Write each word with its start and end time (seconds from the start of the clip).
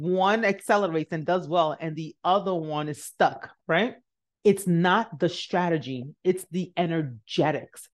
one 0.00 0.44
accelerates 0.44 1.12
and 1.12 1.26
does 1.26 1.48
well, 1.48 1.76
and 1.80 1.96
the 1.96 2.14
other 2.22 2.54
one 2.54 2.88
is 2.88 3.02
stuck, 3.02 3.50
right? 3.66 3.96
It's 4.44 4.64
not 4.64 5.18
the 5.18 5.28
strategy, 5.28 6.14
it's 6.22 6.46
the 6.52 6.72
energetics. 6.76 7.88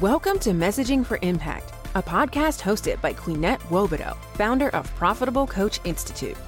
Welcome 0.00 0.38
to 0.38 0.52
Messaging 0.52 1.04
for 1.04 1.18
Impact, 1.20 1.70
a 1.94 2.02
podcast 2.02 2.62
hosted 2.62 2.98
by 3.02 3.12
Queenette 3.12 3.60
Nwobodo, 3.68 4.16
founder 4.36 4.70
of 4.70 4.88
Profitable 4.94 5.46
Coach 5.46 5.78
Institute. 5.84 6.38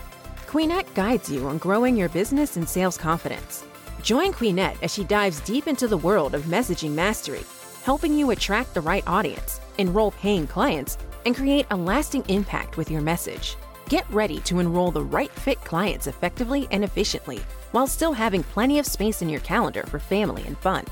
Queenette 0.47 0.95
guides 0.95 1.31
you 1.31 1.47
on 1.47 1.59
growing 1.59 1.95
your 1.95 2.09
business 2.09 2.57
and 2.57 2.67
sales 2.67 2.97
confidence. 2.97 3.67
Join 4.03 4.33
Queenette 4.33 4.83
as 4.83 4.95
she 4.95 5.05
dives 5.05 5.41
deep 5.41 5.67
into 5.67 5.87
the 5.89 5.99
world 5.99 6.35
of 6.35 6.45
messaging 6.45 6.93
mastery, 6.93 7.45
helping 7.85 8.15
you 8.15 8.31
attract 8.31 8.73
the 8.73 8.81
right 8.81 9.07
audience, 9.07 9.61
enroll 9.77 10.13
paying 10.13 10.47
clients, 10.47 10.97
and 11.25 11.37
create 11.37 11.67
a 11.71 11.77
lasting 11.77 12.25
impact 12.29 12.77
with 12.77 12.91
your 12.91 13.01
message. 13.01 13.57
Get 13.89 14.09
ready 14.11 14.41
to 14.41 14.59
enroll 14.59 14.91
the 14.91 15.05
right 15.05 15.31
fit 15.31 15.61
clients 15.65 16.07
effectively 16.07 16.69
and 16.71 16.85
efficiently 16.85 17.41
while 17.73 17.87
still 17.87 18.13
having 18.13 18.43
plenty 18.43 18.79
of 18.79 18.87
space 18.87 19.23
in 19.23 19.29
your 19.29 19.41
calendar 19.41 19.83
for 19.85 19.99
family 19.99 20.45
and 20.47 20.57
fun. 20.59 20.85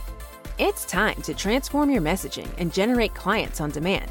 It's 0.59 0.85
time 0.85 1.23
to 1.23 1.35
transform 1.35 1.91
your 1.91 2.03
messaging 2.03 2.49
and 2.59 2.73
generate 2.73 3.15
clients 3.15 3.61
on 3.61 3.71
demand. 3.71 4.11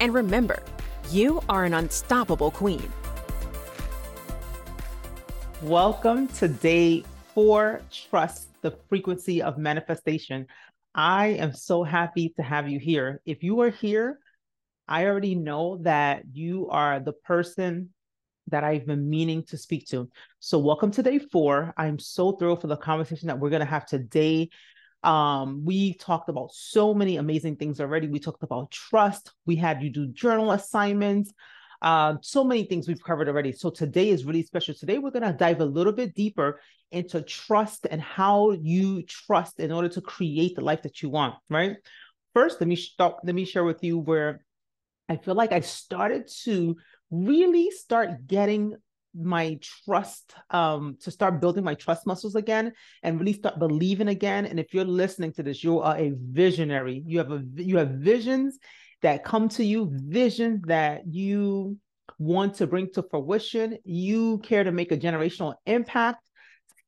And 0.00 0.12
remember, 0.12 0.62
you 1.10 1.40
are 1.48 1.64
an 1.64 1.74
unstoppable 1.74 2.50
queen. 2.50 2.92
Welcome 5.62 6.28
to 6.28 6.48
day 6.48 7.04
four 7.34 7.82
Trust 7.90 8.48
the 8.62 8.72
Frequency 8.88 9.42
of 9.42 9.58
Manifestation. 9.58 10.46
I 10.94 11.28
am 11.28 11.52
so 11.52 11.82
happy 11.82 12.30
to 12.30 12.42
have 12.42 12.68
you 12.68 12.78
here. 12.78 13.20
If 13.26 13.42
you 13.42 13.60
are 13.60 13.70
here, 13.70 14.18
I 14.88 15.06
already 15.06 15.34
know 15.34 15.78
that 15.82 16.24
you 16.32 16.68
are 16.70 17.00
the 17.00 17.12
person 17.12 17.90
that 18.48 18.64
I've 18.64 18.86
been 18.86 19.08
meaning 19.08 19.42
to 19.44 19.56
speak 19.56 19.86
to. 19.88 20.10
So, 20.40 20.58
welcome 20.58 20.90
to 20.92 21.02
day 21.02 21.18
four. 21.18 21.72
I'm 21.76 21.98
so 21.98 22.32
thrilled 22.32 22.60
for 22.60 22.66
the 22.66 22.76
conversation 22.76 23.28
that 23.28 23.38
we're 23.38 23.50
going 23.50 23.60
to 23.60 23.66
have 23.66 23.86
today. 23.86 24.50
Um, 25.02 25.64
we 25.64 25.94
talked 25.94 26.28
about 26.28 26.52
so 26.52 26.94
many 26.94 27.16
amazing 27.16 27.56
things 27.56 27.80
already. 27.80 28.08
We 28.08 28.18
talked 28.18 28.42
about 28.42 28.70
trust. 28.70 29.32
We 29.46 29.56
had 29.56 29.82
you 29.82 29.90
do 29.90 30.08
journal 30.08 30.52
assignments. 30.52 31.32
Um, 31.82 32.18
so 32.22 32.44
many 32.44 32.64
things 32.64 32.88
we've 32.88 33.02
covered 33.02 33.28
already. 33.28 33.52
So 33.52 33.68
today 33.68 34.08
is 34.08 34.24
really 34.24 34.42
special. 34.42 34.74
Today 34.74 34.98
we're 34.98 35.10
going 35.10 35.22
to 35.22 35.32
dive 35.32 35.60
a 35.60 35.66
little 35.66 35.92
bit 35.92 36.14
deeper 36.14 36.60
into 36.90 37.20
trust 37.20 37.86
and 37.90 38.00
how 38.00 38.52
you 38.52 39.02
trust 39.02 39.60
in 39.60 39.72
order 39.72 39.88
to 39.90 40.00
create 40.00 40.56
the 40.56 40.62
life 40.62 40.82
that 40.82 41.02
you 41.02 41.10
want. 41.10 41.34
Right. 41.50 41.76
First, 42.32 42.60
let 42.60 42.68
me 42.68 42.76
stop, 42.76 43.20
Let 43.24 43.34
me 43.34 43.44
share 43.44 43.64
with 43.64 43.84
you 43.84 43.98
where 43.98 44.44
I 45.08 45.16
feel 45.16 45.34
like 45.34 45.52
I 45.52 45.60
started 45.60 46.28
to 46.44 46.76
really 47.10 47.70
start 47.70 48.26
getting 48.26 48.74
my 49.16 49.56
trust 49.62 50.34
um 50.50 50.96
to 51.00 51.08
start 51.08 51.40
building 51.40 51.62
my 51.62 51.74
trust 51.74 52.04
muscles 52.04 52.34
again 52.34 52.72
and 53.04 53.20
really 53.20 53.32
start 53.32 53.58
believing 53.58 54.08
again. 54.08 54.44
And 54.44 54.58
if 54.58 54.74
you're 54.74 54.84
listening 54.84 55.32
to 55.34 55.42
this 55.42 55.62
you 55.62 55.80
are 55.80 55.96
a 55.96 56.12
visionary. 56.16 57.02
You 57.06 57.18
have 57.18 57.30
a 57.30 57.44
you 57.56 57.76
have 57.76 57.90
visions 57.90 58.58
that 59.02 59.24
come 59.24 59.48
to 59.50 59.64
you 59.64 59.90
visions 59.92 60.62
that 60.66 61.02
you 61.06 61.78
want 62.18 62.54
to 62.54 62.66
bring 62.66 62.90
to 62.94 63.02
fruition. 63.02 63.78
You 63.84 64.38
care 64.38 64.64
to 64.64 64.72
make 64.72 64.90
a 64.90 64.96
generational 64.96 65.54
impact. 65.66 66.28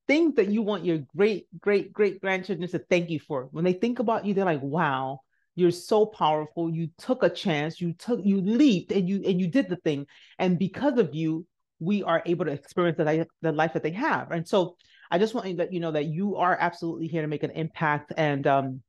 Things 0.09 0.35
that 0.35 0.49
you 0.49 0.63
want 0.63 0.85
your 0.85 0.99
great 1.17 1.47
great 1.61 1.93
great 1.93 2.21
grandchildren 2.21 2.69
to 2.71 2.79
thank 2.79 3.09
you 3.11 3.21
for. 3.21 3.49
When 3.53 3.65
they 3.65 3.73
think 3.73 4.01
about 4.01 4.25
you 4.25 4.35
they're 4.35 4.45
like 4.45 4.63
wow 4.63 5.21
you're 5.57 5.71
so 5.71 6.07
powerful. 6.07 6.71
You 6.71 6.91
took 6.99 7.23
a 7.23 7.31
chance. 7.31 7.81
You 7.81 7.95
took 7.95 8.21
you 8.23 8.41
leaped 8.41 8.93
and 8.93 9.09
you 9.09 9.23
and 9.25 9.41
you 9.41 9.49
did 9.49 9.69
the 9.69 9.77
thing. 9.77 10.07
And 10.39 10.59
because 10.59 10.99
of 10.99 11.15
you 11.15 11.47
we 11.81 12.03
are 12.03 12.23
able 12.25 12.45
to 12.47 12.53
experience 12.53 12.97
the 12.97 13.05
life, 13.05 13.27
the 13.43 13.53
life 13.53 13.73
that 13.75 13.83
they 13.83 13.91
have. 13.91 14.31
And 14.31 14.47
so 14.47 14.77
i 15.11 15.19
just 15.19 15.35
want 15.35 15.47
you 15.47 15.53
to 15.53 15.59
let 15.59 15.73
you 15.73 15.79
know 15.81 15.93
that 15.93 16.07
you 16.07 16.37
are 16.37 16.57
absolutely 16.59 17.07
here 17.07 17.23
to 17.23 17.29
make 17.29 17.43
an 17.43 17.51
impact. 17.51 18.13
And 18.17 18.47
um 18.47 18.83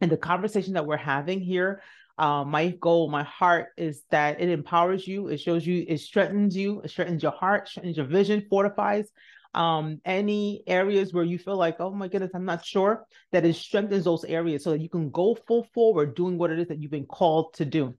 and 0.00 0.10
the 0.10 0.16
conversation 0.16 0.74
that 0.74 0.86
we're 0.86 0.96
having 0.96 1.40
here 1.40 1.82
uh, 2.16 2.44
my 2.44 2.68
goal 2.68 3.10
my 3.10 3.24
heart 3.24 3.70
is 3.76 4.02
that 4.10 4.40
it 4.40 4.48
empowers 4.48 5.06
you. 5.06 5.28
It 5.28 5.40
shows 5.40 5.66
you 5.66 5.84
it 5.88 5.98
strengthens 5.98 6.56
you. 6.56 6.80
It 6.82 6.90
strengthens 6.90 7.22
your 7.22 7.32
heart. 7.32 7.68
Strengthens 7.68 7.96
your 7.96 8.06
vision 8.06 8.46
fortifies 8.48 9.10
um, 9.54 10.00
any 10.04 10.62
areas 10.66 11.12
where 11.12 11.24
you 11.24 11.38
feel 11.38 11.56
like, 11.56 11.76
oh 11.80 11.90
my 11.90 12.08
goodness, 12.08 12.32
I'm 12.34 12.44
not 12.44 12.64
sure, 12.64 13.06
that 13.32 13.44
it 13.44 13.54
strengthens 13.56 14.04
those 14.04 14.24
areas 14.24 14.64
so 14.64 14.70
that 14.70 14.80
you 14.80 14.88
can 14.88 15.10
go 15.10 15.34
full 15.46 15.64
forward 15.74 16.14
doing 16.14 16.38
what 16.38 16.50
it 16.50 16.58
is 16.58 16.68
that 16.68 16.80
you've 16.80 16.90
been 16.90 17.06
called 17.06 17.54
to 17.54 17.64
do. 17.64 17.94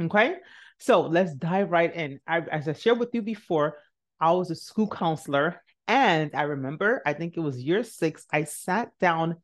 Okay. 0.00 0.36
So 0.78 1.02
let's 1.02 1.34
dive 1.34 1.70
right 1.70 1.94
in. 1.94 2.20
I, 2.26 2.38
as 2.40 2.66
I 2.66 2.72
shared 2.72 2.98
with 2.98 3.10
you 3.12 3.22
before, 3.22 3.76
I 4.18 4.32
was 4.32 4.50
a 4.50 4.54
school 4.54 4.88
counselor. 4.88 5.62
And 5.86 6.30
I 6.34 6.42
remember, 6.42 7.02
I 7.04 7.12
think 7.12 7.36
it 7.36 7.40
was 7.40 7.62
year 7.62 7.82
six, 7.84 8.24
I 8.32 8.44
sat 8.44 8.90
down 9.00 9.36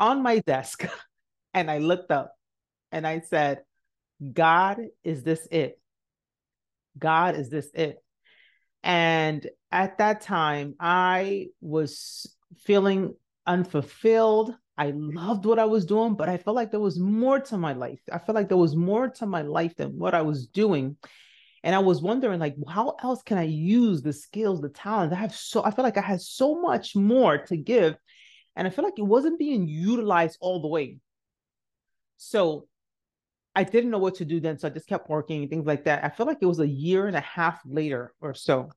on 0.00 0.22
my 0.22 0.40
desk 0.40 0.84
and 1.54 1.70
I 1.70 1.78
looked 1.78 2.10
up 2.10 2.34
and 2.90 3.06
I 3.06 3.20
said, 3.20 3.62
God, 4.32 4.80
is 5.02 5.22
this 5.22 5.46
it? 5.50 5.78
God, 6.98 7.36
is 7.36 7.50
this 7.50 7.68
it? 7.74 8.03
And 8.84 9.48
at 9.72 9.96
that 9.98 10.20
time, 10.20 10.74
I 10.78 11.48
was 11.62 12.36
feeling 12.58 13.14
unfulfilled. 13.46 14.54
I 14.76 14.92
loved 14.94 15.46
what 15.46 15.58
I 15.58 15.64
was 15.64 15.86
doing, 15.86 16.14
but 16.14 16.28
I 16.28 16.36
felt 16.36 16.54
like 16.54 16.70
there 16.70 16.80
was 16.80 16.98
more 16.98 17.40
to 17.40 17.56
my 17.56 17.72
life. 17.72 18.00
I 18.12 18.18
felt 18.18 18.36
like 18.36 18.48
there 18.48 18.58
was 18.58 18.76
more 18.76 19.08
to 19.08 19.26
my 19.26 19.40
life 19.40 19.74
than 19.76 19.98
what 19.98 20.14
I 20.14 20.20
was 20.20 20.46
doing. 20.48 20.98
And 21.62 21.74
I 21.74 21.78
was 21.78 22.02
wondering, 22.02 22.38
like, 22.38 22.56
how 22.68 22.96
else 23.02 23.22
can 23.22 23.38
I 23.38 23.44
use 23.44 24.02
the 24.02 24.12
skills, 24.12 24.60
the 24.60 24.68
talents? 24.68 25.14
I 25.14 25.18
have 25.18 25.34
so 25.34 25.64
I 25.64 25.70
feel 25.70 25.84
like 25.84 25.96
I 25.96 26.02
had 26.02 26.20
so 26.20 26.60
much 26.60 26.94
more 26.94 27.38
to 27.38 27.56
give. 27.56 27.96
And 28.54 28.66
I 28.66 28.70
feel 28.70 28.84
like 28.84 28.98
it 28.98 29.02
wasn't 29.02 29.38
being 29.38 29.66
utilized 29.66 30.36
all 30.40 30.60
the 30.60 30.68
way. 30.68 30.98
So 32.18 32.66
I 33.54 33.64
didn't 33.64 33.90
know 33.90 33.98
what 33.98 34.16
to 34.16 34.24
do 34.24 34.40
then. 34.40 34.58
So 34.58 34.68
I 34.68 34.70
just 34.70 34.88
kept 34.88 35.08
working 35.08 35.42
and 35.42 35.50
things 35.50 35.66
like 35.66 35.84
that. 35.84 36.04
I 36.04 36.08
feel 36.08 36.26
like 36.26 36.38
it 36.40 36.46
was 36.46 36.60
a 36.60 36.66
year 36.66 37.06
and 37.06 37.16
a 37.16 37.20
half 37.20 37.60
later 37.64 38.12
or 38.20 38.34
so. 38.34 38.70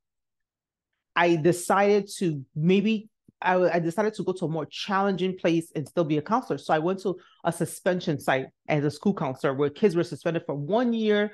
I 1.15 1.35
decided 1.35 2.09
to 2.17 2.45
maybe 2.55 3.09
I, 3.41 3.55
I, 3.55 3.79
decided 3.79 4.13
to 4.15 4.23
go 4.23 4.33
to 4.33 4.45
a 4.45 4.49
more 4.49 4.65
challenging 4.65 5.37
place 5.37 5.71
and 5.75 5.87
still 5.87 6.03
be 6.03 6.17
a 6.17 6.21
counselor. 6.21 6.57
So 6.57 6.73
I 6.73 6.79
went 6.79 7.01
to 7.01 7.17
a 7.43 7.51
suspension 7.51 8.19
site 8.19 8.47
as 8.67 8.83
a 8.83 8.91
school 8.91 9.13
counselor 9.13 9.53
where 9.53 9.69
kids 9.69 9.95
were 9.95 10.03
suspended 10.03 10.43
for 10.45 10.55
one 10.55 10.93
year, 10.93 11.31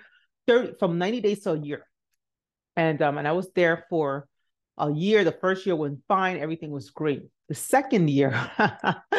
30, 0.48 0.74
from 0.80 0.98
90 0.98 1.22
days 1.22 1.42
to 1.42 1.52
a 1.52 1.60
year. 1.60 1.86
And 2.76 3.02
um, 3.02 3.18
and 3.18 3.28
I 3.28 3.34
was 3.34 3.52
there 3.54 3.86
for 3.90 4.28
a 4.78 4.92
year. 4.92 5.24
The 5.24 5.32
first 5.32 5.66
year 5.66 5.76
went 5.76 6.00
fine, 6.08 6.40
everything 6.40 6.72
was 6.72 6.90
great. 6.90 7.24
The 7.48 7.56
second 7.56 8.10
year, 8.10 8.32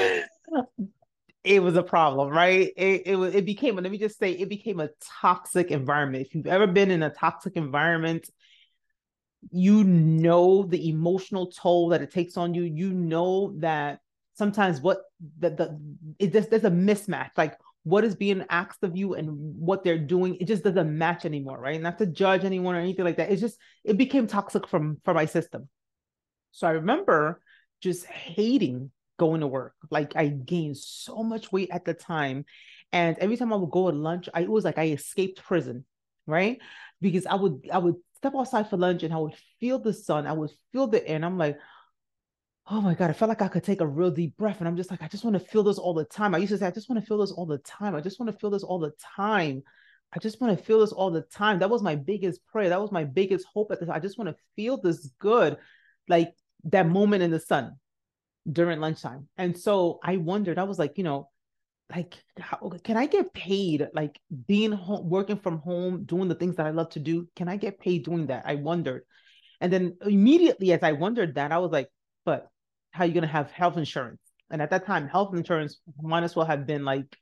it 1.44 1.62
was 1.62 1.76
a 1.76 1.82
problem, 1.82 2.30
right? 2.30 2.72
It, 2.76 3.02
it 3.06 3.16
it 3.16 3.44
became, 3.44 3.76
let 3.76 3.90
me 3.90 3.98
just 3.98 4.18
say, 4.18 4.32
it 4.32 4.48
became 4.48 4.80
a 4.80 4.88
toxic 5.20 5.70
environment. 5.70 6.26
If 6.26 6.34
you've 6.34 6.46
ever 6.46 6.66
been 6.66 6.90
in 6.90 7.02
a 7.02 7.10
toxic 7.10 7.56
environment, 7.56 8.28
you 9.52 9.84
know 9.84 10.62
the 10.62 10.88
emotional 10.88 11.48
toll 11.52 11.90
that 11.90 12.00
it 12.00 12.10
takes 12.10 12.38
on 12.38 12.54
you. 12.54 12.62
You 12.62 12.92
know 12.92 13.54
that 13.58 14.00
sometimes 14.32 14.80
what 14.80 15.02
the, 15.38 15.50
the 15.50 15.80
it 16.18 16.32
just 16.32 16.50
there's 16.50 16.64
a 16.64 16.70
mismatch. 16.70 17.30
Like 17.36 17.58
what 17.82 18.04
is 18.04 18.14
being 18.16 18.44
asked 18.48 18.82
of 18.82 18.96
you 18.96 19.12
and 19.12 19.30
what 19.58 19.84
they're 19.84 19.98
doing, 19.98 20.36
it 20.36 20.46
just 20.46 20.64
doesn't 20.64 20.96
match 20.96 21.26
anymore, 21.26 21.60
right? 21.60 21.80
Not 21.80 21.98
to 21.98 22.06
judge 22.06 22.44
anyone 22.44 22.74
or 22.74 22.80
anything 22.80 23.04
like 23.04 23.18
that. 23.18 23.30
It's 23.30 23.42
just 23.42 23.58
it 23.84 23.98
became 23.98 24.26
toxic 24.26 24.66
from 24.66 24.98
for 25.04 25.12
my 25.12 25.26
system. 25.26 25.68
So 26.52 26.66
I 26.66 26.70
remember 26.70 27.42
just 27.82 28.06
hating 28.06 28.90
going 29.18 29.40
to 29.40 29.46
work. 29.46 29.74
Like 29.90 30.16
I 30.16 30.28
gained 30.28 30.76
so 30.76 31.22
much 31.22 31.52
weight 31.52 31.70
at 31.70 31.84
the 31.84 31.94
time. 31.94 32.44
And 32.92 33.18
every 33.18 33.36
time 33.36 33.52
I 33.52 33.56
would 33.56 33.70
go 33.70 33.90
to 33.90 33.96
lunch, 33.96 34.28
I 34.32 34.44
was 34.44 34.64
like 34.64 34.78
I 34.78 34.88
escaped 34.88 35.42
prison, 35.42 35.84
right? 36.26 36.60
Because 37.00 37.26
I 37.26 37.34
would 37.34 37.68
I 37.72 37.78
would 37.78 37.96
step 38.16 38.34
outside 38.36 38.70
for 38.70 38.76
lunch 38.76 39.02
and 39.02 39.12
I 39.12 39.18
would 39.18 39.34
feel 39.60 39.78
the 39.78 39.92
sun, 39.92 40.26
I 40.26 40.32
would 40.32 40.50
feel 40.72 40.86
the 40.86 41.06
air, 41.06 41.16
and 41.16 41.24
I'm 41.24 41.38
like, 41.38 41.58
oh 42.66 42.80
my 42.80 42.94
God, 42.94 43.10
I 43.10 43.12
felt 43.12 43.28
like 43.28 43.42
I 43.42 43.48
could 43.48 43.64
take 43.64 43.80
a 43.80 43.86
real 43.86 44.10
deep 44.10 44.36
breath. 44.36 44.60
And 44.60 44.68
I'm 44.68 44.76
just 44.76 44.90
like, 44.90 45.02
I 45.02 45.08
just 45.08 45.24
want 45.24 45.34
to 45.34 45.40
feel 45.40 45.62
this 45.62 45.78
all 45.78 45.92
the 45.92 46.04
time. 46.04 46.34
I 46.34 46.38
used 46.38 46.52
to 46.52 46.58
say, 46.58 46.66
I 46.66 46.70
just 46.70 46.88
want 46.88 47.00
to 47.00 47.06
feel 47.06 47.18
this 47.18 47.30
all 47.30 47.46
the 47.46 47.58
time. 47.58 47.94
I 47.94 48.00
just 48.00 48.18
want 48.18 48.32
to 48.32 48.38
feel 48.38 48.50
this 48.50 48.62
all 48.62 48.78
the 48.78 48.92
time. 49.16 49.62
I 50.14 50.18
just 50.18 50.40
want 50.40 50.56
to 50.56 50.64
feel 50.64 50.80
this 50.80 50.92
all 50.92 51.10
the 51.10 51.22
time. 51.22 51.58
That 51.58 51.68
was 51.70 51.82
my 51.82 51.96
biggest 51.96 52.46
prayer. 52.46 52.68
That 52.70 52.80
was 52.80 52.92
my 52.92 53.04
biggest 53.04 53.46
hope 53.52 53.70
at 53.72 53.80
this. 53.80 53.88
I 53.88 53.98
just 53.98 54.16
want 54.16 54.30
to 54.30 54.36
feel 54.56 54.80
this 54.80 55.10
good, 55.18 55.58
like 56.08 56.32
that 56.64 56.88
moment 56.88 57.22
in 57.22 57.30
the 57.30 57.40
sun 57.40 57.76
during 58.50 58.80
lunchtime. 58.80 59.28
And 59.36 59.56
so 59.56 60.00
I 60.02 60.16
wondered, 60.16 60.58
I 60.58 60.64
was 60.64 60.78
like, 60.78 60.98
you 60.98 61.04
know, 61.04 61.30
like 61.94 62.14
how 62.38 62.72
can 62.82 62.96
I 62.96 63.04
get 63.04 63.34
paid 63.34 63.88
like 63.92 64.18
being 64.46 64.72
home 64.72 65.08
working 65.08 65.36
from 65.36 65.58
home 65.58 66.04
doing 66.04 66.28
the 66.28 66.34
things 66.34 66.56
that 66.56 66.64
I 66.64 66.70
love 66.70 66.88
to 66.90 66.98
do 66.98 67.28
can 67.36 67.46
I 67.46 67.58
get 67.58 67.78
paid 67.78 68.06
doing 68.06 68.28
that 68.28 68.44
I 68.46 68.54
wondered 68.54 69.02
and 69.60 69.70
then 69.70 69.98
immediately 70.00 70.72
as 70.72 70.82
I 70.82 70.92
wondered 70.92 71.34
that 71.34 71.52
I 71.52 71.58
was 71.58 71.72
like 71.72 71.88
but 72.24 72.48
how 72.90 73.04
are 73.04 73.06
you 73.06 73.12
going 73.12 73.20
to 73.20 73.28
have 73.28 73.50
health 73.50 73.76
insurance 73.76 74.22
and 74.50 74.62
at 74.62 74.70
that 74.70 74.86
time 74.86 75.08
health 75.08 75.34
insurance 75.34 75.78
might 76.00 76.24
as 76.24 76.34
well 76.34 76.46
have 76.46 76.66
been 76.66 76.86
like 76.86 77.18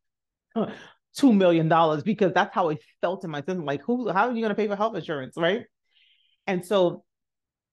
two 1.15 1.33
million 1.33 1.69
dollars 1.69 2.03
because 2.03 2.33
that's 2.33 2.55
how 2.55 2.71
I 2.71 2.79
felt 3.01 3.25
in 3.25 3.31
my 3.31 3.41
system. 3.41 3.65
Like, 3.65 3.83
who 3.83 4.11
how 4.11 4.29
are 4.29 4.33
you 4.33 4.43
gonna 4.43 4.55
pay 4.55 4.69
for 4.69 4.77
health 4.77 4.97
insurance? 4.97 5.35
Right. 5.37 5.65
And 6.47 6.65
so, 6.65 7.05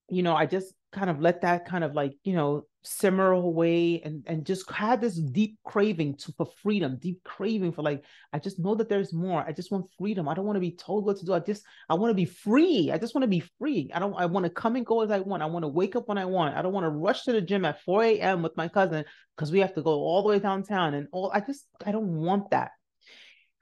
you 0.10 0.24
know, 0.24 0.36
I 0.36 0.46
just 0.46 0.74
kind 0.92 1.10
of 1.10 1.20
let 1.20 1.42
that 1.42 1.66
kind 1.66 1.84
of 1.84 1.94
like, 1.94 2.14
you 2.24 2.34
know, 2.34 2.64
simmer 2.84 3.32
away 3.32 4.02
and 4.06 4.24
and 4.26 4.46
just 4.46 4.70
had 4.72 5.02
this 5.02 5.16
deep 5.16 5.58
craving 5.66 6.16
to 6.16 6.32
for 6.38 6.46
freedom 6.64 6.98
deep 6.98 7.22
craving 7.26 7.74
for 7.74 7.82
like 7.82 8.06
i 8.32 8.40
just 8.40 8.58
know 8.58 8.74
that 8.74 8.88
there's 8.88 9.12
more. 9.12 9.44
I 9.46 9.52
just 9.52 9.70
want 9.70 9.92
freedom. 9.98 10.30
I 10.30 10.34
don't 10.34 10.46
want 10.46 10.56
to 10.56 10.62
be 10.62 10.72
told 10.72 11.06
what 11.06 11.18
to 11.18 11.26
do. 11.26 11.34
I 11.34 11.40
just 11.40 11.64
i 11.90 11.94
want 11.94 12.12
to 12.12 12.16
be 12.16 12.26
free. 12.26 12.90
I 12.92 12.98
just 12.98 13.14
want 13.14 13.24
to 13.24 13.28
be 13.28 13.44
free. 13.60 13.92
I 13.94 14.00
don't 14.00 14.14
i 14.16 14.26
want 14.26 14.46
to 14.46 14.50
come 14.50 14.76
and 14.78 14.86
go 14.86 15.02
as 15.02 15.12
i 15.12 15.20
want. 15.20 15.44
I 15.44 15.48
want 15.48 15.64
to 15.64 15.70
wake 15.70 15.96
up 15.96 16.08
when 16.08 16.18
i 16.18 16.26
want. 16.26 16.56
I 16.56 16.62
don't 16.62 16.74
want 16.74 16.86
to 16.86 16.90
rush 16.90 17.24
to 17.24 17.34
the 17.34 17.42
gym 17.42 17.66
at 17.66 17.82
4 17.84 18.04
a.m 18.04 18.42
with 18.42 18.56
my 18.56 18.68
cousin 18.70 19.04
because 19.36 19.52
we 19.52 19.60
have 19.60 19.76
to 19.76 19.82
go 19.82 19.92
all 19.92 20.22
the 20.22 20.30
way 20.30 20.40
downtown 20.40 20.94
and 20.94 21.08
all 21.12 21.32
i 21.34 21.42
just 21.42 21.66
i 21.86 21.92
don't 21.92 22.16
want 22.16 22.52
that. 22.52 22.72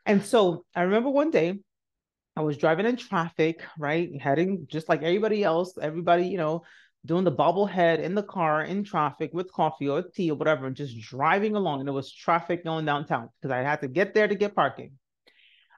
And 0.05 0.23
so 0.23 0.63
i 0.75 0.83
remember 0.83 1.09
one 1.09 1.31
day 1.31 1.55
I 2.37 2.41
was 2.41 2.57
driving 2.57 2.85
in 2.85 2.97
traffic, 2.97 3.63
right? 3.79 4.11
Heading 4.21 4.67
just 4.69 4.87
like 4.87 5.01
everybody 5.01 5.43
else, 5.43 5.75
everybody, 5.81 6.27
you 6.27 6.37
know, 6.37 6.61
doing 7.07 7.24
the 7.24 7.31
bobblehead 7.31 8.00
in 8.00 8.13
the 8.13 8.24
car 8.24 8.62
in 8.62 8.83
traffic 8.83 9.31
with 9.33 9.51
coffee 9.51 9.89
or 9.89 10.04
tea 10.04 10.30
or 10.30 10.36
whatever, 10.36 10.68
and 10.68 10.75
just 10.75 11.00
driving 11.00 11.56
along. 11.56 11.80
And 11.80 11.88
there 11.88 11.94
was 11.94 12.13
traffic 12.13 12.63
going 12.63 12.86
downtown 12.86 13.30
because 13.42 13.51
I 13.51 13.59
had 13.59 13.81
to 13.81 13.88
get 13.88 14.13
there 14.13 14.27
to 14.27 14.36
get 14.36 14.54
parking. 14.54 14.92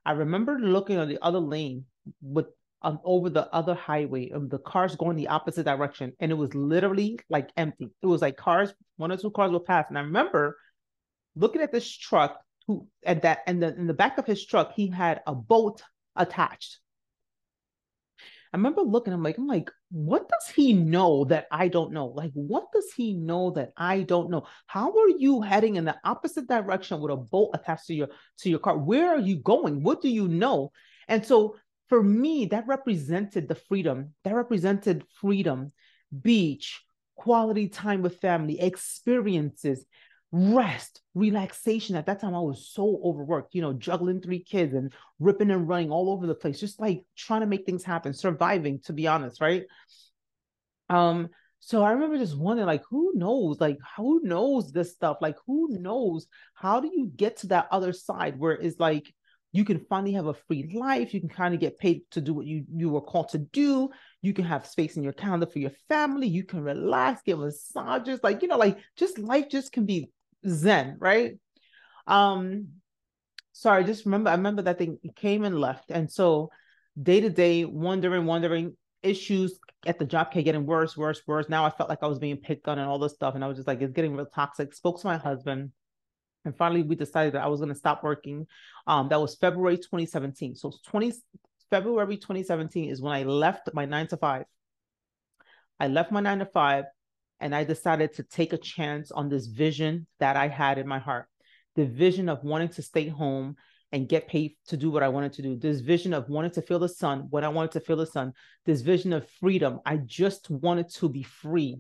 I 0.05 0.13
remember 0.13 0.59
looking 0.59 0.97
on 0.97 1.07
the 1.07 1.19
other 1.21 1.39
lane 1.39 1.85
with 2.21 2.47
um, 2.81 2.99
over 3.03 3.29
the 3.29 3.53
other 3.53 3.75
highway 3.75 4.29
of 4.29 4.49
the 4.49 4.59
cars 4.59 4.95
going 4.95 5.17
the 5.17 5.27
opposite 5.27 5.65
direction, 5.65 6.13
and 6.19 6.31
it 6.31 6.35
was 6.35 6.53
literally 6.55 7.19
like 7.29 7.49
empty. 7.55 7.91
It 8.01 8.07
was 8.07 8.21
like 8.21 8.37
cars, 8.37 8.73
one 8.97 9.11
or 9.11 9.17
two 9.17 9.31
cars 9.31 9.51
will 9.51 9.59
pass. 9.59 9.85
And 9.89 9.97
I 9.97 10.01
remember 10.01 10.57
looking 11.35 11.61
at 11.61 11.71
this 11.71 11.89
truck 11.89 12.39
who 12.67 12.87
at 13.05 13.21
that 13.23 13.39
and 13.47 13.61
the 13.61 13.75
in 13.75 13.87
the 13.87 13.93
back 13.93 14.17
of 14.17 14.25
his 14.25 14.45
truck, 14.45 14.73
he 14.73 14.87
had 14.87 15.21
a 15.27 15.35
boat 15.35 15.81
attached. 16.15 16.79
I 18.51 18.57
remember 18.57 18.81
looking, 18.81 19.13
I'm 19.13 19.21
like, 19.21 19.37
I'm 19.37 19.45
like, 19.45 19.69
what 19.91 20.27
does 20.27 20.55
he 20.55 20.73
know 20.73 21.23
that 21.25 21.45
I 21.51 21.67
don't 21.67 21.91
know? 21.91 22.07
Like, 22.07 22.31
what 22.33 22.71
does 22.73 22.91
he 22.95 23.13
know 23.13 23.51
that 23.51 23.73
I 23.77 24.01
don't 24.01 24.31
know? 24.31 24.47
How 24.65 24.89
are 24.89 25.09
you 25.09 25.41
heading 25.41 25.75
in 25.75 25.85
the 25.85 25.95
opposite 26.03 26.47
direction 26.47 26.99
with 26.99 27.11
a 27.11 27.17
boat 27.17 27.51
attached 27.53 27.87
to 27.87 27.93
your 27.93 28.07
to 28.39 28.49
your 28.49 28.59
car? 28.59 28.77
Where 28.77 29.09
are 29.13 29.19
you 29.19 29.37
going? 29.37 29.83
What 29.83 30.01
do 30.01 30.09
you 30.09 30.27
know? 30.27 30.71
And 31.07 31.23
so 31.23 31.57
for 31.89 32.01
me, 32.01 32.45
that 32.45 32.67
represented 32.67 33.47
the 33.47 33.55
freedom. 33.55 34.15
That 34.23 34.33
represented 34.33 35.03
freedom, 35.19 35.71
beach, 36.21 36.81
quality 37.15 37.67
time 37.67 38.01
with 38.01 38.19
family, 38.19 38.59
experiences, 38.59 39.85
rest, 40.31 41.01
relaxation. 41.15 41.95
At 41.95 42.05
that 42.05 42.21
time, 42.21 42.35
I 42.35 42.39
was 42.39 42.69
so 42.71 42.99
overworked, 43.03 43.55
you 43.55 43.61
know, 43.61 43.73
juggling 43.73 44.21
three 44.21 44.43
kids 44.43 44.73
and 44.73 44.93
ripping 45.19 45.51
and 45.51 45.67
running 45.67 45.91
all 45.91 46.11
over 46.11 46.27
the 46.27 46.35
place, 46.35 46.59
just 46.59 46.79
like 46.79 47.03
trying 47.15 47.41
to 47.41 47.47
make 47.47 47.65
things 47.65 47.83
happen, 47.83 48.13
surviving, 48.13 48.79
to 48.81 48.93
be 48.93 49.07
honest, 49.07 49.41
right? 49.41 49.63
Um, 50.89 51.29
so 51.59 51.83
I 51.83 51.91
remember 51.91 52.17
just 52.17 52.37
wondering, 52.37 52.67
like, 52.67 52.83
who 52.89 53.13
knows? 53.15 53.59
Like, 53.59 53.79
who 53.97 54.21
knows 54.23 54.71
this 54.71 54.93
stuff? 54.93 55.17
Like, 55.21 55.35
who 55.45 55.67
knows? 55.71 56.27
How 56.53 56.79
do 56.79 56.87
you 56.87 57.11
get 57.15 57.37
to 57.37 57.47
that 57.47 57.67
other 57.71 57.91
side 57.91 58.39
where 58.39 58.53
it's 58.53 58.79
like 58.79 59.13
you 59.51 59.65
can 59.65 59.85
finally 59.89 60.13
have 60.13 60.27
a 60.27 60.33
free 60.33 60.71
life? 60.73 61.13
You 61.13 61.19
can 61.19 61.29
kind 61.29 61.53
of 61.53 61.59
get 61.59 61.79
paid 61.79 62.01
to 62.11 62.21
do 62.21 62.33
what 62.33 62.45
you 62.45 62.65
you 62.73 62.89
were 62.89 63.01
called 63.01 63.29
to 63.29 63.39
do. 63.39 63.89
You 64.21 64.33
can 64.33 64.45
have 64.45 64.67
space 64.67 64.95
in 64.95 65.03
your 65.03 65.13
calendar 65.13 65.47
for 65.47 65.59
your 65.59 65.71
family. 65.89 66.27
You 66.27 66.43
can 66.43 66.61
relax, 66.61 67.23
get 67.23 67.37
massages, 67.37 68.19
like 68.23 68.41
you 68.41 68.47
know, 68.47 68.57
like 68.57 68.77
just 68.95 69.17
life 69.17 69.49
just 69.49 69.71
can 69.71 69.85
be 69.85 70.11
zen, 70.47 70.97
right? 70.99 71.37
Um, 72.07 72.69
sorry, 73.51 73.83
just 73.83 74.05
remember, 74.05 74.29
I 74.29 74.35
remember 74.35 74.63
that 74.63 74.77
thing 74.77 74.97
came 75.15 75.43
and 75.43 75.59
left. 75.59 75.91
And 75.91 76.11
so 76.11 76.49
day 77.01 77.21
to 77.21 77.29
day, 77.29 77.65
wondering, 77.65 78.25
wondering, 78.25 78.75
issues 79.01 79.59
at 79.85 79.97
the 79.97 80.05
job 80.05 80.31
kept 80.31 80.45
getting 80.45 80.65
worse, 80.65 80.97
worse, 80.97 81.21
worse. 81.25 81.47
Now 81.49 81.65
I 81.65 81.69
felt 81.69 81.89
like 81.89 81.99
I 82.01 82.07
was 82.07 82.19
being 82.19 82.37
picked 82.37 82.67
on 82.67 82.79
and 82.79 82.89
all 82.89 82.99
this 82.99 83.13
stuff. 83.13 83.35
And 83.35 83.43
I 83.43 83.47
was 83.47 83.57
just 83.57 83.67
like, 83.67 83.81
it's 83.81 83.93
getting 83.93 84.15
real 84.15 84.25
toxic. 84.25 84.73
Spoke 84.73 84.99
to 85.01 85.07
my 85.07 85.17
husband. 85.17 85.71
And 86.45 86.55
finally, 86.55 86.83
we 86.83 86.95
decided 86.95 87.33
that 87.33 87.43
I 87.43 87.47
was 87.47 87.59
going 87.59 87.69
to 87.69 87.75
stop 87.75 88.03
working. 88.03 88.47
Um, 88.87 89.09
that 89.09 89.19
was 89.19 89.35
February 89.35 89.77
2017. 89.77 90.55
So 90.55 90.71
20 90.87 91.13
February 91.69 92.17
2017 92.17 92.89
is 92.89 93.01
when 93.01 93.13
I 93.13 93.23
left 93.23 93.69
my 93.73 93.85
nine 93.85 94.07
to 94.07 94.17
five. 94.17 94.45
I 95.79 95.87
left 95.87 96.11
my 96.11 96.19
nine 96.19 96.39
to 96.39 96.45
five 96.45 96.85
and 97.39 97.55
I 97.55 97.63
decided 97.63 98.13
to 98.15 98.23
take 98.23 98.53
a 98.53 98.57
chance 98.57 99.11
on 99.11 99.29
this 99.29 99.47
vision 99.47 100.07
that 100.19 100.35
I 100.35 100.47
had 100.47 100.77
in 100.77 100.87
my 100.87 100.99
heart 100.99 101.27
the 101.75 101.85
vision 101.85 102.29
of 102.29 102.43
wanting 102.43 102.69
to 102.69 102.81
stay 102.81 103.07
home 103.07 103.55
and 103.91 104.09
get 104.09 104.27
paid 104.27 104.55
to 104.67 104.77
do 104.77 104.91
what 104.91 105.01
I 105.03 105.07
wanted 105.07 105.33
to 105.33 105.41
do. 105.41 105.55
This 105.55 105.79
vision 105.79 106.13
of 106.13 106.29
wanting 106.29 106.51
to 106.51 106.61
feel 106.61 106.79
the 106.79 106.89
sun 106.89 107.27
when 107.29 107.43
I 107.43 107.49
wanted 107.49 107.71
to 107.71 107.79
feel 107.79 107.95
the 107.95 108.05
sun. 108.05 108.33
This 108.65 108.81
vision 108.81 109.13
of 109.13 109.29
freedom. 109.39 109.79
I 109.85 109.97
just 109.97 110.49
wanted 110.49 110.89
to 110.95 111.09
be 111.09 111.23
free. 111.23 111.79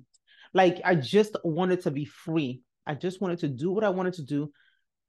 Like 0.53 0.81
I 0.83 0.95
just 0.95 1.35
wanted 1.43 1.81
to 1.81 1.91
be 1.91 2.05
free. 2.05 2.61
I 2.87 2.95
just 2.95 3.21
wanted 3.21 3.39
to 3.39 3.49
do 3.49 3.71
what 3.71 3.83
I 3.83 3.89
wanted 3.89 4.13
to 4.15 4.23
do 4.23 4.51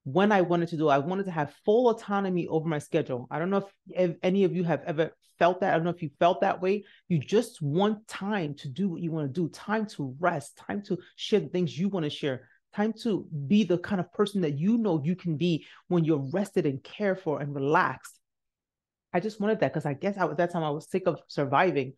when 0.05 0.33
I 0.33 0.41
wanted 0.41 0.69
to 0.71 0.77
do. 0.77 0.89
I 0.89 0.99
wanted 0.99 1.27
to 1.27 1.31
have 1.31 1.55
full 1.65 1.91
autonomy 1.91 2.47
over 2.49 2.69
my 2.69 2.79
schedule. 2.79 3.27
I 3.31 3.39
don't 3.39 3.51
know 3.51 3.59
if, 3.59 3.65
if 4.11 4.17
any 4.23 4.45
of 4.45 4.55
you 4.55 4.65
have 4.65 4.83
ever 4.87 5.13
felt 5.39 5.61
that. 5.61 5.73
I 5.73 5.77
don't 5.77 5.85
know 5.85 5.91
if 5.91 6.03
you 6.03 6.11
felt 6.19 6.41
that 6.41 6.61
way. 6.61 6.85
You 7.09 7.19
just 7.19 7.61
want 7.63 8.07
time 8.09 8.55
to 8.55 8.69
do 8.69 8.89
what 8.89 9.03
you 9.03 9.11
want 9.11 9.33
to 9.33 9.41
do, 9.41 9.49
time 9.49 9.87
to 9.87 10.15
rest, 10.19 10.57
time 10.57 10.83
to 10.85 10.99
share 11.17 11.41
the 11.41 11.49
things 11.49 11.79
you 11.79 11.89
want 11.89 12.05
to 12.05 12.11
share, 12.11 12.49
time 12.75 12.93
to 13.03 13.27
be 13.47 13.65
the 13.65 13.79
kind 13.79 14.01
of 14.01 14.13
person 14.13 14.41
that 14.43 14.59
you 14.59 14.79
know 14.79 15.01
you 15.03 15.17
can 15.17 15.37
be 15.37 15.67
when 15.89 16.05
you're 16.05 16.31
rested 16.33 16.67
and 16.67 16.83
cared 16.83 17.21
for 17.21 17.41
and 17.41 17.55
relaxed. 17.55 18.19
I 19.13 19.21
just 19.21 19.41
wanted 19.41 19.61
that 19.61 19.73
because 19.73 19.87
I 19.87 19.95
guess 19.95 20.17
at 20.17 20.37
that 20.37 20.53
time 20.53 20.63
I 20.63 20.71
was 20.71 20.89
sick 20.89 21.07
of 21.07 21.21
surviving. 21.27 21.95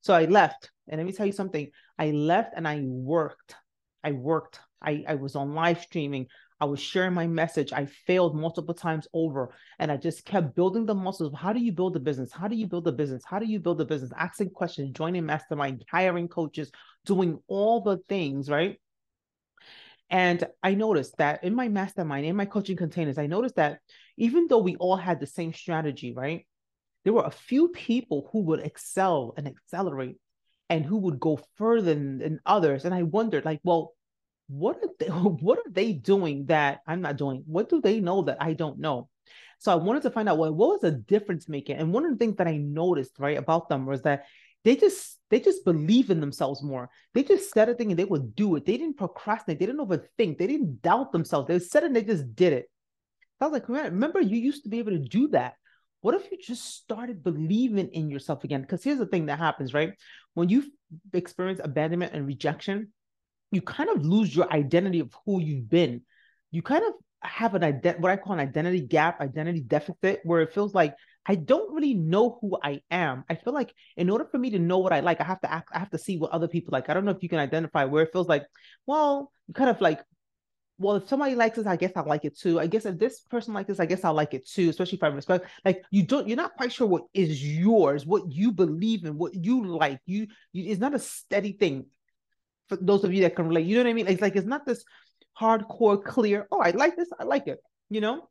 So 0.00 0.14
I 0.14 0.24
left. 0.24 0.70
And 0.88 0.98
let 0.98 1.06
me 1.06 1.12
tell 1.12 1.26
you 1.26 1.32
something 1.32 1.70
I 1.98 2.10
left 2.10 2.52
and 2.56 2.66
I 2.66 2.80
worked. 2.82 3.54
I 4.02 4.12
worked. 4.12 4.60
I, 4.82 5.04
I 5.08 5.14
was 5.14 5.34
on 5.34 5.54
live 5.54 5.80
streaming. 5.80 6.26
I 6.64 6.66
was 6.66 6.80
sharing 6.80 7.12
my 7.12 7.26
message. 7.26 7.74
I 7.74 7.84
failed 8.06 8.34
multiple 8.34 8.72
times 8.74 9.06
over. 9.12 9.50
And 9.78 9.92
I 9.92 9.98
just 9.98 10.24
kept 10.24 10.56
building 10.56 10.86
the 10.86 10.94
muscles. 10.94 11.34
How 11.36 11.52
do 11.52 11.60
you 11.60 11.72
build 11.72 11.94
a 11.94 12.00
business? 12.00 12.32
How 12.32 12.48
do 12.48 12.56
you 12.56 12.66
build 12.66 12.88
a 12.88 12.92
business? 12.92 13.22
How 13.22 13.38
do 13.38 13.44
you 13.44 13.60
build 13.60 13.82
a 13.82 13.84
business? 13.84 14.12
Asking 14.16 14.48
questions, 14.48 14.92
joining 14.92 15.26
mastermind, 15.26 15.84
hiring 15.90 16.26
coaches, 16.26 16.72
doing 17.04 17.38
all 17.48 17.82
the 17.82 17.98
things, 18.08 18.48
right? 18.48 18.80
And 20.08 20.42
I 20.62 20.74
noticed 20.74 21.18
that 21.18 21.44
in 21.44 21.54
my 21.54 21.68
mastermind, 21.68 22.24
in 22.24 22.34
my 22.34 22.46
coaching 22.46 22.78
containers, 22.78 23.18
I 23.18 23.26
noticed 23.26 23.56
that 23.56 23.80
even 24.16 24.46
though 24.48 24.58
we 24.58 24.76
all 24.76 24.96
had 24.96 25.20
the 25.20 25.26
same 25.26 25.52
strategy, 25.52 26.14
right? 26.14 26.46
There 27.04 27.12
were 27.12 27.24
a 27.24 27.30
few 27.30 27.68
people 27.68 28.30
who 28.32 28.40
would 28.44 28.60
excel 28.60 29.34
and 29.36 29.46
accelerate 29.46 30.16
and 30.70 30.86
who 30.86 30.96
would 30.96 31.20
go 31.20 31.38
further 31.56 31.94
than, 31.94 32.18
than 32.18 32.40
others. 32.46 32.86
And 32.86 32.94
I 32.94 33.02
wondered, 33.02 33.44
like, 33.44 33.60
well, 33.64 33.93
what 34.48 34.76
are 34.76 34.88
they 34.98 35.06
what 35.10 35.58
are 35.58 35.70
they 35.70 35.92
doing 35.92 36.46
that 36.46 36.80
I'm 36.86 37.00
not 37.00 37.16
doing? 37.16 37.42
What 37.46 37.68
do 37.68 37.80
they 37.80 38.00
know 38.00 38.22
that 38.22 38.38
I 38.40 38.52
don't 38.52 38.78
know? 38.78 39.08
So 39.58 39.72
I 39.72 39.76
wanted 39.76 40.02
to 40.02 40.10
find 40.10 40.28
out 40.28 40.38
what, 40.38 40.54
what 40.54 40.68
was 40.68 40.80
the 40.80 40.90
difference 40.90 41.48
making. 41.48 41.76
And 41.76 41.92
one 41.92 42.04
of 42.04 42.10
the 42.10 42.18
things 42.18 42.36
that 42.36 42.48
I 42.48 42.58
noticed 42.58 43.18
right 43.18 43.38
about 43.38 43.68
them 43.68 43.86
was 43.86 44.02
that 44.02 44.26
they 44.64 44.76
just 44.76 45.18
they 45.30 45.40
just 45.40 45.64
believe 45.64 46.10
in 46.10 46.20
themselves 46.20 46.62
more. 46.62 46.90
They 47.12 47.22
just 47.22 47.52
said 47.52 47.68
a 47.68 47.74
thing 47.74 47.90
and 47.90 47.98
they 47.98 48.04
would 48.04 48.34
do 48.34 48.56
it. 48.56 48.66
They 48.66 48.76
didn't 48.76 48.98
procrastinate. 48.98 49.58
They 49.58 49.66
didn't 49.66 49.86
overthink. 49.86 50.38
They 50.38 50.46
didn't 50.46 50.82
doubt 50.82 51.12
themselves. 51.12 51.48
They 51.48 51.58
said 51.58 51.82
it 51.82 51.86
and 51.86 51.96
they 51.96 52.02
just 52.02 52.34
did 52.34 52.52
it. 52.52 52.70
So 53.38 53.46
I 53.46 53.48
was 53.48 53.60
like, 53.60 53.68
remember, 53.68 54.20
you 54.20 54.38
used 54.38 54.64
to 54.64 54.68
be 54.68 54.78
able 54.78 54.92
to 54.92 54.98
do 54.98 55.28
that. 55.28 55.54
What 56.00 56.14
if 56.14 56.30
you 56.30 56.38
just 56.38 56.64
started 56.76 57.24
believing 57.24 57.88
in 57.88 58.10
yourself 58.10 58.44
again? 58.44 58.60
Because 58.60 58.84
here's 58.84 58.98
the 58.98 59.06
thing 59.06 59.26
that 59.26 59.38
happens, 59.38 59.72
right? 59.72 59.94
When 60.34 60.50
you 60.50 60.64
experience 61.12 61.60
abandonment 61.62 62.12
and 62.12 62.26
rejection, 62.26 62.92
you 63.54 63.62
kind 63.62 63.90
of 63.90 64.04
lose 64.04 64.34
your 64.34 64.52
identity 64.52 65.00
of 65.00 65.14
who 65.24 65.40
you've 65.40 65.68
been. 65.68 66.02
You 66.50 66.62
kind 66.62 66.84
of 66.84 66.94
have 67.22 67.54
an 67.54 67.62
ident 67.62 68.00
what 68.00 68.12
I 68.12 68.16
call 68.16 68.34
an 68.34 68.40
identity 68.40 68.80
gap, 68.80 69.20
identity 69.20 69.60
deficit, 69.60 70.20
where 70.24 70.40
it 70.40 70.52
feels 70.52 70.74
like 70.74 70.94
I 71.26 71.36
don't 71.36 71.74
really 71.74 71.94
know 71.94 72.38
who 72.40 72.58
I 72.62 72.82
am. 72.90 73.24
I 73.30 73.34
feel 73.34 73.54
like 73.54 73.72
in 73.96 74.10
order 74.10 74.26
for 74.26 74.38
me 74.38 74.50
to 74.50 74.58
know 74.58 74.78
what 74.78 74.92
I 74.92 75.00
like, 75.00 75.20
I 75.20 75.24
have 75.24 75.40
to 75.40 75.50
act, 75.50 75.70
I 75.72 75.78
have 75.78 75.90
to 75.90 75.98
see 75.98 76.18
what 76.18 76.32
other 76.32 76.48
people 76.48 76.72
like. 76.72 76.90
I 76.90 76.94
don't 76.94 77.04
know 77.04 77.12
if 77.12 77.22
you 77.22 77.28
can 77.28 77.38
identify 77.38 77.84
where 77.84 78.02
it 78.02 78.12
feels 78.12 78.28
like, 78.28 78.44
well, 78.86 79.32
you 79.48 79.54
kind 79.54 79.70
of 79.70 79.80
like, 79.80 80.02
well, 80.76 80.96
if 80.96 81.08
somebody 81.08 81.34
likes 81.34 81.56
this, 81.56 81.66
I 81.66 81.76
guess 81.76 81.92
I 81.96 82.00
like 82.02 82.24
it 82.24 82.38
too. 82.38 82.60
I 82.60 82.66
guess 82.66 82.84
if 82.84 82.98
this 82.98 83.20
person 83.20 83.54
likes 83.54 83.68
this, 83.68 83.80
I 83.80 83.86
guess 83.86 84.04
I'll 84.04 84.12
like 84.12 84.34
it 84.34 84.46
too, 84.46 84.68
especially 84.68 84.96
if 84.96 85.04
I 85.04 85.06
respect. 85.06 85.48
Like 85.64 85.82
you 85.90 86.02
don't, 86.02 86.28
you're 86.28 86.36
not 86.36 86.56
quite 86.56 86.72
sure 86.72 86.86
what 86.86 87.04
is 87.14 87.42
yours, 87.42 88.04
what 88.04 88.30
you 88.30 88.52
believe 88.52 89.04
in, 89.04 89.16
what 89.16 89.34
you 89.34 89.64
like. 89.64 90.00
You, 90.04 90.26
you 90.52 90.70
it's 90.70 90.80
not 90.80 90.94
a 90.94 90.98
steady 90.98 91.52
thing 91.52 91.86
for 92.68 92.76
those 92.76 93.04
of 93.04 93.12
you 93.12 93.22
that 93.22 93.36
can 93.36 93.48
relate. 93.48 93.66
You 93.66 93.76
know 93.76 93.84
what 93.84 93.90
I 93.90 93.94
mean? 93.94 94.08
It's 94.08 94.22
like 94.22 94.36
it's 94.36 94.46
not 94.46 94.66
this 94.66 94.84
hardcore 95.40 96.02
clear. 96.02 96.46
Oh, 96.50 96.60
I 96.60 96.70
like 96.70 96.96
this. 96.96 97.08
I 97.18 97.24
like 97.24 97.46
it. 97.46 97.58
You 97.90 98.00
know. 98.00 98.28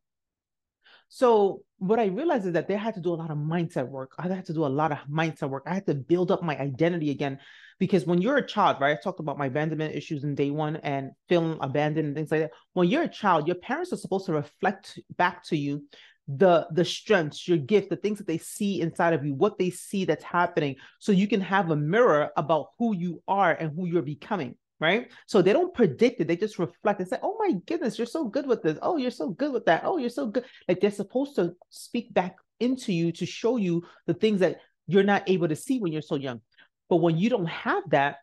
So 1.10 1.62
what 1.78 2.00
I 2.00 2.06
realized 2.06 2.48
is 2.48 2.54
that 2.54 2.68
they 2.68 2.76
had 2.76 2.96
to 2.96 3.00
do 3.00 3.14
a 3.14 3.16
lot 3.16 3.30
of 3.30 3.38
mindset 3.38 3.88
work. 3.88 4.14
I 4.18 4.28
had 4.28 4.46
to 4.46 4.54
do 4.54 4.66
a 4.66 4.68
lot 4.68 4.92
of 4.92 4.98
mindset 5.08 5.50
work. 5.50 5.64
I 5.68 5.76
had 5.76 5.86
to 5.86 5.94
build 5.94 6.32
up 6.32 6.42
my 6.42 6.58
identity 6.58 7.12
again 7.12 7.40
because 7.78 8.06
when 8.06 8.22
you're 8.22 8.38
a 8.38 8.48
child, 8.48 8.78
right? 8.80 8.98
I 8.98 9.02
talked 9.02 9.20
about 9.20 9.38
my 9.38 9.46
abandonment 9.46 9.94
issues 9.96 10.24
in 10.24 10.34
day 10.34 10.50
one 10.50 10.78
and 10.78 11.12
feeling 11.30 11.58
abandoned 11.62 12.08
and 12.08 12.16
things 12.16 12.32
like 12.32 12.42
that. 12.42 12.52
When 12.74 12.88
you're 12.88 13.04
a 13.04 13.08
child, 13.08 13.48
your 13.48 13.58
parents 13.58 13.94
are 13.94 13.98
supposed 13.98 14.26
to 14.26 14.34
reflect 14.34 15.00
back 15.16 15.44
to 15.46 15.58
you 15.58 15.84
the 16.28 16.66
the 16.72 16.86
strengths 16.86 17.48
your 17.50 17.58
gift 17.58 17.90
the 17.90 17.98
things 17.98 18.18
that 18.18 18.28
they 18.28 18.38
see 18.38 18.80
inside 18.80 19.14
of 19.14 19.26
you 19.26 19.34
what 19.34 19.58
they 19.58 19.70
see 19.70 20.06
that's 20.06 20.24
happening. 20.24 20.76
So 21.00 21.12
you 21.12 21.28
can 21.28 21.42
have 21.42 21.70
a 21.70 21.76
mirror 21.76 22.32
about 22.38 22.68
who 22.80 22.96
you 22.96 23.22
are 23.28 23.52
and 23.52 23.72
who 23.76 23.86
you're 23.86 24.02
becoming 24.02 24.56
right? 24.80 25.10
So 25.28 25.42
they 25.42 25.54
don't 25.54 25.74
predict 25.74 26.20
it. 26.20 26.28
They 26.28 26.36
just 26.36 26.60
reflect. 26.60 27.00
And 27.00 27.08
say 27.08 27.18
oh 27.22 27.38
my 27.40 27.54
goodness 27.66 27.98
you're 27.98 28.06
so 28.06 28.26
good 28.26 28.48
with 28.48 28.64
this. 28.64 28.78
Oh 28.82 28.98
you're 28.98 29.12
so 29.12 29.30
good 29.30 29.54
with 29.54 29.66
that. 29.66 29.84
Oh 29.86 29.98
you're 29.98 30.10
so 30.10 30.28
good. 30.28 30.46
Like 30.68 30.82
they're 30.82 30.92
supposed 30.92 31.36
to 31.36 31.54
speak 31.70 32.14
back 32.14 32.36
into 32.60 32.92
you 32.94 33.12
to 33.14 33.26
show 33.26 33.58
you 33.58 33.84
the 34.08 34.14
things 34.14 34.40
that 34.40 34.58
you're 34.88 35.04
not 35.04 35.30
able 35.30 35.48
to 35.48 35.56
see 35.56 35.80
when 35.80 35.92
you're 35.92 36.02
so 36.02 36.16
young. 36.16 36.42
But 36.90 36.98
when 36.98 37.18
you 37.18 37.30
don't 37.30 37.48
have 37.48 37.84
that 37.92 38.18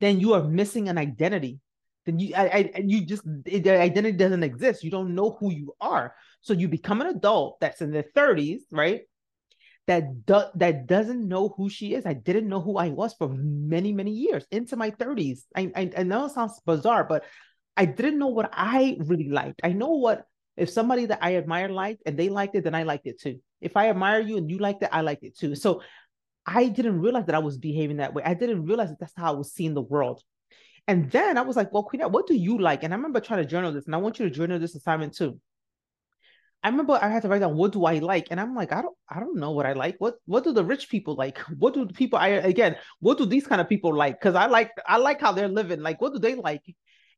then 0.00 0.20
you 0.20 0.34
are 0.34 0.42
missing 0.42 0.88
an 0.88 0.98
identity. 0.98 1.60
Then 2.04 2.18
you 2.18 2.34
I, 2.34 2.70
I 2.76 2.82
you 2.84 3.06
just 3.06 3.22
the 3.24 3.80
identity 3.80 4.16
doesn't 4.18 4.42
exist. 4.42 4.84
You 4.84 4.90
don't 4.90 5.14
know 5.14 5.36
who 5.40 5.50
you 5.50 5.74
are 5.80 6.14
so 6.44 6.52
you 6.52 6.68
become 6.68 7.00
an 7.00 7.08
adult 7.08 7.58
that's 7.58 7.80
in 7.80 7.90
their 7.90 8.04
30s 8.14 8.60
right? 8.70 9.02
That 9.86 10.24
do, 10.24 10.42
that 10.54 10.86
doesn't 10.86 11.28
know 11.28 11.52
who 11.56 11.68
she 11.68 11.94
is. 11.94 12.06
I 12.06 12.14
didn't 12.14 12.48
know 12.48 12.60
who 12.60 12.78
i 12.78 12.88
was 12.88 13.14
for 13.14 13.28
many 13.28 13.92
many 13.92 14.12
years 14.12 14.46
into 14.50 14.76
my 14.76 14.90
30s 14.90 15.40
i 15.56 15.70
i, 15.74 15.90
I 15.98 16.02
know 16.04 16.26
it 16.26 16.32
sounds 16.32 16.60
bizarre 16.64 17.04
but 17.04 17.24
i 17.76 17.84
didn't 17.84 18.18
know 18.18 18.28
what 18.28 18.50
i 18.52 18.96
really 19.00 19.28
liked. 19.28 19.60
I 19.64 19.72
know 19.72 19.92
what 20.04 20.24
if 20.56 20.70
somebody 20.70 21.06
that 21.06 21.18
i 21.20 21.36
admire 21.36 21.68
liked 21.68 22.02
and 22.06 22.16
they 22.18 22.28
liked 22.28 22.54
it 22.54 22.64
then 22.64 22.74
i 22.74 22.84
liked 22.84 23.06
it 23.06 23.20
too. 23.20 23.40
If 23.60 23.76
i 23.76 23.88
admire 23.90 24.20
you 24.20 24.36
and 24.38 24.50
you 24.50 24.58
liked 24.58 24.82
it 24.82 24.90
i 24.92 25.00
liked 25.00 25.24
it 25.24 25.36
too. 25.36 25.54
So 25.54 25.82
i 26.46 26.68
didn't 26.68 27.00
realize 27.00 27.26
that 27.26 27.34
i 27.34 27.46
was 27.48 27.58
behaving 27.58 27.98
that 27.98 28.14
way. 28.14 28.22
I 28.24 28.34
didn't 28.34 28.64
realize 28.64 28.90
that 28.90 29.00
that's 29.00 29.16
how 29.16 29.32
i 29.32 29.36
was 29.36 29.52
seeing 29.52 29.74
the 29.74 29.88
world. 29.94 30.22
And 30.86 31.10
then 31.10 31.38
I 31.38 31.42
was 31.42 31.56
like, 31.56 31.72
well, 31.72 31.82
Queen, 31.82 32.02
what 32.02 32.26
do 32.26 32.34
you 32.34 32.58
like? 32.58 32.82
And 32.82 32.92
I 32.92 32.96
remember 32.96 33.20
trying 33.20 33.42
to 33.42 33.48
journal 33.48 33.72
this, 33.72 33.86
and 33.86 33.94
I 33.94 33.98
want 33.98 34.18
you 34.18 34.28
to 34.28 34.34
journal 34.34 34.58
this 34.58 34.74
assignment 34.74 35.14
too. 35.14 35.40
I 36.64 36.68
remember 36.68 36.98
I 37.00 37.10
had 37.10 37.20
to 37.22 37.28
write 37.28 37.40
down 37.40 37.56
what 37.56 37.72
do 37.72 37.84
I 37.84 37.98
like, 37.98 38.28
and 38.30 38.40
I'm 38.40 38.54
like, 38.54 38.72
I 38.72 38.80
don't, 38.80 38.96
I 39.08 39.20
don't 39.20 39.36
know 39.36 39.50
what 39.50 39.66
I 39.66 39.74
like. 39.74 39.96
What, 39.98 40.14
what 40.24 40.44
do 40.44 40.52
the 40.52 40.64
rich 40.64 40.88
people 40.88 41.14
like? 41.14 41.38
What 41.58 41.74
do 41.74 41.84
the 41.84 41.92
people 41.92 42.18
I 42.18 42.28
again? 42.28 42.76
What 43.00 43.18
do 43.18 43.26
these 43.26 43.46
kind 43.46 43.60
of 43.60 43.68
people 43.68 43.94
like? 43.94 44.18
Because 44.18 44.34
I 44.34 44.46
like, 44.46 44.70
I 44.86 44.96
like 44.96 45.20
how 45.20 45.32
they're 45.32 45.46
living. 45.46 45.82
Like, 45.82 46.00
what 46.00 46.14
do 46.14 46.18
they 46.18 46.34
like? 46.34 46.62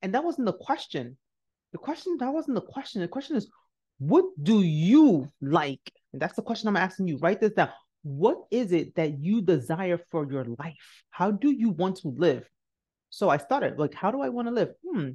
And 0.02 0.12
that 0.14 0.24
wasn't 0.24 0.46
the 0.46 0.52
question. 0.52 1.16
The 1.70 1.78
question 1.78 2.16
that 2.18 2.32
wasn't 2.32 2.56
the 2.56 2.72
question. 2.72 3.02
The 3.02 3.08
question 3.08 3.36
is, 3.36 3.48
what 3.98 4.24
do 4.42 4.62
you 4.62 5.28
like? 5.40 5.92
And 6.12 6.20
that's 6.20 6.34
the 6.34 6.42
question 6.42 6.68
I'm 6.68 6.76
asking 6.76 7.06
you. 7.06 7.18
Write 7.18 7.40
this 7.40 7.52
down. 7.52 7.70
What 8.02 8.38
is 8.50 8.72
it 8.72 8.96
that 8.96 9.20
you 9.20 9.42
desire 9.42 10.00
for 10.10 10.30
your 10.30 10.44
life? 10.58 11.02
How 11.10 11.30
do 11.30 11.52
you 11.52 11.70
want 11.70 11.98
to 11.98 12.08
live? 12.08 12.48
So 13.10 13.28
I 13.28 13.36
started 13.36 13.78
like, 13.78 13.94
how 13.94 14.10
do 14.10 14.20
I 14.22 14.28
want 14.28 14.48
to 14.48 14.54
live? 14.54 14.72
Hmm. 14.84 15.10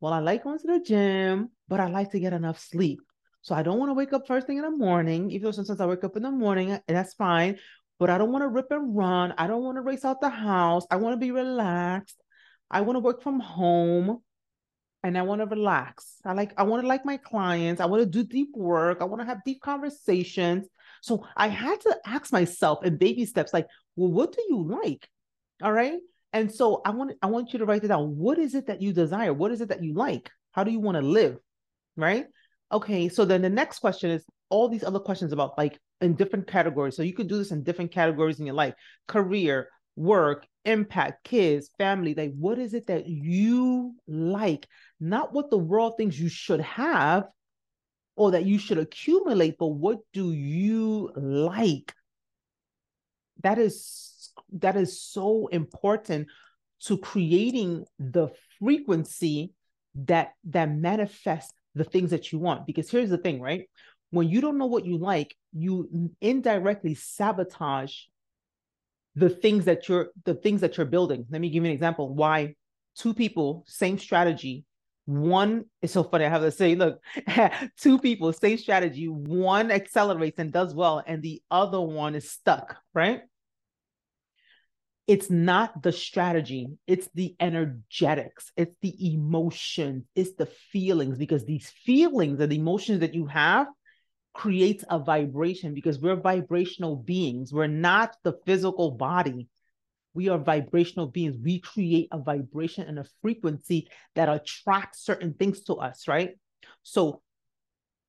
Well, 0.00 0.12
I 0.12 0.18
like 0.18 0.44
going 0.44 0.58
to 0.58 0.66
the 0.66 0.80
gym, 0.80 1.50
but 1.68 1.80
I 1.80 1.88
like 1.88 2.10
to 2.10 2.20
get 2.20 2.32
enough 2.32 2.58
sleep. 2.58 3.00
So 3.42 3.54
I 3.54 3.62
don't 3.62 3.78
want 3.78 3.90
to 3.90 3.94
wake 3.94 4.12
up 4.12 4.26
first 4.26 4.46
thing 4.46 4.58
in 4.58 4.64
the 4.64 4.70
morning, 4.70 5.30
even 5.30 5.44
though 5.44 5.52
sometimes 5.52 5.80
I 5.80 5.86
wake 5.86 6.04
up 6.04 6.16
in 6.16 6.22
the 6.22 6.30
morning, 6.30 6.72
and 6.72 6.82
that's 6.86 7.14
fine. 7.14 7.58
But 7.98 8.10
I 8.10 8.18
don't 8.18 8.32
want 8.32 8.42
to 8.42 8.48
rip 8.48 8.70
and 8.70 8.96
run. 8.96 9.34
I 9.38 9.46
don't 9.46 9.62
want 9.62 9.76
to 9.76 9.82
race 9.82 10.04
out 10.04 10.20
the 10.20 10.28
house. 10.28 10.86
I 10.90 10.96
want 10.96 11.14
to 11.14 11.18
be 11.18 11.32
relaxed. 11.32 12.20
I 12.70 12.82
want 12.82 12.96
to 12.96 13.00
work 13.00 13.22
from 13.22 13.40
home 13.40 14.22
and 15.02 15.16
I 15.16 15.22
want 15.22 15.40
to 15.40 15.46
relax. 15.46 16.16
I 16.24 16.32
like 16.32 16.52
I 16.56 16.64
want 16.64 16.82
to 16.82 16.88
like 16.88 17.04
my 17.04 17.16
clients. 17.16 17.80
I 17.80 17.86
want 17.86 18.02
to 18.02 18.06
do 18.06 18.24
deep 18.24 18.50
work. 18.54 18.98
I 19.00 19.04
want 19.04 19.20
to 19.20 19.26
have 19.26 19.44
deep 19.44 19.60
conversations. 19.60 20.66
So 21.02 21.26
I 21.36 21.48
had 21.48 21.80
to 21.82 21.96
ask 22.06 22.32
myself 22.32 22.84
in 22.84 22.96
baby 22.96 23.24
steps 23.24 23.52
like, 23.52 23.66
well, 23.96 24.10
what 24.10 24.32
do 24.32 24.42
you 24.48 24.68
like? 24.68 25.08
All 25.62 25.72
right. 25.72 25.98
And 26.32 26.52
so 26.52 26.82
I 26.84 26.90
want 26.90 27.12
I 27.22 27.26
want 27.26 27.52
you 27.52 27.60
to 27.60 27.64
write 27.64 27.84
it 27.84 27.88
down. 27.88 28.16
What 28.16 28.38
is 28.38 28.54
it 28.54 28.66
that 28.66 28.82
you 28.82 28.92
desire? 28.92 29.32
What 29.32 29.52
is 29.52 29.60
it 29.60 29.68
that 29.68 29.82
you 29.82 29.94
like? 29.94 30.30
How 30.52 30.64
do 30.64 30.70
you 30.70 30.80
want 30.80 30.96
to 30.96 31.02
live? 31.02 31.38
Right? 31.96 32.26
Okay, 32.70 33.08
so 33.08 33.24
then 33.24 33.42
the 33.42 33.48
next 33.48 33.78
question 33.78 34.10
is 34.10 34.24
all 34.50 34.68
these 34.68 34.84
other 34.84 34.98
questions 34.98 35.32
about 35.32 35.56
like 35.56 35.78
in 36.00 36.14
different 36.14 36.46
categories. 36.46 36.96
So 36.96 37.02
you 37.02 37.14
could 37.14 37.28
do 37.28 37.38
this 37.38 37.50
in 37.50 37.62
different 37.62 37.92
categories 37.92 38.40
in 38.40 38.46
your 38.46 38.54
life. 38.54 38.74
Career, 39.06 39.68
work, 39.96 40.46
impact, 40.64 41.24
kids, 41.24 41.70
family. 41.78 42.14
Like 42.14 42.32
what 42.36 42.58
is 42.58 42.74
it 42.74 42.86
that 42.88 43.06
you 43.06 43.94
like? 44.06 44.66
Not 45.00 45.32
what 45.32 45.50
the 45.50 45.58
world 45.58 45.94
thinks 45.96 46.18
you 46.18 46.28
should 46.28 46.60
have 46.60 47.24
or 48.16 48.32
that 48.32 48.44
you 48.44 48.58
should 48.58 48.78
accumulate, 48.78 49.56
but 49.58 49.68
what 49.68 49.98
do 50.12 50.32
you 50.32 51.12
like? 51.14 51.94
That 53.42 53.58
is 53.58 54.32
that 54.52 54.76
is 54.76 55.00
so 55.00 55.46
important 55.48 56.28
to 56.80 56.98
creating 56.98 57.84
the 57.98 58.28
frequency 58.58 59.52
that 59.94 60.32
that 60.44 60.70
manifests 60.70 61.52
the 61.74 61.84
things 61.84 62.10
that 62.10 62.32
you 62.32 62.38
want. 62.38 62.66
Because 62.66 62.90
here's 62.90 63.10
the 63.10 63.18
thing 63.18 63.40
right? 63.40 63.68
When 64.10 64.28
you 64.28 64.40
don't 64.40 64.58
know 64.58 64.66
what 64.66 64.86
you 64.86 64.98
like 64.98 65.34
you 65.52 66.10
indirectly 66.20 66.94
sabotage 66.94 67.94
the 69.14 69.30
things 69.30 69.64
that 69.64 69.88
you're 69.88 70.08
the 70.24 70.34
things 70.34 70.60
that 70.60 70.76
you're 70.76 70.86
building. 70.86 71.26
Let 71.30 71.40
me 71.40 71.50
give 71.50 71.64
you 71.64 71.70
an 71.70 71.74
example 71.74 72.14
why 72.14 72.54
two 72.96 73.14
people 73.14 73.64
same 73.66 73.98
strategy 73.98 74.64
one 75.06 75.64
is 75.80 75.90
so 75.90 76.02
funny 76.02 76.26
i 76.26 76.28
have 76.28 76.42
to 76.42 76.50
say 76.50 76.74
look 76.74 77.02
two 77.80 77.98
people 77.98 78.30
same 78.30 78.58
strategy 78.58 79.08
one 79.08 79.70
accelerates 79.70 80.38
and 80.38 80.52
does 80.52 80.74
well 80.74 81.02
and 81.06 81.22
the 81.22 81.40
other 81.50 81.80
one 81.80 82.14
is 82.14 82.30
stuck 82.30 82.76
right 82.92 83.22
it's 85.08 85.30
not 85.30 85.82
the 85.82 85.90
strategy. 85.90 86.68
It's 86.86 87.08
the 87.14 87.34
energetics. 87.40 88.52
It's 88.58 88.76
the 88.82 88.94
emotions. 89.14 90.04
It's 90.14 90.34
the 90.34 90.46
feelings 90.46 91.16
because 91.16 91.46
these 91.46 91.70
feelings 91.70 92.38
and 92.40 92.52
the 92.52 92.56
emotions 92.56 93.00
that 93.00 93.14
you 93.14 93.24
have 93.26 93.68
creates 94.34 94.84
a 94.90 94.98
vibration 94.98 95.72
because 95.72 95.98
we're 95.98 96.14
vibrational 96.14 96.94
beings. 96.94 97.54
We're 97.54 97.68
not 97.68 98.16
the 98.22 98.34
physical 98.44 98.90
body. 98.90 99.48
We 100.12 100.28
are 100.28 100.38
vibrational 100.38 101.06
beings. 101.06 101.36
We 101.42 101.60
create 101.60 102.08
a 102.12 102.18
vibration 102.18 102.86
and 102.86 102.98
a 102.98 103.06
frequency 103.22 103.88
that 104.14 104.28
attracts 104.28 105.06
certain 105.06 105.32
things 105.32 105.62
to 105.62 105.76
us 105.76 106.06
right? 106.06 106.32
So 106.82 107.22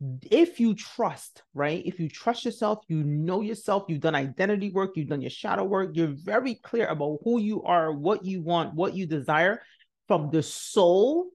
if 0.02 0.60
you 0.60 0.76
trust, 0.76 1.44
right? 1.54 1.84
If 1.86 2.00
you 2.00 2.10
trust 2.10 2.46
yourself, 2.46 2.80
you 2.88 3.04
know 3.04 3.42
yourself, 3.42 3.84
you've 3.88 4.00
done 4.00 4.16
identity 4.16 4.72
work, 4.72 4.92
you've 4.96 5.10
done 5.10 5.22
your 5.22 5.30
shadow 5.30 5.66
work, 5.66 5.92
you're 5.94 6.16
very 6.16 6.56
clear 6.56 6.88
about 6.88 7.20
who 7.24 7.40
you 7.40 7.64
are, 7.64 7.92
what 7.92 8.24
you 8.24 8.42
want, 8.42 8.74
what 8.74 8.96
you 8.96 9.06
desire 9.06 9.62
from 10.08 10.30
the 10.32 10.42
soul, 10.42 11.28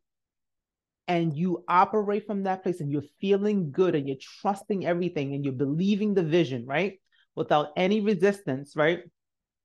and 1.07 1.37
you 1.37 1.63
operate 1.69 2.27
from 2.27 2.45
that 2.45 2.63
place 2.63 2.81
and 2.81 2.91
you're 2.91 3.03
feeling 3.21 3.71
good 3.71 3.95
and 3.95 4.09
you're 4.09 4.17
trusting 4.41 4.87
everything 4.87 5.35
and 5.35 5.45
you're 5.45 5.53
believing 5.53 6.15
the 6.15 6.23
vision, 6.23 6.65
right? 6.65 6.99
Without 7.35 7.73
any 7.77 8.01
resistance, 8.01 8.75
right? 8.75 9.01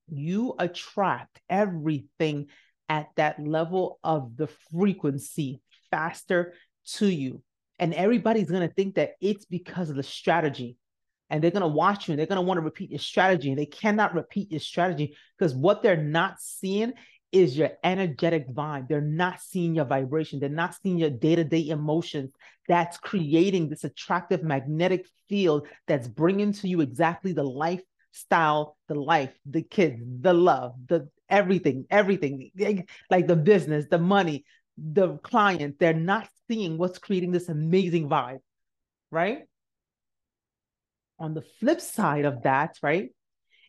You 0.09 0.55
attract 0.59 1.39
everything 1.49 2.47
at 2.89 3.07
that 3.15 3.39
level 3.39 3.99
of 4.03 4.35
the 4.35 4.47
frequency 4.71 5.61
faster 5.89 6.53
to 6.97 7.07
you 7.07 7.41
and 7.79 7.93
everybody's 7.93 8.51
going 8.51 8.67
to 8.67 8.73
think 8.73 8.95
that 8.95 9.13
it's 9.21 9.45
because 9.45 9.89
of 9.89 9.95
the 9.95 10.03
strategy. 10.03 10.77
And 11.31 11.43
they're 11.43 11.51
going 11.51 11.61
to 11.61 11.67
watch 11.67 12.07
you 12.07 12.13
and 12.13 12.19
they're 12.19 12.27
going 12.27 12.37
to 12.37 12.41
want 12.41 12.57
to 12.57 12.63
repeat 12.63 12.89
your 12.89 12.99
strategy. 12.99 13.49
And 13.49 13.57
they 13.57 13.67
cannot 13.67 14.15
repeat 14.15 14.51
your 14.51 14.59
strategy 14.59 15.15
because 15.37 15.53
what 15.53 15.83
they're 15.83 15.95
not 15.95 16.39
seeing 16.39 16.93
is 17.31 17.57
your 17.57 17.71
energetic 17.83 18.49
vibe. 18.49 18.87
They're 18.87 19.01
not 19.01 19.39
seeing 19.41 19.75
your 19.75 19.85
vibration. 19.85 20.39
They're 20.39 20.49
not 20.49 20.75
seeing 20.81 20.97
your 20.97 21.11
day 21.11 21.35
to 21.35 21.43
day 21.43 21.69
emotions 21.69 22.31
that's 22.67 22.97
creating 22.97 23.69
this 23.69 23.83
attractive 23.83 24.43
magnetic 24.43 25.05
field 25.27 25.67
that's 25.87 26.07
bringing 26.07 26.53
to 26.53 26.67
you 26.67 26.81
exactly 26.81 27.33
the 27.33 27.43
lifestyle, 27.43 28.77
the 28.87 28.95
life, 28.95 29.31
the 29.45 29.61
kids, 29.61 30.01
the 30.21 30.33
love, 30.33 30.73
the 30.87 31.07
everything, 31.29 31.85
everything 31.91 32.51
like 33.09 33.27
the 33.27 33.35
business, 33.35 33.85
the 33.89 33.99
money, 33.99 34.45
the 34.81 35.17
client, 35.17 35.77
they're 35.79 35.93
not 35.93 36.29
seeing 36.47 36.77
what's 36.77 36.99
creating 36.99 37.31
this 37.31 37.49
amazing 37.49 38.09
vibe, 38.09 38.39
right? 39.11 39.43
On 41.19 41.33
the 41.33 41.43
flip 41.59 41.81
side 41.81 42.25
of 42.25 42.43
that, 42.43 42.77
right, 42.81 43.09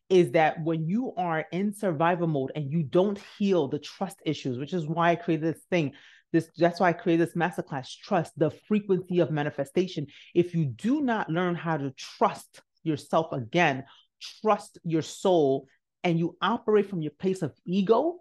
is 0.09 0.33
that 0.33 0.63
when 0.63 0.87
you 0.87 1.15
are 1.17 1.47
in 1.53 1.73
survival 1.73 2.27
mode 2.27 2.53
and 2.55 2.71
you 2.71 2.83
don't 2.83 3.19
heal 3.39 3.69
the 3.69 3.79
trust 3.79 4.19
issues, 4.25 4.59
which 4.59 4.73
is 4.73 4.87
why 4.87 5.11
I 5.11 5.17
created 5.17 5.55
this 5.55 5.65
thing, 5.71 5.93
this 6.33 6.49
that's 6.57 6.81
why 6.81 6.91
I 6.91 6.93
created 6.93 7.27
this 7.27 7.37
masterclass, 7.37 7.89
trust, 8.03 8.39
the 8.39 8.51
frequency 8.69 9.19
of 9.21 9.31
manifestation. 9.31 10.07
If 10.35 10.55
you 10.55 10.65
do 10.65 11.01
not 11.01 11.29
learn 11.29 11.55
how 11.55 11.77
to 11.77 11.91
trust 11.93 12.61
yourself 12.83 13.33
again, 13.33 13.85
trust 14.43 14.79
your 14.85 15.03
soul, 15.03 15.67
and 16.05 16.19
you 16.19 16.37
operate 16.41 16.89
from 16.89 17.03
your 17.03 17.13
place 17.13 17.43
of 17.43 17.53
ego, 17.65 18.21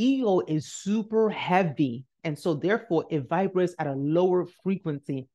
ego 0.00 0.40
is 0.46 0.72
super 0.72 1.30
heavy 1.30 2.04
and 2.24 2.38
so, 2.38 2.54
therefore, 2.54 3.06
it 3.10 3.28
vibrates 3.28 3.74
at 3.78 3.86
a 3.86 3.94
lower 3.94 4.46
frequency. 4.62 5.28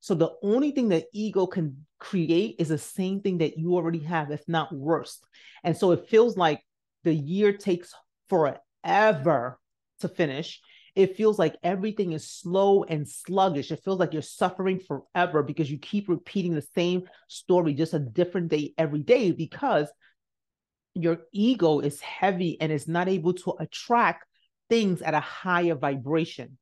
So, 0.00 0.14
the 0.14 0.30
only 0.42 0.70
thing 0.70 0.88
that 0.90 1.06
ego 1.12 1.46
can 1.46 1.84
create 1.98 2.56
is 2.60 2.68
the 2.68 2.78
same 2.78 3.20
thing 3.20 3.38
that 3.38 3.58
you 3.58 3.74
already 3.74 3.98
have, 4.04 4.30
if 4.30 4.46
not 4.46 4.72
worse. 4.72 5.18
And 5.64 5.76
so, 5.76 5.90
it 5.92 6.08
feels 6.08 6.36
like 6.36 6.62
the 7.02 7.14
year 7.14 7.52
takes 7.52 7.92
forever 8.28 9.58
to 10.00 10.08
finish. 10.08 10.60
it 10.94 11.16
feels 11.16 11.38
like 11.38 11.56
everything 11.62 12.12
is 12.12 12.28
slow 12.28 12.82
and 12.84 13.08
sluggish. 13.08 13.70
It 13.70 13.84
feels 13.84 14.00
like 14.00 14.12
you're 14.12 14.22
suffering 14.22 14.80
forever 14.80 15.42
because 15.42 15.70
you 15.70 15.78
keep 15.78 16.08
repeating 16.08 16.54
the 16.54 16.68
same 16.74 17.04
story, 17.28 17.74
just 17.74 17.94
a 17.94 18.00
different 18.00 18.48
day 18.48 18.74
every 18.76 19.02
day, 19.02 19.30
because 19.30 19.88
your 21.02 21.18
ego 21.32 21.80
is 21.80 22.00
heavy 22.00 22.60
and 22.60 22.72
is 22.72 22.88
not 22.88 23.08
able 23.08 23.32
to 23.34 23.54
attract 23.58 24.24
things 24.68 25.02
at 25.02 25.14
a 25.14 25.20
higher 25.20 25.74
vibration. 25.74 26.58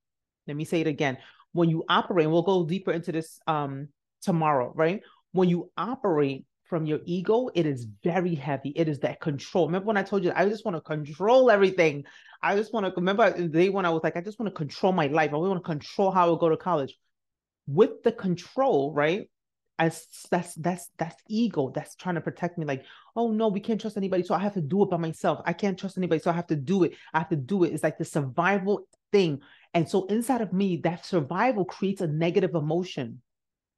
Let 0.47 0.57
me 0.57 0.65
say 0.65 0.81
it 0.81 0.87
again. 0.87 1.19
When 1.53 1.71
you 1.71 1.85
operate, 1.89 2.29
we'll 2.29 2.43
go 2.43 2.65
deeper 2.65 2.93
into 2.93 3.13
this 3.13 3.41
um, 3.47 3.89
tomorrow, 4.23 4.73
right? 4.75 5.03
When 5.33 5.49
you 5.49 5.71
operate 5.77 6.45
from 6.65 6.85
your 6.87 7.01
ego, 7.05 7.49
it 7.55 7.67
is 7.67 7.87
very 8.03 8.35
heavy. 8.35 8.73
It 8.77 8.89
is 8.89 9.01
that 9.01 9.21
control. 9.21 9.67
Remember 9.67 9.87
when 9.87 9.97
I 9.97 10.03
told 10.03 10.25
you 10.25 10.33
I 10.35 10.49
just 10.49 10.65
want 10.65 10.77
to 10.77 10.81
control 10.81 11.51
everything. 11.51 12.05
I 12.43 12.57
just 12.57 12.73
want 12.73 12.87
to 12.87 12.93
remember 12.95 13.31
the 13.31 13.49
day 13.49 13.69
when 13.69 13.87
I 13.87 13.91
was 13.91 14.03
like, 14.03 14.17
I 14.17 14.21
just 14.21 14.39
want 14.39 14.53
to 14.53 14.57
control 14.57 14.93
my 14.93 15.07
life. 15.07 15.33
I 15.33 15.37
want 15.37 15.63
to 15.63 15.69
control 15.69 16.11
how 16.11 16.35
I 16.35 16.39
go 16.39 16.49
to 16.49 16.57
college. 16.57 16.97
With 17.67 18.03
the 18.05 18.13
control, 18.13 18.93
right? 18.93 19.29
As 19.79 20.07
that's 20.31 20.55
that's 20.55 20.89
that's 20.97 21.23
ego 21.29 21.71
that's 21.75 21.97
trying 21.97 22.15
to 22.15 22.21
protect 22.23 22.57
me. 22.57 22.65
Like, 22.65 22.85
oh 23.15 23.31
no, 23.31 23.49
we 23.49 23.61
can't 23.61 23.81
trust 23.81 23.99
anybody, 23.99 24.23
so 24.23 24.35
I 24.35 24.39
have 24.39 24.55
to 24.55 24.63
do 24.63 24.83
it 24.83 24.91
by 24.91 24.97
myself. 24.97 25.41
I 25.45 25.53
can't 25.53 25.79
trust 25.79 25.99
anybody, 25.99 26.21
so 26.21 26.31
I 26.31 26.35
have 26.35 26.47
to 26.47 26.57
do 26.57 26.85
it. 26.85 26.95
I 27.13 27.19
have 27.19 27.29
to 27.29 27.37
do 27.37 27.65
it. 27.65 27.73
It's 27.73 27.83
like 27.83 27.99
the 27.99 28.05
survival 28.05 28.89
thing. 29.13 29.41
And 29.75 29.87
so 29.87 30.07
inside 30.07 30.41
of 30.41 30.53
me, 30.55 30.79
that 30.79 31.05
survival 31.05 31.67
creates 31.67 32.01
a 32.01 32.07
negative 32.07 32.55
emotion 32.55 33.21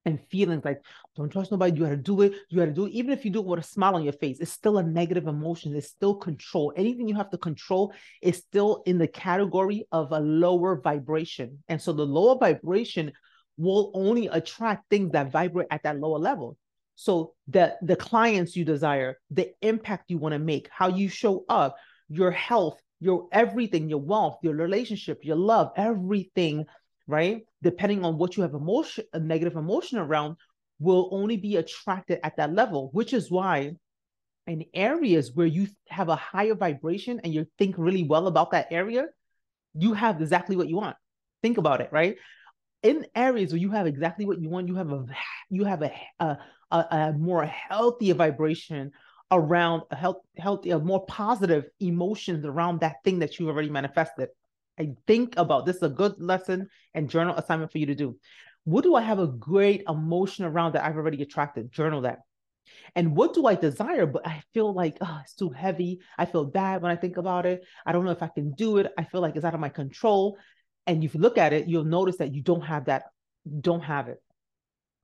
and 0.08 0.18
feelings 0.30 0.64
like 0.64 0.80
don't 1.16 1.30
trust 1.30 1.50
nobody 1.50 1.76
you 1.76 1.84
got 1.84 1.90
to 1.90 1.96
do 1.96 2.22
it 2.22 2.32
you 2.48 2.58
got 2.58 2.66
to 2.66 2.72
do 2.72 2.86
it 2.86 2.92
even 2.92 3.12
if 3.12 3.24
you 3.24 3.30
do 3.30 3.40
it 3.40 3.46
with 3.46 3.60
a 3.60 3.62
smile 3.62 3.94
on 3.94 4.02
your 4.02 4.12
face 4.14 4.40
it's 4.40 4.50
still 4.50 4.78
a 4.78 4.82
negative 4.82 5.26
emotion 5.26 5.74
it's 5.74 5.88
still 5.88 6.14
control 6.14 6.72
anything 6.76 7.08
you 7.08 7.14
have 7.14 7.30
to 7.30 7.38
control 7.38 7.92
is 8.22 8.38
still 8.38 8.82
in 8.86 8.98
the 8.98 9.06
category 9.08 9.86
of 9.92 10.10
a 10.12 10.20
lower 10.20 10.80
vibration 10.80 11.58
and 11.68 11.80
so 11.80 11.92
the 11.92 12.04
lower 12.04 12.38
vibration 12.38 13.12
will 13.58 13.90
only 13.94 14.28
attract 14.28 14.88
things 14.88 15.12
that 15.12 15.30
vibrate 15.30 15.68
at 15.70 15.82
that 15.82 16.00
lower 16.00 16.18
level 16.18 16.56
so 16.94 17.34
the 17.48 17.76
the 17.82 17.96
clients 17.96 18.56
you 18.56 18.64
desire 18.64 19.18
the 19.30 19.50
impact 19.62 20.04
you 20.08 20.18
want 20.18 20.32
to 20.32 20.38
make 20.38 20.68
how 20.70 20.88
you 20.88 21.08
show 21.08 21.44
up 21.48 21.76
your 22.08 22.30
health 22.30 22.80
your 23.00 23.28
everything 23.32 23.88
your 23.88 24.00
wealth 24.00 24.38
your 24.42 24.54
relationship 24.54 25.24
your 25.24 25.36
love 25.36 25.70
everything 25.76 26.64
right? 27.08 27.42
Depending 27.62 28.04
on 28.04 28.18
what 28.18 28.36
you 28.36 28.44
have 28.44 28.54
emotion, 28.54 29.04
a 29.12 29.18
negative 29.18 29.56
emotion 29.56 29.98
around, 29.98 30.36
will 30.78 31.08
only 31.10 31.36
be 31.36 31.56
attracted 31.56 32.20
at 32.22 32.36
that 32.36 32.54
level, 32.54 32.90
which 32.92 33.12
is 33.12 33.30
why 33.30 33.72
in 34.46 34.64
areas 34.72 35.32
where 35.34 35.46
you 35.46 35.66
have 35.88 36.08
a 36.08 36.14
higher 36.14 36.54
vibration 36.54 37.20
and 37.24 37.34
you 37.34 37.46
think 37.58 37.74
really 37.76 38.04
well 38.04 38.28
about 38.28 38.52
that 38.52 38.68
area, 38.70 39.06
you 39.74 39.94
have 39.94 40.20
exactly 40.20 40.54
what 40.54 40.68
you 40.68 40.76
want. 40.76 40.96
Think 41.42 41.58
about 41.58 41.80
it, 41.80 41.88
right? 41.90 42.16
In 42.82 43.06
areas 43.14 43.52
where 43.52 43.60
you 43.60 43.70
have 43.70 43.86
exactly 43.86 44.24
what 44.24 44.40
you 44.40 44.48
want, 44.48 44.68
you 44.68 44.76
have 44.76 44.92
a 44.92 45.04
you 45.50 45.64
have 45.64 45.82
a 45.82 45.92
a, 46.20 46.38
a, 46.70 46.76
a 46.90 47.12
more 47.12 47.44
healthier 47.44 48.14
vibration 48.14 48.92
around 49.30 49.82
a 49.90 49.96
health, 49.96 50.22
healthier, 50.36 50.78
more 50.78 51.04
positive 51.06 51.66
emotions 51.80 52.44
around 52.44 52.80
that 52.80 52.96
thing 53.04 53.18
that 53.18 53.38
you've 53.38 53.48
already 53.48 53.70
manifested. 53.70 54.28
I 54.78 54.94
think 55.06 55.34
about 55.36 55.66
this 55.66 55.76
is 55.76 55.82
a 55.82 55.88
good 55.88 56.14
lesson 56.18 56.68
and 56.94 57.10
journal 57.10 57.34
assignment 57.36 57.72
for 57.72 57.78
you 57.78 57.86
to 57.86 57.94
do. 57.94 58.16
What 58.64 58.84
do 58.84 58.94
I 58.94 59.02
have 59.02 59.18
a 59.18 59.26
great 59.26 59.82
emotion 59.88 60.44
around 60.44 60.74
that 60.74 60.84
I've 60.84 60.96
already 60.96 61.22
attracted? 61.22 61.72
Journal 61.72 62.02
that. 62.02 62.20
And 62.94 63.16
what 63.16 63.34
do 63.34 63.46
I 63.46 63.54
desire? 63.54 64.06
But 64.06 64.26
I 64.26 64.42
feel 64.54 64.72
like 64.72 64.98
oh, 65.00 65.18
it's 65.22 65.34
too 65.34 65.50
heavy. 65.50 66.00
I 66.16 66.26
feel 66.26 66.44
bad 66.44 66.82
when 66.82 66.92
I 66.92 66.96
think 66.96 67.16
about 67.16 67.46
it. 67.46 67.64
I 67.86 67.92
don't 67.92 68.04
know 68.04 68.10
if 68.10 68.22
I 68.22 68.28
can 68.28 68.52
do 68.52 68.78
it. 68.78 68.92
I 68.96 69.04
feel 69.04 69.20
like 69.20 69.36
it's 69.36 69.44
out 69.44 69.54
of 69.54 69.60
my 69.60 69.68
control. 69.68 70.38
And 70.88 71.04
if 71.04 71.14
you 71.14 71.20
look 71.20 71.38
at 71.38 71.52
it, 71.52 71.68
you'll 71.68 71.84
notice 71.84 72.16
that 72.16 72.34
you 72.34 72.42
don't 72.42 72.62
have 72.62 72.86
that. 72.86 73.04
Don't 73.60 73.82
have 73.82 74.08
it. 74.08 74.20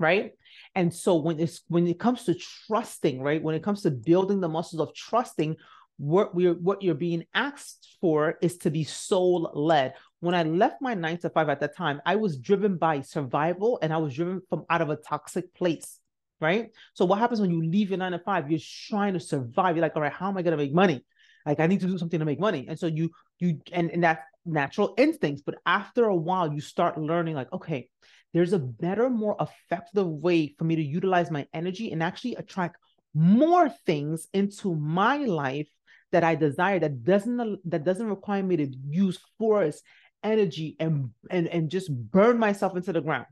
Right. 0.01 0.33
And 0.75 0.93
so 0.93 1.15
when 1.17 1.39
it's 1.39 1.61
when 1.69 1.87
it 1.87 2.01
comes 2.01 2.25
to 2.25 2.35
trusting, 2.35 3.23
right? 3.23 3.41
When 3.41 3.55
it 3.55 3.63
comes 3.63 3.83
to 3.83 3.93
building 3.93 4.41
the 4.41 4.49
muscles 4.49 4.81
of 4.81 4.93
trusting, 4.95 5.57
what 5.97 6.35
we're 6.35 6.55
what 6.55 6.83
you're 6.83 6.95
being 6.95 7.25
asked 7.35 7.97
for 8.01 8.37
is 8.43 8.59
to 8.59 8.71
be 8.71 8.83
soul 8.83 9.51
led 9.55 9.95
when 10.21 10.35
i 10.35 10.43
left 10.43 10.83
my 10.83 10.93
nine 10.93 11.17
to 11.17 11.31
five 11.31 11.49
at 11.49 11.61
that 11.61 11.77
time 11.77 12.03
i 12.05 12.17
was 12.17 12.37
driven 12.39 12.77
by 12.77 13.01
survival 13.01 13.79
and 13.81 13.93
i 13.93 13.97
was 13.97 14.15
driven 14.15 14.43
from 14.49 14.65
out 14.71 14.81
of 14.81 14.91
a 14.91 14.97
toxic 14.97 15.55
place 15.55 16.01
right 16.41 16.71
so 16.95 17.05
what 17.05 17.21
happens 17.21 17.41
when 17.41 17.51
you 17.51 17.63
leave 17.63 17.91
your 17.91 17.99
nine 17.99 18.11
to 18.11 18.19
five 18.19 18.51
you're 18.51 18.61
trying 18.91 19.13
to 19.13 19.21
survive 19.21 19.77
you're 19.77 19.83
like 19.83 19.95
all 19.95 20.03
right 20.03 20.13
how 20.13 20.29
am 20.29 20.37
i 20.37 20.43
going 20.43 20.57
to 20.57 20.63
make 20.63 20.75
money 20.75 21.05
like 21.47 21.61
i 21.61 21.67
need 21.69 21.81
to 21.81 21.87
do 21.87 21.97
something 21.97 22.19
to 22.19 22.27
make 22.27 22.41
money 22.41 22.67
and 22.69 22.77
so 22.77 22.89
you 22.89 23.09
you 23.39 23.61
and, 23.73 23.91
and 23.91 24.03
that's 24.03 24.23
natural 24.45 24.95
instincts 24.99 25.43
but 25.45 25.57
after 25.67 26.05
a 26.05 26.15
while 26.15 26.53
you 26.53 26.61
start 26.61 26.99
learning 26.99 27.35
like 27.35 27.53
okay 27.53 27.89
there's 28.35 28.53
a 28.53 28.59
better 28.59 29.09
more 29.09 29.37
effective 29.41 30.07
way 30.07 30.55
for 30.59 30.65
me 30.65 30.77
to 30.77 30.83
utilize 30.83 31.31
my 31.31 31.47
energy 31.55 31.93
and 31.93 32.03
actually 32.03 32.35
attract 32.35 32.77
more 33.15 33.69
things 33.87 34.27
into 34.35 34.75
my 34.75 35.19
life 35.19 35.69
that 36.11 36.25
I 36.25 36.35
desire 36.35 36.79
that 36.81 37.05
doesn't 37.05 37.59
that 37.71 37.85
doesn't 37.85 38.09
require 38.09 38.43
me 38.43 38.57
to 38.57 38.73
use 38.89 39.19
force, 39.39 39.83
energy, 40.23 40.77
and 40.79 41.11
and 41.31 41.49
and 41.49 41.71
just 41.71 41.93
burn 41.93 42.39
myself 42.39 42.77
into 42.77 42.93
the 42.93 43.01
ground. 43.01 43.27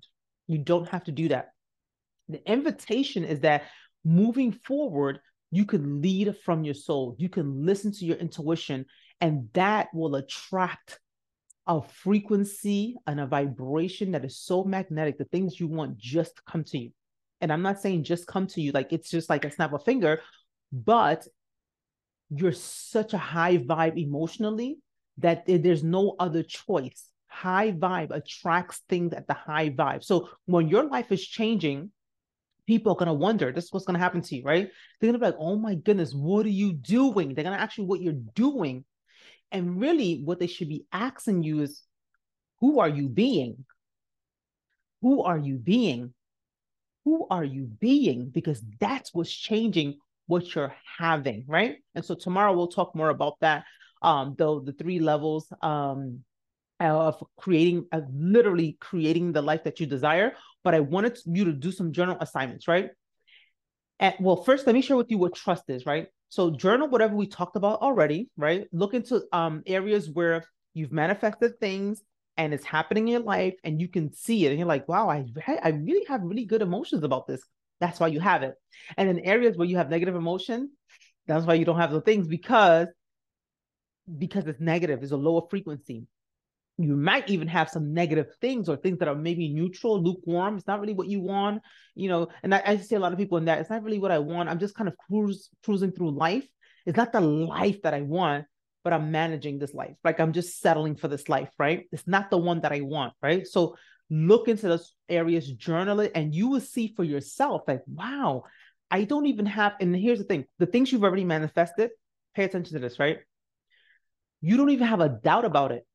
You 0.46 0.58
don't 0.58 0.88
have 0.88 1.04
to 1.04 1.12
do 1.12 1.28
that. 1.28 1.50
The 2.28 2.48
invitation 2.50 3.24
is 3.24 3.40
that 3.40 3.64
moving 4.04 4.52
forward, 4.52 5.20
you 5.50 5.64
can 5.64 6.00
lead 6.00 6.36
from 6.44 6.64
your 6.64 6.74
soul. 6.74 7.16
You 7.18 7.28
can 7.28 7.64
listen 7.66 7.92
to 7.92 8.04
your 8.04 8.16
intuition, 8.16 8.86
and 9.20 9.48
that 9.52 9.88
will 9.92 10.16
attract 10.16 10.98
a 11.66 11.80
frequency 11.80 12.96
and 13.06 13.20
a 13.20 13.26
vibration 13.26 14.12
that 14.12 14.24
is 14.24 14.38
so 14.38 14.64
magnetic. 14.64 15.18
The 15.18 15.24
things 15.24 15.60
you 15.60 15.68
want 15.68 15.96
just 15.96 16.44
come 16.44 16.64
to 16.64 16.78
you. 16.78 16.90
And 17.40 17.52
I'm 17.52 17.62
not 17.62 17.80
saying 17.80 18.04
just 18.04 18.26
come 18.26 18.46
to 18.48 18.60
you 18.60 18.72
like 18.72 18.92
it's 18.92 19.10
just 19.10 19.30
like 19.30 19.44
a 19.44 19.50
snap 19.50 19.72
of 19.72 19.84
finger, 19.84 20.20
but 20.72 21.26
you're 22.30 22.52
such 22.52 23.14
a 23.14 23.18
high 23.18 23.58
vibe 23.58 24.00
emotionally 24.00 24.78
that 25.18 25.44
there's 25.46 25.84
no 25.84 26.16
other 26.18 26.42
choice. 26.42 27.08
High 27.28 27.72
vibe 27.72 28.10
attracts 28.10 28.82
things 28.88 29.12
at 29.12 29.26
the 29.26 29.34
high 29.34 29.70
vibe. 29.70 30.04
So 30.04 30.28
when 30.46 30.68
your 30.68 30.84
life 30.84 31.12
is 31.12 31.26
changing, 31.26 31.90
people 32.66 32.92
are 32.92 32.96
going 32.96 33.06
to 33.06 33.12
wonder 33.12 33.52
this 33.52 33.64
is 33.64 33.72
what's 33.72 33.86
going 33.86 33.94
to 33.94 34.02
happen 34.02 34.22
to 34.22 34.36
you, 34.36 34.42
right? 34.44 34.70
They're 35.00 35.08
going 35.08 35.14
to 35.14 35.18
be 35.18 35.26
like, 35.26 35.36
oh 35.38 35.56
my 35.56 35.74
goodness, 35.74 36.14
what 36.14 36.46
are 36.46 36.50
you 36.50 36.72
doing? 36.72 37.34
They're 37.34 37.44
going 37.44 37.56
to 37.56 37.62
ask 37.62 37.76
you 37.76 37.84
what 37.84 38.00
you're 38.00 38.14
doing. 38.34 38.84
And 39.52 39.80
really, 39.80 40.22
what 40.24 40.40
they 40.40 40.46
should 40.46 40.68
be 40.68 40.86
asking 40.92 41.42
you 41.42 41.60
is, 41.60 41.82
who 42.60 42.80
are 42.80 42.88
you 42.88 43.08
being? 43.08 43.64
Who 45.02 45.22
are 45.22 45.38
you 45.38 45.56
being? 45.56 46.14
Who 47.04 47.26
are 47.30 47.44
you 47.44 47.64
being? 47.64 48.30
Because 48.30 48.62
that's 48.80 49.12
what's 49.12 49.32
changing 49.32 49.98
what 50.26 50.54
you're 50.54 50.74
having, 50.98 51.44
right? 51.46 51.76
And 51.94 52.04
so 52.04 52.14
tomorrow 52.14 52.54
we'll 52.54 52.68
talk 52.68 52.94
more 52.94 53.10
about 53.10 53.38
that. 53.40 53.64
Um, 54.00 54.34
though 54.36 54.58
the 54.58 54.72
three 54.72 54.98
levels 54.98 55.46
um 55.62 56.24
of 56.80 57.22
creating 57.36 57.86
uh, 57.92 58.00
literally 58.12 58.76
creating 58.80 59.32
the 59.32 59.42
life 59.42 59.64
that 59.64 59.78
you 59.80 59.86
desire. 59.86 60.34
But 60.64 60.74
I 60.74 60.80
wanted 60.80 61.18
you 61.26 61.44
to 61.44 61.52
do 61.52 61.70
some 61.72 61.92
journal 61.92 62.16
assignments, 62.20 62.66
right? 62.66 62.90
And 64.00 64.14
well, 64.20 64.42
first 64.42 64.66
let 64.66 64.74
me 64.74 64.82
share 64.82 64.96
with 64.96 65.10
you 65.10 65.18
what 65.18 65.34
trust 65.34 65.64
is, 65.68 65.86
right? 65.86 66.08
So 66.32 66.50
journal 66.50 66.88
whatever 66.88 67.14
we 67.14 67.26
talked 67.26 67.56
about 67.56 67.80
already, 67.80 68.30
right? 68.36 68.66
Look 68.72 68.94
into 68.94 69.22
um 69.32 69.62
areas 69.66 70.10
where 70.10 70.44
you've 70.74 70.92
manifested 70.92 71.60
things 71.60 72.02
and 72.38 72.54
it's 72.54 72.64
happening 72.64 73.08
in 73.08 73.12
your 73.12 73.20
life 73.20 73.54
and 73.64 73.80
you 73.80 73.88
can 73.88 74.12
see 74.12 74.46
it 74.46 74.48
and 74.48 74.58
you're 74.58 74.66
like 74.66 74.88
wow 74.88 75.06
i 75.10 75.22
i 75.62 75.68
really 75.68 76.06
have 76.06 76.22
really 76.22 76.46
good 76.46 76.62
emotions 76.62 77.04
about 77.04 77.26
this 77.26 77.42
that's 77.82 77.98
why 77.98 78.06
you 78.06 78.20
have 78.20 78.44
it. 78.44 78.54
And 78.96 79.08
in 79.08 79.18
areas 79.18 79.56
where 79.56 79.66
you 79.66 79.76
have 79.76 79.90
negative 79.90 80.14
emotion, 80.14 80.70
that's 81.26 81.44
why 81.44 81.54
you 81.54 81.64
don't 81.64 81.80
have 81.80 81.90
the 81.90 82.00
things 82.00 82.28
because 82.28 82.86
because 84.18 84.46
it's 84.46 84.60
negative, 84.60 85.02
it's 85.02 85.10
a 85.10 85.16
lower 85.16 85.42
frequency. 85.50 86.06
You 86.82 86.96
might 86.96 87.28
even 87.30 87.48
have 87.48 87.70
some 87.70 87.94
negative 87.94 88.26
things 88.40 88.68
or 88.68 88.76
things 88.76 88.98
that 88.98 89.08
are 89.08 89.14
maybe 89.14 89.48
neutral, 89.48 90.02
lukewarm. 90.02 90.56
It's 90.56 90.66
not 90.66 90.80
really 90.80 90.94
what 90.94 91.06
you 91.06 91.20
want, 91.20 91.62
you 91.94 92.08
know. 92.08 92.28
And 92.42 92.54
I, 92.54 92.62
I 92.66 92.76
see 92.78 92.96
a 92.96 93.00
lot 93.00 93.12
of 93.12 93.18
people 93.18 93.38
in 93.38 93.44
that. 93.44 93.60
It's 93.60 93.70
not 93.70 93.84
really 93.84 93.98
what 93.98 94.10
I 94.10 94.18
want. 94.18 94.48
I'm 94.48 94.58
just 94.58 94.74
kind 94.74 94.88
of 94.88 94.96
cruise, 94.96 95.48
cruising 95.64 95.92
through 95.92 96.10
life. 96.10 96.46
It's 96.84 96.96
not 96.96 97.12
the 97.12 97.20
life 97.20 97.82
that 97.82 97.94
I 97.94 98.00
want, 98.00 98.46
but 98.82 98.92
I'm 98.92 99.12
managing 99.12 99.58
this 99.58 99.74
life. 99.74 99.94
Like 100.02 100.18
I'm 100.18 100.32
just 100.32 100.60
settling 100.60 100.96
for 100.96 101.08
this 101.08 101.28
life, 101.28 101.50
right? 101.58 101.86
It's 101.92 102.06
not 102.06 102.30
the 102.30 102.38
one 102.38 102.62
that 102.62 102.72
I 102.72 102.80
want, 102.80 103.14
right? 103.22 103.46
So 103.46 103.76
look 104.10 104.48
into 104.48 104.68
those 104.68 104.94
areas, 105.08 105.50
journal 105.52 106.00
it, 106.00 106.12
and 106.14 106.34
you 106.34 106.48
will 106.48 106.60
see 106.60 106.92
for 106.96 107.04
yourself 107.04 107.62
like, 107.68 107.82
wow, 107.86 108.44
I 108.90 109.04
don't 109.04 109.26
even 109.26 109.46
have. 109.46 109.74
And 109.80 109.94
here's 109.94 110.18
the 110.18 110.24
thing 110.24 110.46
the 110.58 110.66
things 110.66 110.90
you've 110.90 111.04
already 111.04 111.24
manifested, 111.24 111.90
pay 112.34 112.44
attention 112.44 112.74
to 112.74 112.80
this, 112.80 112.98
right? 112.98 113.18
You 114.40 114.56
don't 114.56 114.70
even 114.70 114.88
have 114.88 115.00
a 115.00 115.08
doubt 115.08 115.44
about 115.44 115.70
it. 115.70 115.86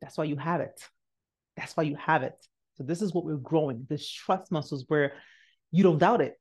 That's 0.00 0.16
why 0.18 0.24
you 0.24 0.36
have 0.36 0.60
it. 0.60 0.80
That's 1.56 1.76
why 1.76 1.84
you 1.84 1.96
have 1.96 2.22
it. 2.22 2.34
So, 2.76 2.84
this 2.84 3.00
is 3.02 3.14
what 3.14 3.24
we're 3.24 3.36
growing 3.36 3.86
this 3.88 4.08
trust 4.08 4.52
muscles 4.52 4.84
where 4.88 5.14
you 5.70 5.82
don't 5.82 5.98
doubt 5.98 6.20
it. 6.20 6.38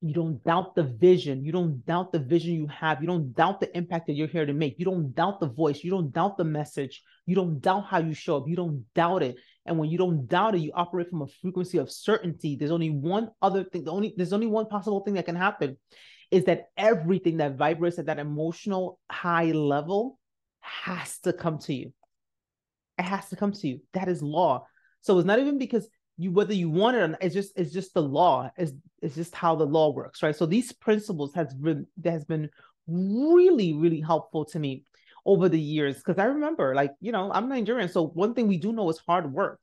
You 0.00 0.12
don't 0.12 0.44
doubt 0.44 0.74
the 0.74 0.82
vision. 0.82 1.44
You 1.44 1.52
don't 1.52 1.84
doubt 1.86 2.12
the 2.12 2.18
vision 2.18 2.52
you 2.52 2.66
have. 2.66 3.00
You 3.00 3.06
don't 3.06 3.32
doubt 3.34 3.60
the 3.60 3.74
impact 3.74 4.06
that 4.06 4.12
you're 4.12 4.28
here 4.28 4.44
to 4.44 4.52
make. 4.52 4.78
You 4.78 4.84
don't 4.84 5.14
doubt 5.14 5.40
the 5.40 5.48
voice. 5.48 5.82
You 5.82 5.90
don't 5.90 6.12
doubt 6.12 6.36
the 6.36 6.44
message. 6.44 7.02
You 7.24 7.34
don't 7.34 7.58
doubt 7.60 7.86
how 7.86 7.98
you 7.98 8.12
show 8.12 8.36
up. 8.36 8.44
You 8.46 8.54
don't 8.54 8.84
doubt 8.94 9.22
it. 9.22 9.36
And 9.64 9.78
when 9.78 9.88
you 9.88 9.96
don't 9.96 10.26
doubt 10.26 10.56
it, 10.56 10.60
you 10.60 10.72
operate 10.74 11.08
from 11.08 11.22
a 11.22 11.26
frequency 11.26 11.78
of 11.78 11.90
certainty. 11.90 12.54
There's 12.54 12.70
only 12.70 12.90
one 12.90 13.30
other 13.40 13.64
thing. 13.64 13.84
The 13.84 13.92
only 13.92 14.12
there's 14.14 14.34
only 14.34 14.46
one 14.46 14.66
possible 14.66 15.00
thing 15.00 15.14
that 15.14 15.24
can 15.24 15.36
happen 15.36 15.78
is 16.30 16.44
that 16.44 16.66
everything 16.76 17.38
that 17.38 17.56
vibrates 17.56 17.98
at 17.98 18.06
that 18.06 18.18
emotional 18.18 18.98
high 19.10 19.52
level 19.52 20.18
has 20.60 21.18
to 21.20 21.32
come 21.32 21.58
to 21.60 21.72
you. 21.72 21.92
It 22.98 23.02
has 23.02 23.28
to 23.30 23.36
come 23.36 23.52
to 23.52 23.68
you. 23.68 23.80
That 23.92 24.08
is 24.08 24.22
law. 24.22 24.66
So 25.00 25.18
it's 25.18 25.26
not 25.26 25.38
even 25.38 25.58
because 25.58 25.88
you 26.16 26.30
whether 26.30 26.54
you 26.54 26.70
want 26.70 26.96
it 26.96 27.00
or 27.00 27.08
not, 27.08 27.22
it's 27.22 27.34
just 27.34 27.52
it's 27.56 27.72
just 27.72 27.94
the 27.94 28.02
law. 28.02 28.50
It's 28.56 28.72
it's 29.02 29.14
just 29.14 29.34
how 29.34 29.56
the 29.56 29.66
law 29.66 29.92
works, 29.92 30.22
right? 30.22 30.36
So 30.36 30.46
these 30.46 30.72
principles 30.72 31.34
has 31.34 31.52
been 31.54 31.86
that 31.98 32.12
has 32.12 32.24
been 32.24 32.50
really, 32.86 33.72
really 33.74 34.00
helpful 34.00 34.44
to 34.46 34.58
me 34.58 34.84
over 35.26 35.48
the 35.48 35.60
years. 35.60 36.02
Cause 36.02 36.18
I 36.18 36.24
remember, 36.24 36.74
like, 36.74 36.92
you 37.00 37.12
know, 37.12 37.32
I'm 37.32 37.48
Nigerian. 37.48 37.88
So 37.88 38.06
one 38.08 38.34
thing 38.34 38.46
we 38.46 38.58
do 38.58 38.72
know 38.72 38.88
is 38.90 38.98
hard 38.98 39.32
work. 39.32 39.60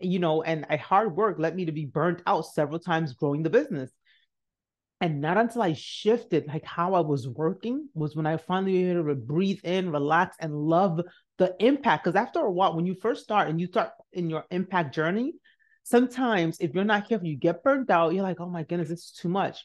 You 0.00 0.18
know, 0.18 0.42
and 0.42 0.66
a 0.68 0.76
hard 0.76 1.16
work 1.16 1.38
led 1.38 1.54
me 1.54 1.64
to 1.66 1.72
be 1.72 1.86
burnt 1.86 2.22
out 2.26 2.42
several 2.46 2.80
times 2.80 3.14
growing 3.14 3.42
the 3.42 3.50
business. 3.50 3.90
And 5.00 5.20
not 5.20 5.36
until 5.36 5.62
I 5.62 5.72
shifted 5.72 6.46
like 6.46 6.64
how 6.64 6.94
I 6.94 7.00
was 7.00 7.28
working 7.28 7.88
was 7.94 8.14
when 8.14 8.26
I 8.26 8.36
finally 8.36 8.84
able 8.84 9.06
to 9.06 9.14
breathe 9.14 9.60
in, 9.64 9.90
relax, 9.90 10.36
and 10.38 10.54
love 10.54 11.00
the 11.42 11.56
impact. 11.58 12.04
Because 12.04 12.16
after 12.16 12.38
a 12.40 12.52
while, 12.52 12.76
when 12.76 12.86
you 12.86 12.94
first 12.94 13.24
start 13.24 13.48
and 13.48 13.60
you 13.60 13.66
start 13.66 13.90
in 14.12 14.30
your 14.30 14.44
impact 14.52 14.94
journey, 14.94 15.34
sometimes 15.82 16.58
if 16.60 16.72
you're 16.72 16.84
not 16.84 17.08
careful, 17.08 17.26
you 17.26 17.36
get 17.36 17.64
burnt 17.64 17.90
out. 17.90 18.14
You're 18.14 18.22
like, 18.22 18.40
oh 18.40 18.48
my 18.48 18.62
goodness, 18.62 18.88
this 18.88 19.06
is 19.06 19.10
too 19.10 19.28
much. 19.28 19.64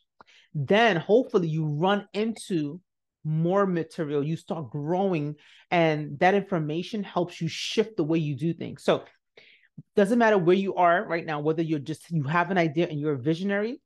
Then 0.55 0.95
hopefully 0.95 1.47
you 1.47 1.65
run 1.65 2.07
into 2.13 2.81
more 3.23 3.67
material, 3.67 4.23
you 4.23 4.37
start 4.37 4.71
growing, 4.71 5.35
and 5.69 6.17
that 6.19 6.33
information 6.33 7.03
helps 7.03 7.39
you 7.39 7.47
shift 7.47 7.97
the 7.97 8.03
way 8.03 8.17
you 8.17 8.35
do 8.35 8.53
things. 8.53 8.83
So 8.83 9.03
doesn't 9.95 10.17
matter 10.17 10.39
where 10.39 10.55
you 10.55 10.75
are 10.75 11.05
right 11.05 11.25
now, 11.25 11.41
whether 11.41 11.61
you're 11.61 11.77
just 11.77 12.09
you 12.09 12.23
have 12.23 12.49
an 12.49 12.57
idea 12.57 12.87
and 12.87 12.99
you're 12.99 13.13
a 13.13 13.19
visionary, 13.19 13.81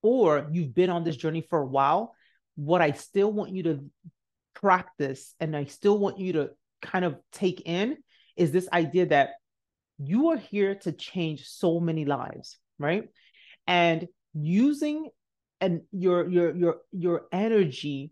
or 0.00 0.48
you've 0.50 0.74
been 0.74 0.88
on 0.88 1.04
this 1.04 1.16
journey 1.16 1.46
for 1.50 1.58
a 1.60 1.66
while, 1.66 2.14
what 2.54 2.80
I 2.80 2.92
still 2.92 3.30
want 3.30 3.50
you 3.50 3.64
to 3.64 3.84
practice 4.54 5.34
and 5.40 5.54
I 5.54 5.64
still 5.64 5.98
want 5.98 6.18
you 6.18 6.32
to 6.34 6.50
kind 6.82 7.04
of 7.04 7.16
take 7.32 7.62
in 7.64 7.96
is 8.36 8.50
this 8.50 8.68
idea 8.72 9.06
that 9.06 9.30
you 9.98 10.30
are 10.30 10.36
here 10.36 10.74
to 10.74 10.92
change 10.92 11.46
so 11.46 11.80
many 11.80 12.04
lives, 12.04 12.58
right? 12.78 13.04
And 13.66 14.08
using 14.34 15.08
and 15.60 15.82
your 15.92 16.28
your 16.28 16.56
your 16.56 16.76
your 16.90 17.22
energy 17.32 18.10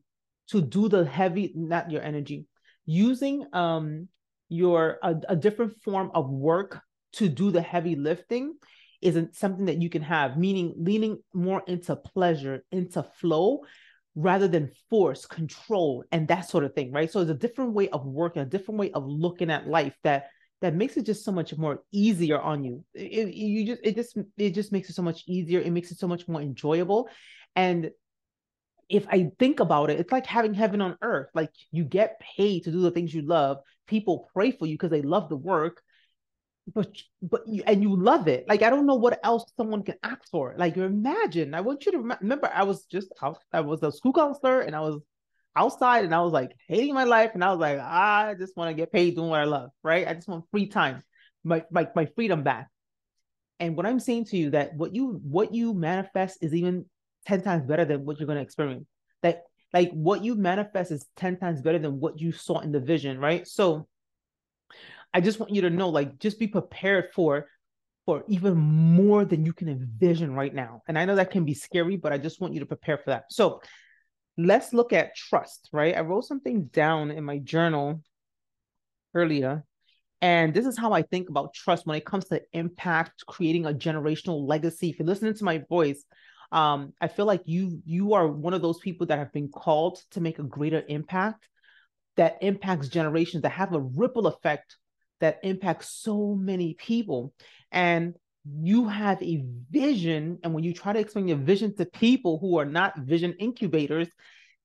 to 0.49 0.61
do 0.61 0.89
the 0.89 1.05
heavy 1.05 1.53
not 1.55 1.91
your 1.91 2.03
energy 2.03 2.47
using 2.87 3.47
um 3.53 4.09
your 4.49 4.99
a, 5.03 5.17
a 5.31 5.37
different 5.37 5.75
form 5.83 6.11
of 6.15 6.29
work 6.31 6.81
to 7.15 7.29
do 7.29 7.51
the 7.51 7.63
heavy 7.63 7.97
lifting 7.97 8.55
isn't 9.03 9.35
something 9.35 9.67
that 9.67 9.81
you 9.81 9.89
can 9.89 10.03
have, 10.03 10.37
meaning 10.37 10.75
leaning 10.77 11.19
more 11.33 11.63
into 11.67 11.97
pleasure, 11.97 12.65
into 12.71 13.03
flow, 13.03 13.61
rather 14.15 14.49
than 14.49 14.71
force, 14.89 15.27
control, 15.27 16.05
and 16.13 16.29
that 16.29 16.49
sort 16.49 16.65
of 16.65 16.75
thing, 16.75 16.93
right? 16.93 17.11
So 17.11 17.21
it's 17.21 17.31
a 17.31 17.35
different 17.35 17.73
way 17.73 17.89
of 17.89 18.05
working, 18.05 18.43
a 18.43 18.47
different 18.47 18.81
way 18.81 18.91
of 18.93 19.07
looking 19.07 19.51
at 19.51 19.69
life 19.69 19.97
that 20.03 20.29
that 20.61 20.75
makes 20.75 20.97
it 20.97 21.07
just 21.07 21.25
so 21.25 21.33
much 21.33 21.57
more 21.57 21.83
easier 21.91 22.39
on 22.39 22.65
you. 22.65 22.85
It, 22.95 23.29
it, 23.29 23.35
you 23.35 23.67
just 23.67 23.81
it 23.83 23.97
just 23.97 24.19
it 24.37 24.51
just 24.51 24.73
makes 24.73 24.91
it 24.91 24.95
so 24.95 25.03
much 25.03 25.25
easier. 25.27 25.61
It 25.61 25.71
makes 25.71 25.91
it 25.91 25.99
so 25.99 26.09
much 26.09 26.29
more 26.29 26.41
enjoyable, 26.41 27.09
and 27.57 27.91
if 28.89 29.07
I 29.09 29.31
think 29.39 29.61
about 29.61 29.91
it, 29.91 30.01
it's 30.01 30.13
like 30.13 30.27
having 30.27 30.53
heaven 30.53 30.81
on 30.81 30.99
earth. 31.01 31.29
Like 31.33 31.51
you 31.71 31.85
get 31.85 32.21
paid 32.37 32.65
to 32.65 32.73
do 32.73 32.81
the 32.83 32.91
things 32.91 33.15
you 33.15 33.23
love. 33.23 33.59
People 33.87 34.29
pray 34.35 34.51
for 34.51 34.67
you 34.67 34.75
because 34.75 34.91
they 34.91 35.03
love 35.03 35.29
the 35.29 35.37
work 35.37 35.81
but 36.75 36.89
but 37.23 37.43
you 37.47 37.63
and 37.67 37.83
you 37.83 37.97
love 37.97 38.29
it. 38.29 38.47
Like 38.49 38.63
i 38.63 38.71
don't 38.71 38.87
know 38.87 38.97
what 38.97 39.21
else 39.25 39.51
someone 39.57 39.83
can 39.83 39.97
ask 40.03 40.29
for. 40.31 40.55
Like 40.57 40.77
imagine. 40.77 41.55
I 41.55 41.61
want 41.61 41.87
you 41.87 41.93
to 41.93 41.99
remember 41.99 42.51
i 42.53 42.63
was 42.63 42.85
just 42.85 43.13
i 43.53 43.61
was 43.61 43.83
a 43.83 43.93
school 43.93 44.13
counselor 44.13 44.61
and 44.61 44.75
i 44.75 44.81
was 44.81 45.01
outside 45.57 46.05
and 46.05 46.15
i 46.15 46.21
was 46.21 46.33
like 46.33 46.53
hating 46.69 46.95
my 46.95 47.03
life 47.03 47.33
and 47.35 47.43
i 47.43 47.51
was 47.51 47.59
like 47.59 47.81
i 47.81 48.37
just 48.39 48.57
want 48.57 48.71
to 48.71 48.75
get 48.75 48.93
paid 48.93 49.17
doing 49.17 49.29
what 49.29 49.41
i 49.41 49.45
love 49.45 49.71
right? 49.83 50.07
I 50.07 50.15
just 50.15 50.29
want 50.29 50.45
free 50.51 50.67
time 50.67 51.03
my, 51.45 51.65
my 51.71 51.89
my 51.95 52.07
freedom 52.07 52.43
back. 52.43 52.69
And 53.59 53.77
what 53.77 53.87
i'm 53.87 54.01
saying 54.01 54.27
to 54.27 54.37
you 54.37 54.51
that 54.51 54.75
what 54.75 54.95
you 54.95 55.21
what 55.23 55.55
you 55.55 55.75
manifest 55.75 56.39
is 56.43 56.55
even 56.55 56.87
10 57.27 57.43
times 57.43 57.67
better 57.67 57.85
than 57.85 58.05
what 58.05 58.19
you're 58.19 58.27
going 58.27 58.39
to 58.39 58.43
experience. 58.43 58.87
That 59.23 59.43
like 59.73 59.91
what 59.93 60.25
you 60.25 60.35
manifest 60.35 60.91
is 60.91 61.07
10 61.17 61.39
times 61.39 61.63
better 61.63 61.79
than 61.79 62.01
what 62.01 62.19
you 62.19 62.33
saw 62.33 62.61
in 62.61 62.73
the 62.73 62.81
vision 62.81 63.19
right? 63.19 63.47
So 63.47 63.87
I 65.13 65.21
just 65.21 65.41
want 65.41 65.53
you 65.53 65.63
to 65.63 65.71
know, 65.71 65.89
like, 65.89 66.19
just 66.19 66.39
be 66.39 66.47
prepared 66.47 67.09
for 67.15 67.47
for 68.07 68.25
even 68.29 68.57
more 68.57 69.25
than 69.25 69.45
you 69.45 69.53
can 69.53 69.69
envision 69.69 70.35
right 70.35 70.55
now. 70.55 70.83
And 70.89 70.99
I 70.99 71.05
know 71.05 71.17
that 71.17 71.31
can 71.31 71.45
be 71.45 71.55
scary, 71.55 71.97
but 71.97 72.13
I 72.13 72.19
just 72.19 72.41
want 72.41 72.55
you 72.55 72.61
to 72.61 72.67
prepare 72.67 72.99
for 72.99 73.11
that. 73.11 73.25
So 73.31 73.61
let's 74.39 74.73
look 74.73 74.93
at 74.93 75.15
trust, 75.15 75.69
right? 75.73 75.97
I 75.97 76.01
wrote 76.01 76.25
something 76.25 76.65
down 76.73 77.11
in 77.11 77.25
my 77.25 77.39
journal 77.39 78.03
earlier. 79.15 79.65
And 80.23 80.53
this 80.53 80.67
is 80.67 80.79
how 80.79 80.93
I 80.93 81.03
think 81.03 81.29
about 81.29 81.55
trust 81.55 81.87
when 81.87 81.97
it 81.97 82.05
comes 82.05 82.27
to 82.27 82.43
impact, 82.53 83.25
creating 83.27 83.67
a 83.67 83.73
generational 83.73 84.47
legacy. 84.47 84.91
If 84.91 84.99
you're 84.99 85.07
listening 85.07 85.35
to 85.35 85.45
my 85.45 85.63
voice, 85.69 86.05
um, 86.53 86.93
I 87.01 87.09
feel 87.09 87.27
like 87.27 87.43
you 87.45 87.81
you 87.85 88.15
are 88.15 88.27
one 88.27 88.55
of 88.55 88.63
those 88.63 88.79
people 88.79 89.07
that 89.07 89.19
have 89.19 89.33
been 89.33 89.49
called 89.49 89.99
to 90.13 90.21
make 90.21 90.39
a 90.39 90.43
greater 90.43 90.83
impact 90.89 91.49
that 92.17 92.39
impacts 92.43 92.89
generations 92.89 93.43
that 93.43 93.51
have 93.51 93.73
a 93.73 93.81
ripple 93.81 94.27
effect 94.27 94.77
that 95.21 95.39
impacts 95.43 95.91
so 96.03 96.35
many 96.35 96.75
people. 96.75 97.33
And 97.71 98.15
you 98.45 98.89
have 98.89 99.23
a 99.23 99.45
vision. 99.71 100.39
And 100.43 100.55
when 100.55 100.65
you 100.65 100.73
try 100.73 100.93
to 100.93 100.99
explain 100.99 101.29
your 101.29 101.37
vision 101.39 101.75
to 101.77 101.87
people 101.87 102.39
who 102.39 102.59
are 102.59 102.65
not 102.65 102.99
vision 102.99 103.35
incubators, 103.39 104.09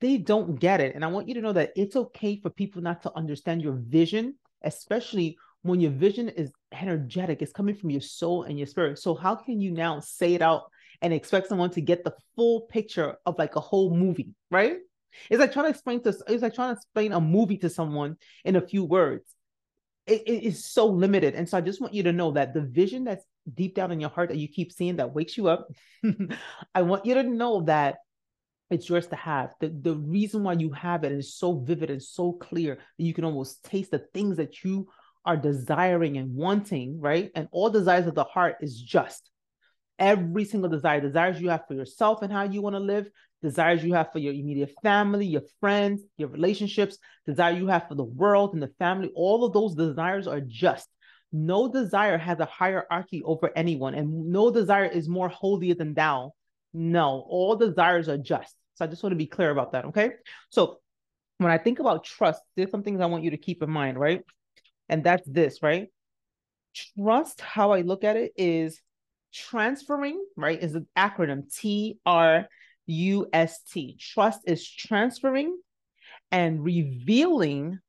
they 0.02 0.18
don't 0.18 0.60
get 0.60 0.82
it. 0.82 0.96
And 0.96 1.04
I 1.04 1.08
want 1.08 1.28
you 1.28 1.36
to 1.36 1.42
know 1.42 1.54
that 1.54 1.72
it's 1.76 1.96
okay 1.96 2.40
for 2.42 2.50
people 2.50 2.82
not 2.82 3.02
to 3.04 3.12
understand 3.16 3.62
your 3.62 3.74
vision, 3.74 4.36
especially 4.64 5.38
when 5.62 5.80
your 5.80 5.92
vision 5.92 6.30
is 6.30 6.52
energetic, 6.72 7.42
it's 7.42 7.52
coming 7.52 7.76
from 7.76 7.90
your 7.90 8.02
soul 8.02 8.44
and 8.44 8.58
your 8.58 8.68
spirit. 8.68 9.00
So, 9.00 9.16
how 9.16 9.36
can 9.36 9.60
you 9.60 9.72
now 9.72 10.00
say 10.00 10.36
it 10.36 10.42
out 10.42 10.64
and 11.02 11.14
expect 11.14 11.48
someone 11.48 11.72
to 11.72 11.82
get 11.82 12.04
the 12.04 12.14
full 12.36 12.62
picture 12.62 13.16
of 13.26 13.38
like 13.40 13.56
a 13.56 13.60
whole 13.60 13.96
movie, 13.96 14.34
right? 14.52 14.78
It's 15.30 15.40
like 15.40 15.54
trying 15.54 15.66
to 15.66 15.70
explain 15.72 16.04
to 16.04 16.10
it's 16.28 16.44
like 16.44 16.54
trying 16.54 16.76
to 16.76 16.78
explain 16.78 17.14
a 17.14 17.22
movie 17.22 17.58
to 17.60 17.70
someone 17.70 18.18
in 18.44 18.58
a 18.58 18.62
few 18.62 18.84
words 18.84 19.35
it, 20.08 20.24
it 20.28 20.44
is 20.44 20.66
so 20.66 20.86
limited. 20.86 21.36
And 21.36 21.48
so 21.48 21.58
I 21.58 21.62
just 21.62 21.82
want 21.82 21.94
you 21.94 22.04
to 22.04 22.14
know 22.14 22.32
that 22.32 22.54
the 22.54 22.62
vision 22.62 23.04
that's 23.04 23.26
deep 23.54 23.76
down 23.76 23.92
in 23.92 24.00
your 24.00 24.10
heart 24.10 24.30
that 24.30 24.38
you 24.38 24.48
keep 24.48 24.72
seeing 24.72 24.98
that 24.98 25.14
wakes 25.14 25.38
you 25.38 25.48
up, 25.48 25.68
I 26.76 26.82
want 26.84 27.06
you 27.06 27.16
to 27.16 27.24
know 27.24 27.62
that 27.62 27.98
it's 28.70 28.90
yours 28.90 29.08
to 29.08 29.16
have. 29.16 29.54
The, 29.60 29.70
the 29.70 29.96
reason 29.96 30.44
why 30.44 30.54
you 30.54 30.72
have 30.72 31.04
it 31.04 31.12
is 31.12 31.36
so 31.36 31.60
vivid 31.60 31.90
and 31.90 32.02
so 32.02 32.34
clear 32.34 32.76
that 32.76 33.04
you 33.04 33.14
can 33.14 33.26
almost 33.26 33.64
taste 33.64 33.92
the 33.92 34.06
things 34.14 34.38
that 34.38 34.64
you 34.64 34.88
are 35.26 35.38
desiring 35.38 36.18
and 36.18 36.36
wanting, 36.36 37.00
right? 37.00 37.32
And 37.36 37.48
all 37.52 37.70
desires 37.70 38.08
of 38.08 38.16
the 38.16 38.24
heart 38.24 38.58
is 38.62 38.80
just 38.80 39.30
every 39.98 40.46
single 40.46 40.70
desire, 40.70 41.02
desires 41.02 41.40
you 41.40 41.50
have 41.50 41.68
for 41.68 41.74
yourself 41.74 42.22
and 42.22 42.32
how 42.32 42.44
you 42.44 42.62
want 42.62 42.76
to 42.76 42.80
live, 42.80 43.10
desires 43.42 43.84
you 43.84 43.94
have 43.94 44.12
for 44.12 44.20
your 44.20 44.34
immediate 44.34 44.72
family, 44.82 45.26
your 45.26 45.44
friends, 45.60 46.02
your 46.18 46.30
relationships, 46.30 46.98
desire 47.26 47.54
you 47.54 47.68
have 47.68 47.88
for 47.88 47.96
the 47.96 48.04
world 48.04 48.54
and 48.54 48.64
the 48.64 48.72
family, 48.80 49.12
all 49.16 49.46
of 49.46 49.54
those 49.54 49.76
desires 49.76 50.28
are 50.28 50.42
just. 50.42 50.90
No 51.32 51.72
desire 51.72 52.18
has 52.18 52.40
a 52.40 52.46
hierarchy 52.46 53.22
over 53.24 53.52
anyone, 53.56 53.94
and 53.94 54.28
no 54.32 54.52
desire 54.52 54.86
is 54.86 55.10
more 55.10 55.28
holy 55.28 55.74
than 55.74 55.94
thou. 55.94 56.34
No, 56.74 57.26
all 57.28 57.56
desires 57.56 58.08
are 58.08 58.18
just. 58.18 58.56
So 58.76 58.86
I 58.86 58.88
just 58.88 59.04
want 59.04 59.12
to 59.12 59.18
be 59.18 59.28
clear 59.28 59.52
about 59.52 59.74
that. 59.74 59.86
Okay. 59.86 60.12
So 60.50 60.80
when 61.38 61.52
I 61.52 61.58
think 61.58 61.80
about 61.80 62.04
trust, 62.06 62.42
there's 62.56 62.72
some 62.72 62.84
things 62.84 63.02
I 63.02 63.08
want 63.08 63.24
you 63.24 63.32
to 63.32 63.38
keep 63.38 63.62
in 63.62 63.70
mind, 63.70 64.00
right? 64.00 64.22
And 64.88 65.04
that's 65.04 65.28
this, 65.28 65.62
right? 65.62 65.88
Trust, 66.98 67.42
how 67.42 67.72
I 67.72 67.82
look 67.82 68.04
at 68.04 68.18
it 68.18 68.34
is 68.38 68.80
transferring, 69.34 70.24
right? 70.38 70.62
Is 70.62 70.76
an 70.76 70.88
acronym 70.98 71.54
T 71.54 71.98
R 72.06 72.48
U 72.88 73.28
S 73.34 73.62
T. 73.62 73.98
Trust 74.00 74.42
is 74.46 74.70
transferring 74.70 75.58
and 76.32 76.64
revealing 76.64 77.80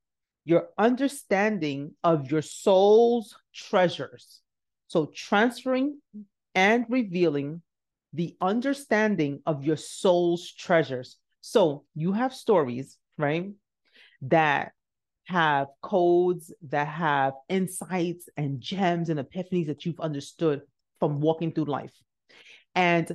your 0.44 0.68
understanding 0.78 1.94
of 2.04 2.30
your 2.30 2.42
soul's 2.42 3.34
treasures. 3.54 4.40
So, 4.88 5.10
transferring 5.14 5.98
and 6.54 6.86
revealing 6.88 7.62
the 8.12 8.36
understanding 8.40 9.42
of 9.44 9.64
your 9.64 9.76
soul's 9.76 10.52
treasures. 10.52 11.16
So, 11.40 11.84
you 11.94 12.12
have 12.12 12.32
stories, 12.32 12.96
right? 13.18 13.50
That 14.22 14.72
have 15.24 15.66
codes, 15.82 16.54
that 16.68 16.86
have 16.86 17.32
insights 17.48 18.28
and 18.36 18.60
gems 18.60 19.10
and 19.10 19.18
epiphanies 19.18 19.66
that 19.66 19.84
you've 19.84 20.00
understood 20.00 20.62
from 21.00 21.20
walking 21.20 21.50
through 21.50 21.64
life. 21.64 21.92
And 22.76 23.10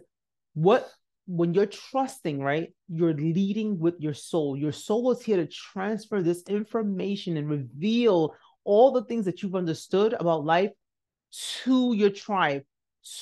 what 0.53 0.89
when 1.31 1.53
you're 1.53 1.65
trusting, 1.65 2.41
right, 2.41 2.73
you're 2.89 3.13
leading 3.13 3.79
with 3.79 3.95
your 3.99 4.13
soul. 4.13 4.57
Your 4.57 4.73
soul 4.73 5.11
is 5.11 5.21
here 5.21 5.37
to 5.37 5.47
transfer 5.47 6.21
this 6.21 6.43
information 6.49 7.37
and 7.37 7.49
reveal 7.49 8.35
all 8.65 8.91
the 8.91 9.05
things 9.05 9.23
that 9.25 9.41
you've 9.41 9.55
understood 9.55 10.13
about 10.13 10.43
life 10.43 10.71
to 11.63 11.93
your 11.93 12.09
tribe, 12.09 12.63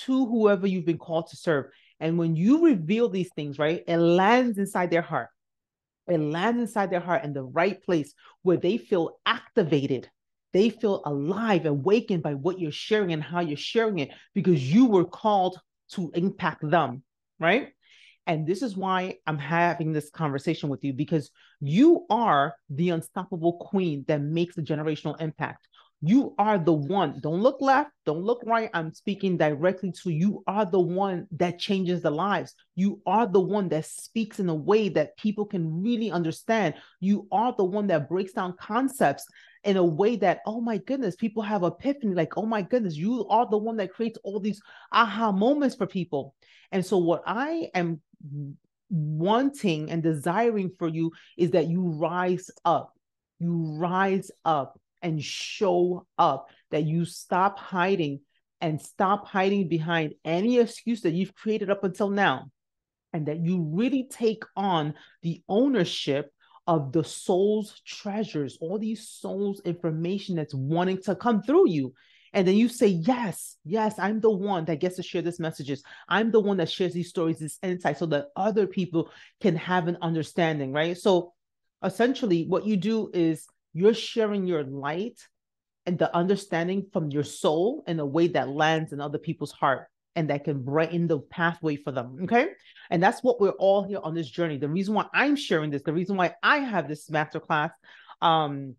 to 0.05 0.25
whoever 0.25 0.65
you've 0.65 0.87
been 0.87 0.97
called 0.97 1.27
to 1.27 1.35
serve. 1.35 1.65
And 1.99 2.17
when 2.17 2.35
you 2.35 2.65
reveal 2.65 3.09
these 3.09 3.29
things, 3.35 3.59
right, 3.59 3.83
it 3.87 3.97
lands 3.97 4.57
inside 4.57 4.89
their 4.89 5.03
heart. 5.03 5.29
It 6.07 6.19
lands 6.19 6.59
inside 6.59 6.89
their 6.89 6.99
heart 6.99 7.23
in 7.23 7.33
the 7.33 7.43
right 7.43 7.79
place 7.83 8.15
where 8.41 8.57
they 8.57 8.77
feel 8.77 9.19
activated. 9.27 10.09
They 10.51 10.71
feel 10.71 11.03
alive, 11.05 11.67
awakened 11.67 12.23
by 12.23 12.33
what 12.33 12.59
you're 12.59 12.71
sharing 12.71 13.13
and 13.13 13.21
how 13.21 13.41
you're 13.41 13.55
sharing 13.55 13.99
it 13.99 14.09
because 14.33 14.73
you 14.73 14.87
were 14.87 15.05
called 15.05 15.59
to 15.91 16.09
impact 16.15 16.67
them, 16.67 17.03
right? 17.39 17.69
And 18.29 18.45
this 18.45 18.61
is 18.61 18.77
why 18.77 19.17
I'm 19.25 19.39
having 19.39 19.91
this 19.91 20.11
conversation 20.11 20.69
with 20.69 20.83
you 20.83 20.93
because 20.93 21.31
you 21.61 22.05
are 22.11 22.53
the 22.69 22.91
unstoppable 22.91 23.53
queen 23.53 24.05
that 24.07 24.21
makes 24.21 24.55
a 24.55 24.61
generational 24.61 25.19
impact. 25.19 25.67
You 26.01 26.35
are 26.37 26.59
the 26.59 26.71
one. 26.71 27.19
Don't 27.21 27.41
look 27.41 27.59
left, 27.59 27.89
don't 28.05 28.21
look 28.21 28.43
right. 28.45 28.69
I'm 28.71 28.93
speaking 28.93 29.35
directly 29.35 29.91
to 30.03 30.11
you. 30.11 30.43
Are 30.45 30.63
the 30.63 30.79
one 30.79 31.25
that 31.37 31.57
changes 31.57 32.03
the 32.03 32.11
lives. 32.11 32.53
You 32.75 33.01
are 33.07 33.25
the 33.25 33.41
one 33.41 33.67
that 33.69 33.87
speaks 33.87 34.39
in 34.39 34.47
a 34.47 34.53
way 34.53 34.89
that 34.89 35.17
people 35.17 35.45
can 35.47 35.81
really 35.81 36.11
understand. 36.11 36.75
You 36.99 37.27
are 37.31 37.55
the 37.57 37.65
one 37.65 37.87
that 37.87 38.09
breaks 38.09 38.33
down 38.33 38.53
concepts 38.59 39.25
in 39.63 39.75
a 39.75 39.83
way 39.83 40.17
that, 40.17 40.41
oh 40.45 40.61
my 40.61 40.77
goodness, 40.77 41.15
people 41.15 41.41
have 41.41 41.63
epiphany. 41.63 42.13
Like, 42.13 42.37
oh 42.37 42.45
my 42.45 42.61
goodness, 42.61 42.95
you 42.95 43.27
are 43.27 43.49
the 43.49 43.57
one 43.57 43.77
that 43.77 43.91
creates 43.91 44.19
all 44.23 44.39
these 44.39 44.61
aha 44.91 45.31
moments 45.31 45.75
for 45.75 45.87
people. 45.87 46.35
And 46.71 46.85
so, 46.85 46.97
what 46.97 47.23
I 47.25 47.71
am 47.73 48.01
wanting 48.89 49.91
and 49.91 50.01
desiring 50.01 50.71
for 50.77 50.87
you 50.87 51.11
is 51.37 51.51
that 51.51 51.67
you 51.67 51.81
rise 51.81 52.49
up. 52.65 52.93
You 53.39 53.77
rise 53.77 54.31
up 54.43 54.79
and 55.01 55.23
show 55.23 56.05
up, 56.17 56.49
that 56.71 56.83
you 56.83 57.05
stop 57.05 57.57
hiding 57.57 58.19
and 58.61 58.81
stop 58.81 59.25
hiding 59.27 59.69
behind 59.69 60.13
any 60.25 60.59
excuse 60.59 61.01
that 61.01 61.13
you've 61.13 61.33
created 61.33 61.69
up 61.69 61.83
until 61.85 62.09
now, 62.09 62.51
and 63.13 63.27
that 63.27 63.39
you 63.39 63.61
really 63.61 64.07
take 64.09 64.43
on 64.55 64.93
the 65.21 65.41
ownership 65.47 66.31
of 66.67 66.91
the 66.91 67.03
soul's 67.03 67.81
treasures, 67.85 68.57
all 68.59 68.77
these 68.77 69.07
souls 69.07 69.61
information 69.63 70.35
that's 70.35 70.53
wanting 70.53 71.01
to 71.01 71.15
come 71.15 71.41
through 71.41 71.69
you. 71.69 71.93
And 72.33 72.47
then 72.47 72.55
you 72.55 72.69
say, 72.69 72.87
Yes, 72.87 73.57
yes, 73.63 73.97
I'm 73.99 74.19
the 74.19 74.29
one 74.29 74.65
that 74.65 74.79
gets 74.79 74.95
to 74.97 75.03
share 75.03 75.21
these 75.21 75.39
messages. 75.39 75.83
I'm 76.07 76.31
the 76.31 76.39
one 76.39 76.57
that 76.57 76.69
shares 76.69 76.93
these 76.93 77.09
stories, 77.09 77.39
this 77.39 77.59
insight, 77.63 77.97
so 77.97 78.05
that 78.07 78.27
other 78.35 78.67
people 78.67 79.11
can 79.41 79.55
have 79.55 79.87
an 79.87 79.97
understanding, 80.01 80.71
right? 80.71 80.97
So 80.97 81.33
essentially, 81.83 82.45
what 82.47 82.65
you 82.65 82.77
do 82.77 83.09
is 83.13 83.47
you're 83.73 83.93
sharing 83.93 84.47
your 84.47 84.63
light 84.63 85.19
and 85.85 85.97
the 85.97 86.15
understanding 86.15 86.87
from 86.91 87.09
your 87.09 87.23
soul 87.23 87.83
in 87.87 87.99
a 87.99 88.05
way 88.05 88.27
that 88.27 88.49
lands 88.49 88.93
in 88.93 89.01
other 89.01 89.17
people's 89.17 89.51
heart 89.51 89.87
and 90.15 90.29
that 90.29 90.43
can 90.43 90.61
brighten 90.61 91.07
the 91.07 91.19
pathway 91.19 91.75
for 91.75 91.91
them. 91.91 92.19
Okay. 92.23 92.49
And 92.89 93.01
that's 93.01 93.23
what 93.23 93.39
we're 93.39 93.51
all 93.51 93.83
here 93.83 93.99
on 94.03 94.13
this 94.13 94.29
journey. 94.29 94.57
The 94.57 94.67
reason 94.67 94.93
why 94.93 95.05
I'm 95.13 95.35
sharing 95.35 95.69
this, 95.69 95.83
the 95.83 95.93
reason 95.93 96.17
why 96.17 96.33
I 96.43 96.57
have 96.57 96.87
this 96.87 97.09
masterclass, 97.09 97.71
um, 98.21 98.75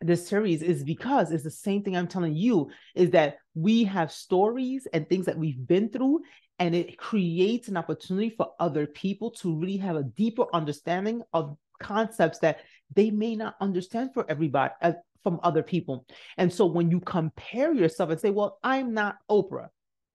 this 0.00 0.26
series 0.26 0.62
is 0.62 0.82
because 0.82 1.30
it's 1.30 1.44
the 1.44 1.50
same 1.50 1.82
thing 1.82 1.96
I'm 1.96 2.08
telling 2.08 2.34
you 2.34 2.70
is 2.94 3.10
that 3.10 3.36
we 3.54 3.84
have 3.84 4.10
stories 4.10 4.86
and 4.92 5.08
things 5.08 5.26
that 5.26 5.36
we've 5.36 5.66
been 5.66 5.90
through, 5.90 6.20
and 6.58 6.74
it 6.74 6.96
creates 6.96 7.68
an 7.68 7.76
opportunity 7.76 8.30
for 8.30 8.52
other 8.58 8.86
people 8.86 9.30
to 9.32 9.54
really 9.54 9.76
have 9.78 9.96
a 9.96 10.02
deeper 10.02 10.44
understanding 10.52 11.22
of 11.32 11.56
concepts 11.82 12.38
that 12.38 12.60
they 12.94 13.10
may 13.10 13.36
not 13.36 13.56
understand 13.60 14.10
for 14.14 14.24
everybody 14.28 14.72
uh, 14.82 14.92
from 15.22 15.40
other 15.42 15.62
people. 15.62 16.06
And 16.36 16.52
so 16.52 16.66
when 16.66 16.90
you 16.90 17.00
compare 17.00 17.74
yourself 17.74 18.10
and 18.10 18.20
say, 18.20 18.30
well, 18.30 18.58
I'm 18.62 18.94
not 18.94 19.16
Oprah, 19.30 19.68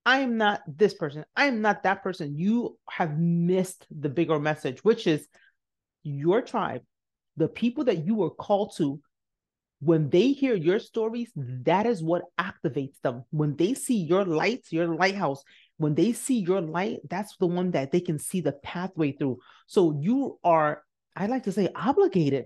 I'm 0.05 0.37
not 0.37 0.61
this 0.67 0.93
person, 0.93 1.25
I'm 1.35 1.61
not 1.61 1.83
that 1.83 2.03
person, 2.03 2.35
you 2.35 2.77
have 2.89 3.17
missed 3.19 3.85
the 3.91 4.09
bigger 4.09 4.39
message, 4.39 4.83
which 4.83 5.07
is 5.07 5.27
your 6.03 6.41
tribe, 6.41 6.81
the 7.37 7.47
people 7.47 7.85
that 7.85 8.05
you 8.05 8.15
were 8.15 8.31
called 8.31 8.73
to. 8.77 8.99
When 9.79 10.09
they 10.09 10.31
hear 10.31 10.55
your 10.55 10.79
stories, 10.79 11.31
that 11.35 11.85
is 11.85 12.01
what 12.01 12.23
activates 12.39 12.99
them. 13.01 13.23
When 13.31 13.55
they 13.55 13.73
see 13.73 13.97
your 13.97 14.25
lights, 14.25 14.71
your 14.71 14.88
lighthouse, 14.88 15.43
when 15.77 15.95
they 15.95 16.13
see 16.13 16.39
your 16.39 16.61
light, 16.61 16.99
that's 17.09 17.35
the 17.38 17.47
one 17.47 17.71
that 17.71 17.91
they 17.91 17.99
can 17.99 18.17
see 18.17 18.41
the 18.41 18.53
pathway 18.53 19.11
through. 19.11 19.39
So 19.67 19.97
you 19.99 20.39
are, 20.43 20.83
I 21.15 21.27
like 21.27 21.43
to 21.43 21.51
say, 21.51 21.69
obligated 21.75 22.45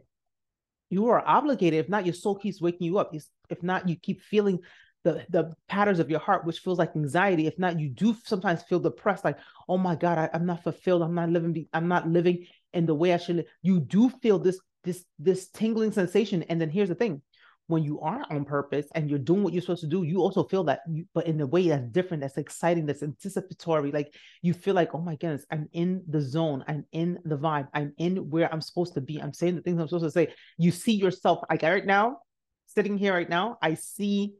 you 0.89 1.07
are 1.09 1.25
obligated. 1.25 1.79
If 1.79 1.89
not, 1.89 2.05
your 2.05 2.13
soul 2.13 2.35
keeps 2.35 2.61
waking 2.61 2.85
you 2.87 2.97
up. 2.97 3.13
If 3.49 3.63
not, 3.63 3.87
you 3.87 3.95
keep 3.95 4.21
feeling 4.21 4.59
the 5.03 5.25
the 5.29 5.53
patterns 5.67 5.99
of 5.99 6.09
your 6.09 6.19
heart, 6.19 6.45
which 6.45 6.59
feels 6.59 6.79
like 6.79 6.95
anxiety. 6.95 7.47
If 7.47 7.57
not, 7.59 7.79
you 7.79 7.89
do 7.89 8.15
sometimes 8.25 8.63
feel 8.63 8.79
depressed, 8.79 9.23
like, 9.23 9.37
oh 9.67 9.77
my 9.77 9.95
God, 9.95 10.17
I, 10.17 10.29
am 10.33 10.45
not 10.45 10.63
fulfilled. 10.63 11.03
I'm 11.03 11.15
not 11.15 11.29
living. 11.29 11.67
I'm 11.73 11.87
not 11.87 12.07
living 12.07 12.47
in 12.73 12.85
the 12.85 12.95
way 12.95 13.13
I 13.13 13.17
should 13.17 13.37
live. 13.37 13.45
You 13.61 13.79
do 13.79 14.09
feel 14.09 14.39
this 14.39 14.59
this 14.83 15.05
this 15.17 15.49
tingling 15.49 15.91
sensation. 15.91 16.43
And 16.43 16.59
then 16.59 16.69
here's 16.69 16.89
the 16.89 16.95
thing: 16.95 17.21
when 17.69 17.83
you 17.83 17.99
are 18.01 18.25
on 18.31 18.45
purpose 18.45 18.87
and 18.95 19.09
you're 19.09 19.19
doing 19.19 19.43
what 19.43 19.53
you're 19.53 19.61
supposed 19.61 19.81
to 19.81 19.87
do, 19.87 20.01
you 20.01 20.17
also 20.21 20.43
feel 20.43 20.63
that, 20.63 20.81
you, 20.89 21.05
but 21.13 21.27
in 21.27 21.39
a 21.39 21.45
way 21.45 21.67
that's 21.67 21.87
different, 21.89 22.21
that's 22.21 22.37
exciting, 22.37 22.87
that's 22.87 23.03
anticipatory. 23.03 23.91
Like 23.91 24.11
you 24.41 24.53
feel 24.53 24.73
like, 24.73 24.95
oh 24.95 25.01
my 25.01 25.15
goodness, 25.15 25.45
I'm 25.51 25.69
in 25.71 26.03
the 26.07 26.19
zone, 26.19 26.63
I'm 26.67 26.83
in 26.91 27.19
the 27.25 27.37
vibe, 27.37 27.67
I'm 27.75 27.93
in 27.99 28.29
where 28.31 28.51
I'm 28.51 28.59
supposed 28.59 28.95
to 28.95 29.01
be, 29.01 29.21
I'm 29.21 29.33
saying 29.33 29.55
the 29.55 29.61
things 29.61 29.79
I'm 29.79 29.87
supposed 29.87 30.05
to 30.05 30.11
say. 30.11 30.33
You 30.57 30.71
see 30.71 30.93
yourself, 30.93 31.43
like 31.47 31.61
right 31.61 31.85
now, 31.85 32.17
sitting 32.65 32.97
here 32.97 33.13
right 33.13 33.29
now, 33.29 33.59
I 33.61 33.75
see, 33.75 34.33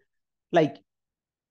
like, 0.51 0.77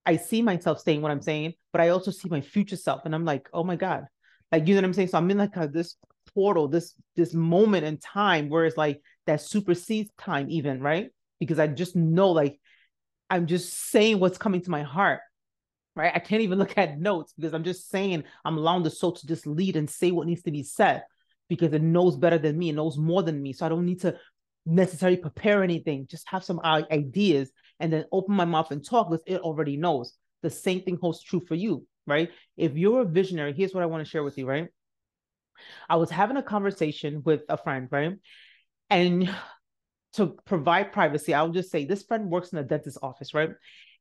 I 0.05 0.17
see 0.17 0.43
myself 0.43 0.81
saying 0.81 1.01
what 1.01 1.13
I'm 1.13 1.23
saying, 1.23 1.55
but 1.73 1.81
I 1.81 1.91
also 1.91 2.11
see 2.11 2.29
my 2.29 2.41
future 2.41 2.77
self, 2.77 3.03
and 3.05 3.15
I'm 3.15 3.25
like, 3.25 3.49
oh 3.53 3.63
my 3.63 3.77
god, 3.77 4.07
like 4.51 4.67
you 4.67 4.75
know 4.75 4.81
what 4.81 4.87
I'm 4.87 4.95
saying. 4.95 5.09
So 5.09 5.19
I'm 5.19 5.31
in 5.31 5.39
like 5.39 5.57
a, 5.57 5.69
this 5.69 5.95
portal, 6.39 6.69
this 6.69 6.95
this 7.17 7.35
moment 7.35 7.85
in 7.85 7.99
time 7.99 8.49
where 8.49 8.65
it's 8.65 8.77
like 8.77 9.01
that 9.27 9.41
supersedes 9.41 10.11
time, 10.17 10.47
even 10.51 10.81
right 10.81 11.11
because 11.39 11.59
I 11.59 11.67
just 11.67 11.97
know 11.97 12.31
like 12.31 12.59
I'm 13.31 13.47
just 13.47 13.73
saying 13.91 14.21
what's 14.21 14.39
coming 14.39 14.63
to 14.63 14.71
my 14.71 14.83
heart. 14.83 15.21
Right. 15.95 16.13
I 16.15 16.21
can't 16.21 16.43
even 16.43 16.59
look 16.59 16.79
at 16.79 17.01
notes 17.01 17.33
because 17.37 17.55
I'm 17.55 17.65
just 17.65 17.91
saying 17.91 18.23
I'm 18.45 18.57
allowing 18.57 18.85
the 18.85 18.91
soul 18.91 19.13
to 19.13 19.27
just 19.27 19.49
lead 19.49 19.75
and 19.75 19.91
say 19.91 20.13
what 20.13 20.29
needs 20.29 20.43
to 20.43 20.53
be 20.53 20.63
said 20.63 21.03
because 21.49 21.73
it 21.73 21.83
knows 21.83 22.17
better 22.17 22.39
than 22.39 22.57
me, 22.57 22.69
it 22.69 22.75
knows 22.75 22.97
more 22.97 23.23
than 23.25 23.43
me. 23.43 23.53
So 23.53 23.67
I 23.67 23.69
don't 23.69 23.85
need 23.85 24.03
to 24.03 24.17
necessarily 24.65 25.17
prepare 25.17 25.65
anything, 25.65 26.07
just 26.09 26.29
have 26.29 26.45
some 26.45 26.61
uh, 26.63 26.83
ideas 26.93 27.51
and 27.81 27.93
then 27.93 28.05
open 28.13 28.37
my 28.37 28.45
mouth 28.45 28.71
and 28.71 28.85
talk 28.85 29.11
because 29.11 29.25
it 29.27 29.41
already 29.41 29.77
knows. 29.77 30.13
The 30.43 30.51
same 30.51 30.83
thing 30.83 30.99
holds 31.01 31.21
true 31.21 31.41
for 31.41 31.57
you, 31.57 31.85
right? 32.07 32.31
If 32.57 32.77
you're 32.77 33.01
a 33.03 33.05
visionary, 33.05 33.53
here's 33.53 33.75
what 33.75 33.83
I 33.83 33.87
want 33.87 34.05
to 34.05 34.11
share 34.11 34.23
with 34.23 34.39
you, 34.39 34.47
right? 34.47 34.69
I 35.89 35.97
was 35.97 36.11
having 36.11 36.37
a 36.37 36.43
conversation 36.43 37.23
with 37.25 37.43
a 37.49 37.57
friend, 37.57 37.89
right? 37.91 38.15
And 38.91 39.35
to 40.15 40.37
provide 40.45 40.93
privacy, 40.93 41.35
I'll 41.35 41.51
just 41.51 41.71
say 41.71 41.85
this 41.85 42.03
friend 42.03 42.31
works 42.31 42.53
in 42.53 42.59
a 42.59 42.65
dentist's 42.65 42.99
office, 43.03 43.35
right? 43.35 43.51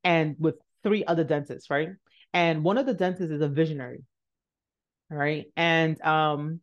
And 0.04 0.36
with 0.40 0.56
three 0.84 1.04
other 1.06 1.24
dentists, 1.24 1.70
right? 1.70 1.90
And 2.34 2.64
one 2.64 2.78
of 2.78 2.86
the 2.86 2.94
dentists 2.94 3.32
is 3.32 3.42
a 3.42 3.48
visionary, 3.48 4.04
right? 5.10 5.46
And 5.56 6.02
um, 6.02 6.62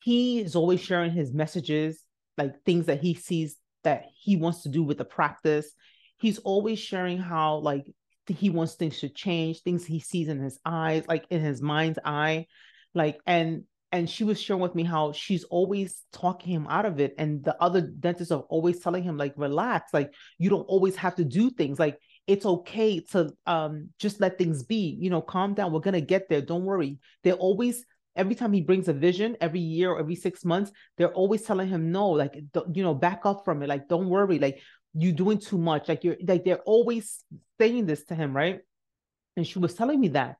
he 0.00 0.40
is 0.40 0.56
always 0.56 0.80
sharing 0.80 1.12
his 1.12 1.32
messages, 1.32 2.00
like 2.38 2.62
things 2.64 2.86
that 2.86 3.00
he 3.00 3.14
sees 3.14 3.56
that 3.84 4.04
he 4.18 4.36
wants 4.36 4.62
to 4.62 4.68
do 4.68 4.82
with 4.82 4.98
the 4.98 5.04
practice. 5.04 5.70
He's 6.18 6.38
always 6.38 6.78
sharing 6.78 7.18
how 7.18 7.58
like 7.58 7.86
he 8.26 8.50
wants 8.50 8.74
things 8.74 9.00
to 9.00 9.08
change, 9.08 9.62
things 9.62 9.84
he 9.84 10.00
sees 10.00 10.28
in 10.28 10.40
his 10.40 10.58
eyes, 10.64 11.04
like 11.08 11.26
in 11.30 11.40
his 11.40 11.62
mind's 11.62 11.98
eye, 12.04 12.46
like 12.94 13.18
and 13.26 13.64
and 13.92 14.10
she 14.10 14.24
was 14.24 14.40
sharing 14.40 14.60
with 14.60 14.74
me 14.74 14.82
how 14.82 15.12
she's 15.12 15.44
always 15.44 16.02
talking 16.12 16.52
him 16.52 16.66
out 16.68 16.86
of 16.86 16.98
it 17.00 17.14
and 17.18 17.44
the 17.44 17.56
other 17.62 17.80
dentists 17.80 18.32
are 18.32 18.40
always 18.48 18.80
telling 18.80 19.02
him 19.02 19.16
like 19.16 19.32
relax 19.36 19.94
like 19.94 20.12
you 20.38 20.50
don't 20.50 20.62
always 20.62 20.96
have 20.96 21.14
to 21.14 21.24
do 21.24 21.50
things 21.50 21.78
like 21.78 21.98
it's 22.26 22.44
okay 22.44 23.00
to 23.00 23.30
um 23.46 23.88
just 23.98 24.20
let 24.20 24.38
things 24.38 24.64
be 24.64 24.96
you 25.00 25.10
know 25.10 25.22
calm 25.22 25.54
down 25.54 25.72
we're 25.72 25.80
gonna 25.80 26.00
get 26.00 26.28
there 26.28 26.40
don't 26.40 26.64
worry. 26.64 26.98
They're 27.22 27.34
always 27.34 27.84
every 28.16 28.34
time 28.34 28.52
he 28.52 28.60
brings 28.60 28.88
a 28.88 28.92
vision 28.92 29.36
every 29.40 29.60
year 29.60 29.90
or 29.92 29.98
every 29.98 30.16
six 30.16 30.44
months 30.44 30.72
they're 30.96 31.12
always 31.12 31.42
telling 31.42 31.68
him 31.68 31.92
no 31.92 32.08
like 32.08 32.34
you 32.72 32.82
know 32.82 32.94
back 32.94 33.20
up 33.24 33.44
from 33.44 33.62
it 33.62 33.68
like 33.68 33.88
don't 33.88 34.08
worry 34.08 34.38
like 34.38 34.58
you're 34.94 35.12
doing 35.12 35.38
too 35.38 35.58
much 35.58 35.86
like 35.86 36.02
you're 36.02 36.16
like 36.26 36.42
they're 36.44 36.62
always 36.64 37.22
saying 37.60 37.86
this 37.86 38.04
to 38.04 38.14
him 38.14 38.34
right? 38.34 38.60
And 39.36 39.46
she 39.46 39.58
was 39.58 39.74
telling 39.74 40.00
me 40.00 40.08
that 40.08 40.36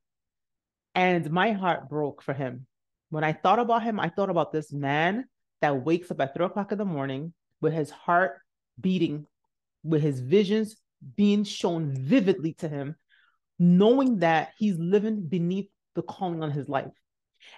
and 0.95 1.31
my 1.31 1.53
heart 1.53 1.89
broke 1.89 2.23
for 2.23 2.33
him 2.33 2.67
when 3.11 3.25
I 3.25 3.33
thought 3.33 3.59
about 3.59 3.83
him, 3.83 4.01
I 4.01 4.09
thought 4.09 4.31
about 4.31 4.53
this 4.53 4.73
man 4.73 5.27
that 5.63 5.85
wakes 5.85 6.11
up 6.11 6.21
at 6.21 6.35
three 6.35 6.47
o'clock 6.47 6.73
in 6.73 6.79
the 6.79 6.85
morning 6.85 7.33
with 7.61 7.73
his 7.73 7.91
heart 7.91 8.39
beating, 8.81 9.27
with 9.85 10.03
his 10.03 10.21
visions 10.21 10.77
being 11.17 11.45
shown 11.45 11.93
vividly 11.93 12.55
to 12.55 12.69
him, 12.69 12.97
knowing 13.59 14.19
that 14.19 14.51
he's 14.59 14.77
living 14.77 15.27
beneath 15.27 15.69
the 15.95 16.03
calling 16.03 16.43
on 16.43 16.51
his 16.51 16.69
life. 16.69 16.93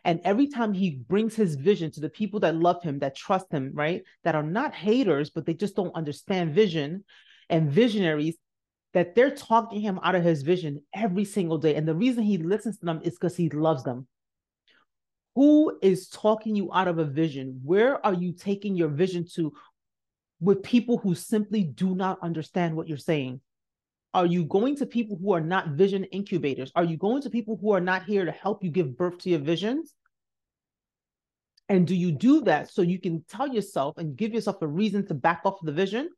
And 0.04 0.20
every 0.24 0.48
time 0.48 0.74
he 0.74 0.90
brings 0.90 1.34
his 1.34 1.54
vision 1.54 1.90
to 1.92 2.00
the 2.00 2.10
people 2.10 2.40
that 2.40 2.54
love 2.54 2.82
him, 2.82 2.98
that 2.98 3.16
trust 3.16 3.50
him, 3.50 3.70
right? 3.74 4.02
That 4.24 4.34
are 4.34 4.42
not 4.42 4.74
haters, 4.74 5.30
but 5.30 5.46
they 5.46 5.54
just 5.54 5.76
don't 5.76 5.94
understand 5.94 6.54
vision 6.54 7.04
and 7.48 7.70
visionaries, 7.70 8.36
that 8.92 9.14
they're 9.14 9.34
talking 9.34 9.80
him 9.80 9.98
out 10.02 10.14
of 10.14 10.24
his 10.24 10.42
vision 10.42 10.82
every 10.94 11.24
single 11.24 11.58
day. 11.58 11.74
And 11.74 11.88
the 11.88 11.94
reason 11.94 12.22
he 12.22 12.38
listens 12.38 12.78
to 12.78 12.86
them 12.86 13.00
is 13.02 13.14
because 13.14 13.36
he 13.36 13.48
loves 13.48 13.82
them. 13.82 14.06
Who 15.38 15.78
is 15.82 16.08
talking 16.08 16.56
you 16.56 16.68
out 16.74 16.88
of 16.88 16.98
a 16.98 17.04
vision? 17.04 17.60
Where 17.62 18.04
are 18.04 18.12
you 18.12 18.32
taking 18.32 18.74
your 18.74 18.88
vision 18.88 19.24
to 19.36 19.52
with 20.40 20.64
people 20.64 20.98
who 20.98 21.14
simply 21.14 21.62
do 21.62 21.94
not 21.94 22.18
understand 22.22 22.74
what 22.74 22.88
you're 22.88 22.98
saying? 22.98 23.40
Are 24.12 24.26
you 24.26 24.44
going 24.44 24.74
to 24.78 24.84
people 24.84 25.16
who 25.16 25.30
are 25.32 25.40
not 25.40 25.68
vision 25.68 26.02
incubators? 26.06 26.72
Are 26.74 26.82
you 26.82 26.96
going 26.96 27.22
to 27.22 27.30
people 27.30 27.56
who 27.56 27.70
are 27.70 27.80
not 27.80 28.02
here 28.02 28.24
to 28.24 28.32
help 28.32 28.64
you 28.64 28.70
give 28.70 28.96
birth 28.96 29.18
to 29.18 29.30
your 29.30 29.38
visions? 29.38 29.94
And 31.68 31.86
do 31.86 31.94
you 31.94 32.10
do 32.10 32.40
that 32.40 32.72
so 32.72 32.82
you 32.82 32.98
can 32.98 33.24
tell 33.28 33.46
yourself 33.46 33.96
and 33.96 34.16
give 34.16 34.34
yourself 34.34 34.56
a 34.60 34.66
reason 34.66 35.06
to 35.06 35.14
back 35.14 35.42
off 35.44 35.60
the 35.62 35.70
vision? 35.70 36.08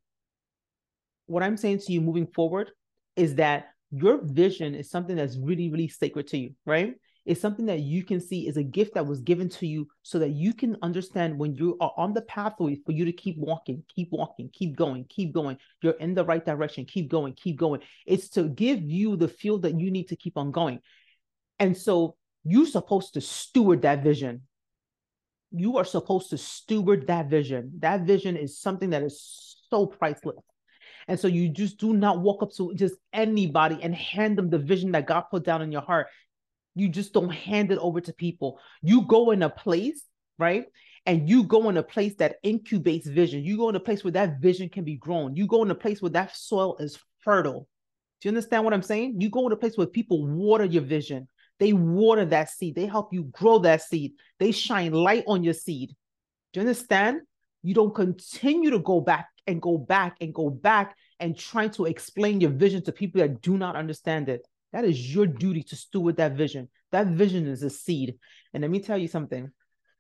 What 1.27 1.43
I'm 1.43 1.59
saying 1.59 1.81
to 1.81 1.93
you 1.93 2.01
moving 2.01 2.27
forward 2.27 2.71
is 3.17 3.35
that 3.35 3.67
your 3.91 4.25
vision 4.25 4.75
is 4.75 4.89
something 4.89 5.17
that's 5.17 5.37
really, 5.37 5.69
really 5.69 5.89
sacred 5.89 6.29
to 6.29 6.39
you, 6.39 6.55
right? 6.65 6.95
Is 7.31 7.41
something 7.41 7.67
that 7.67 7.79
you 7.79 8.03
can 8.03 8.21
see 8.21 8.49
is 8.49 8.57
a 8.57 8.63
gift 8.63 8.95
that 8.95 9.07
was 9.07 9.21
given 9.21 9.49
to 9.49 9.65
you 9.65 9.87
so 10.03 10.19
that 10.19 10.31
you 10.31 10.53
can 10.53 10.77
understand 10.83 11.39
when 11.39 11.55
you 11.55 11.77
are 11.81 11.93
on 11.97 12.13
the 12.13 12.23
pathway 12.23 12.77
for 12.85 12.91
you 12.91 13.05
to 13.05 13.13
keep 13.13 13.39
walking, 13.39 13.85
keep 13.95 14.09
walking, 14.11 14.51
keep 14.53 14.75
going, 14.75 15.05
keep 15.09 15.33
going. 15.33 15.57
You're 15.81 15.93
in 15.93 16.15
the 16.15 16.25
right 16.25 16.45
direction, 16.45 16.87
keep 16.87 17.09
going, 17.09 17.35
keep 17.35 17.57
going. 17.57 17.83
It's 18.05 18.31
to 18.31 18.49
give 18.49 18.83
you 18.83 19.15
the 19.15 19.29
feel 19.29 19.59
that 19.59 19.79
you 19.79 19.93
need 19.93 20.09
to 20.09 20.17
keep 20.17 20.37
on 20.37 20.51
going. 20.51 20.81
And 21.61 21.77
so 21.77 22.17
you're 22.43 22.67
supposed 22.67 23.15
to 23.15 23.21
steward 23.21 23.83
that 23.83 24.03
vision. 24.03 24.43
You 25.53 25.77
are 25.79 25.85
supposed 25.85 26.31
to 26.31 26.39
steward 26.39 27.07
that 27.07 27.31
vision. 27.31 27.75
That 27.79 28.01
vision 28.03 28.37
is 28.37 28.59
something 28.59 28.91
that 28.91 29.05
is 29.05 29.57
so 29.71 29.87
priceless. 29.87 30.43
And 31.07 31.19
so 31.19 31.29
you 31.29 31.49
just 31.49 31.79
do 31.79 31.93
not 31.93 32.21
walk 32.21 32.43
up 32.43 32.53
to 32.57 32.75
just 32.75 32.97
anybody 33.13 33.79
and 33.83 33.95
hand 33.95 34.37
them 34.37 34.51
the 34.51 34.59
vision 34.59 34.91
that 34.93 35.07
God 35.07 35.23
put 35.31 35.45
down 35.45 35.63
in 35.63 35.71
your 35.71 35.83
heart. 35.83 36.09
You 36.75 36.89
just 36.89 37.13
don't 37.13 37.31
hand 37.31 37.73
it 37.73 37.79
over 37.79 38.01
to 38.01 38.13
people. 38.13 38.61
You 38.83 39.03
go 39.03 39.31
in 39.33 39.43
a 39.43 39.51
place, 39.51 40.03
right? 40.39 40.67
And 41.07 41.29
you 41.29 41.45
go 41.45 41.69
in 41.69 41.77
a 41.77 41.83
place 41.83 42.15
that 42.17 42.43
incubates 42.45 43.07
vision. 43.07 43.43
You 43.43 43.57
go 43.57 43.69
in 43.69 43.77
a 43.77 43.81
place 43.81 44.05
where 44.05 44.13
that 44.13 44.41
vision 44.41 44.69
can 44.69 44.85
be 44.85 44.97
grown. 44.97 45.35
You 45.35 45.47
go 45.47 45.63
in 45.63 45.71
a 45.71 45.75
place 45.75 46.01
where 46.01 46.11
that 46.11 46.37
soil 46.37 46.77
is 46.79 46.99
fertile. 47.21 47.67
Do 48.21 48.29
you 48.29 48.31
understand 48.31 48.65
what 48.65 48.75
I'm 48.75 48.83
saying? 48.83 49.21
You 49.21 49.31
go 49.31 49.47
in 49.47 49.53
a 49.53 49.57
place 49.57 49.77
where 49.77 49.87
people 49.87 50.27
water 50.27 50.65
your 50.65 50.83
vision. 50.83 51.27
They 51.59 51.73
water 51.73 52.25
that 52.27 52.51
seed. 52.51 52.75
They 52.75 52.87
help 52.87 53.13
you 53.13 53.25
grow 53.25 53.59
that 53.61 53.83
seed. 53.83 54.13
They 54.39 54.53
shine 54.53 54.93
light 54.93 55.25
on 55.27 55.43
your 55.43 55.55
seed. 55.55 55.91
Do 56.53 56.61
you 56.61 56.67
understand? 56.67 57.21
You 57.63 57.75
don't 57.75 57.95
continue 57.95 58.71
to 58.71 58.79
go 58.79 59.01
back 59.01 59.29
and 59.47 59.61
go 59.61 59.77
back 59.77 60.17
and 60.21 60.33
go 60.33 60.51
back 60.51 60.97
and 61.19 61.37
trying 61.37 61.71
to 61.73 61.85
explain 61.85 62.41
your 62.41 62.51
vision 62.51 62.83
to 62.85 62.93
people 62.93 63.21
that 63.21 63.43
do 63.43 63.59
not 63.59 63.77
understand 63.77 64.29
it. 64.29 64.47
That 64.73 64.85
is 64.85 65.15
your 65.15 65.27
duty 65.27 65.63
to 65.65 65.77
steward 65.77 66.17
that 66.17 66.33
vision. 66.33 66.69
That 66.93 67.09
vision 67.09 67.47
is 67.47 67.63
a 67.63 67.71
seed. 67.71 68.19
And 68.55 68.63
let 68.63 68.71
me 68.71 68.81
tell 68.81 68.99
you 68.99 69.09
something. 69.09 69.51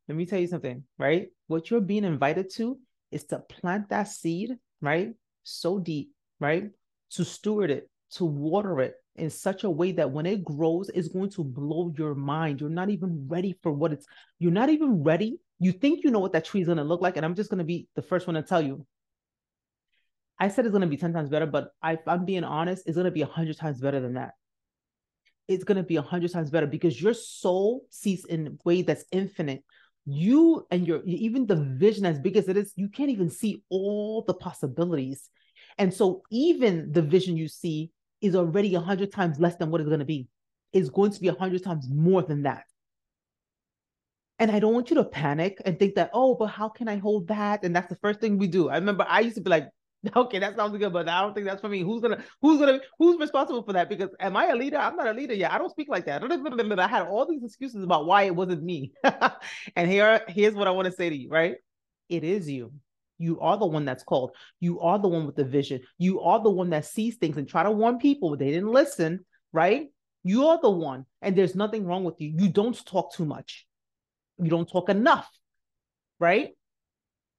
Let 0.08 0.16
me 0.16 0.26
tell 0.26 0.40
you 0.40 0.46
something, 0.46 0.84
right? 0.98 1.28
What 1.46 1.70
you're 1.70 1.80
being 1.80 2.04
invited 2.04 2.52
to 2.54 2.78
is 3.10 3.24
to 3.26 3.40
plant 3.40 3.88
that 3.88 4.08
seed, 4.08 4.56
right? 4.80 5.14
So 5.42 5.78
deep, 5.78 6.10
right? 6.38 6.70
To 7.12 7.24
steward 7.24 7.70
it, 7.70 7.90
to 8.12 8.24
water 8.24 8.80
it 8.80 8.94
in 9.16 9.30
such 9.30 9.64
a 9.64 9.70
way 9.70 9.92
that 9.92 10.10
when 10.10 10.26
it 10.26 10.44
grows, 10.44 10.88
it's 10.90 11.08
going 11.08 11.30
to 11.30 11.44
blow 11.44 11.92
your 11.96 12.14
mind. 12.14 12.60
You're 12.60 12.70
not 12.70 12.90
even 12.90 13.26
ready 13.28 13.56
for 13.62 13.72
what 13.72 13.92
it's, 13.92 14.06
you're 14.38 14.52
not 14.52 14.68
even 14.68 15.02
ready. 15.02 15.40
You 15.58 15.72
think 15.72 16.04
you 16.04 16.10
know 16.10 16.20
what 16.20 16.32
that 16.32 16.44
tree 16.44 16.60
is 16.60 16.66
going 16.66 16.78
to 16.78 16.84
look 16.84 17.02
like. 17.02 17.16
And 17.16 17.26
I'm 17.26 17.34
just 17.34 17.50
going 17.50 17.58
to 17.58 17.64
be 17.64 17.88
the 17.96 18.02
first 18.02 18.26
one 18.26 18.34
to 18.34 18.42
tell 18.42 18.62
you. 18.62 18.86
I 20.38 20.48
said 20.48 20.64
it's 20.64 20.72
going 20.72 20.80
to 20.80 20.86
be 20.86 20.96
10 20.96 21.12
times 21.12 21.28
better, 21.28 21.46
but 21.46 21.70
I, 21.82 21.98
I'm 22.06 22.24
being 22.24 22.44
honest, 22.44 22.84
it's 22.86 22.94
going 22.94 23.04
to 23.04 23.10
be 23.10 23.22
100 23.22 23.58
times 23.58 23.80
better 23.80 24.00
than 24.00 24.14
that 24.14 24.32
it's 25.50 25.64
going 25.64 25.76
to 25.76 25.82
be 25.82 25.96
a 25.96 26.02
hundred 26.02 26.32
times 26.32 26.50
better 26.50 26.66
because 26.66 27.02
your 27.02 27.12
soul 27.12 27.84
sees 27.90 28.24
in 28.24 28.46
a 28.46 28.50
way 28.64 28.82
that's 28.82 29.04
infinite. 29.10 29.64
You 30.06 30.66
and 30.70 30.86
your 30.86 31.02
even 31.04 31.46
the 31.46 31.56
vision 31.56 32.06
as 32.06 32.18
big 32.18 32.36
as 32.36 32.48
it 32.48 32.56
is, 32.56 32.72
you 32.76 32.88
can't 32.88 33.10
even 33.10 33.28
see 33.28 33.62
all 33.68 34.22
the 34.26 34.34
possibilities. 34.34 35.28
And 35.76 35.92
so 35.92 36.22
even 36.30 36.92
the 36.92 37.02
vision 37.02 37.36
you 37.36 37.48
see 37.48 37.90
is 38.20 38.36
already 38.36 38.74
a 38.74 38.80
hundred 38.80 39.12
times 39.12 39.40
less 39.40 39.56
than 39.56 39.70
what 39.70 39.80
it's 39.80 39.88
going 39.88 40.00
to 40.00 40.06
be. 40.06 40.28
It's 40.72 40.88
going 40.88 41.10
to 41.10 41.20
be 41.20 41.28
a 41.28 41.34
hundred 41.34 41.64
times 41.64 41.88
more 41.90 42.22
than 42.22 42.42
that. 42.44 42.64
And 44.38 44.50
I 44.50 44.58
don't 44.58 44.72
want 44.72 44.88
you 44.88 44.96
to 44.96 45.04
panic 45.04 45.60
and 45.64 45.78
think 45.78 45.96
that, 45.96 46.10
oh, 46.14 46.34
but 46.34 46.46
how 46.46 46.68
can 46.68 46.88
I 46.88 46.96
hold 46.96 47.28
that? 47.28 47.62
And 47.64 47.76
that's 47.76 47.88
the 47.88 47.96
first 47.96 48.20
thing 48.20 48.38
we 48.38 48.46
do. 48.46 48.70
I 48.70 48.76
remember 48.76 49.04
I 49.06 49.20
used 49.20 49.36
to 49.36 49.42
be 49.42 49.50
like, 49.50 49.68
Okay, 50.16 50.38
that 50.38 50.56
sounds 50.56 50.76
good, 50.78 50.92
but 50.92 51.08
I 51.08 51.20
don't 51.20 51.34
think 51.34 51.46
that's 51.46 51.60
for 51.60 51.68
me. 51.68 51.82
Who's 51.82 52.00
gonna 52.00 52.24
who's 52.40 52.58
gonna 52.58 52.80
who's 52.98 53.18
responsible 53.18 53.62
for 53.62 53.74
that? 53.74 53.88
Because 53.88 54.08
am 54.18 54.36
I 54.36 54.46
a 54.46 54.56
leader? 54.56 54.78
I'm 54.78 54.96
not 54.96 55.06
a 55.06 55.12
leader 55.12 55.34
yet. 55.34 55.52
I 55.52 55.58
don't 55.58 55.70
speak 55.70 55.88
like 55.88 56.06
that. 56.06 56.22
I 56.80 56.88
had 56.88 57.02
all 57.02 57.26
these 57.26 57.44
excuses 57.44 57.84
about 57.84 58.06
why 58.06 58.22
it 58.22 58.34
wasn't 58.34 58.62
me. 58.62 58.92
and 59.76 59.90
here, 59.90 60.22
here's 60.28 60.54
what 60.54 60.66
I 60.66 60.70
want 60.70 60.86
to 60.86 60.92
say 60.92 61.10
to 61.10 61.16
you, 61.16 61.28
right? 61.28 61.56
It 62.08 62.24
is 62.24 62.48
you. 62.48 62.72
You 63.18 63.38
are 63.40 63.58
the 63.58 63.66
one 63.66 63.84
that's 63.84 64.02
called. 64.02 64.34
You 64.58 64.80
are 64.80 64.98
the 64.98 65.08
one 65.08 65.26
with 65.26 65.36
the 65.36 65.44
vision. 65.44 65.82
You 65.98 66.20
are 66.22 66.42
the 66.42 66.50
one 66.50 66.70
that 66.70 66.86
sees 66.86 67.16
things 67.16 67.36
and 67.36 67.46
try 67.46 67.62
to 67.62 67.70
warn 67.70 67.98
people, 67.98 68.30
but 68.30 68.38
they 68.38 68.50
didn't 68.50 68.72
listen, 68.72 69.26
right? 69.52 69.88
You 70.22 70.46
are 70.48 70.58
the 70.60 70.70
one, 70.70 71.04
and 71.20 71.36
there's 71.36 71.54
nothing 71.54 71.84
wrong 71.86 72.04
with 72.04 72.18
you. 72.18 72.32
You 72.34 72.48
don't 72.48 72.86
talk 72.86 73.12
too 73.12 73.26
much. 73.26 73.66
You 74.38 74.48
don't 74.48 74.68
talk 74.70 74.88
enough, 74.88 75.28
right? 76.18 76.50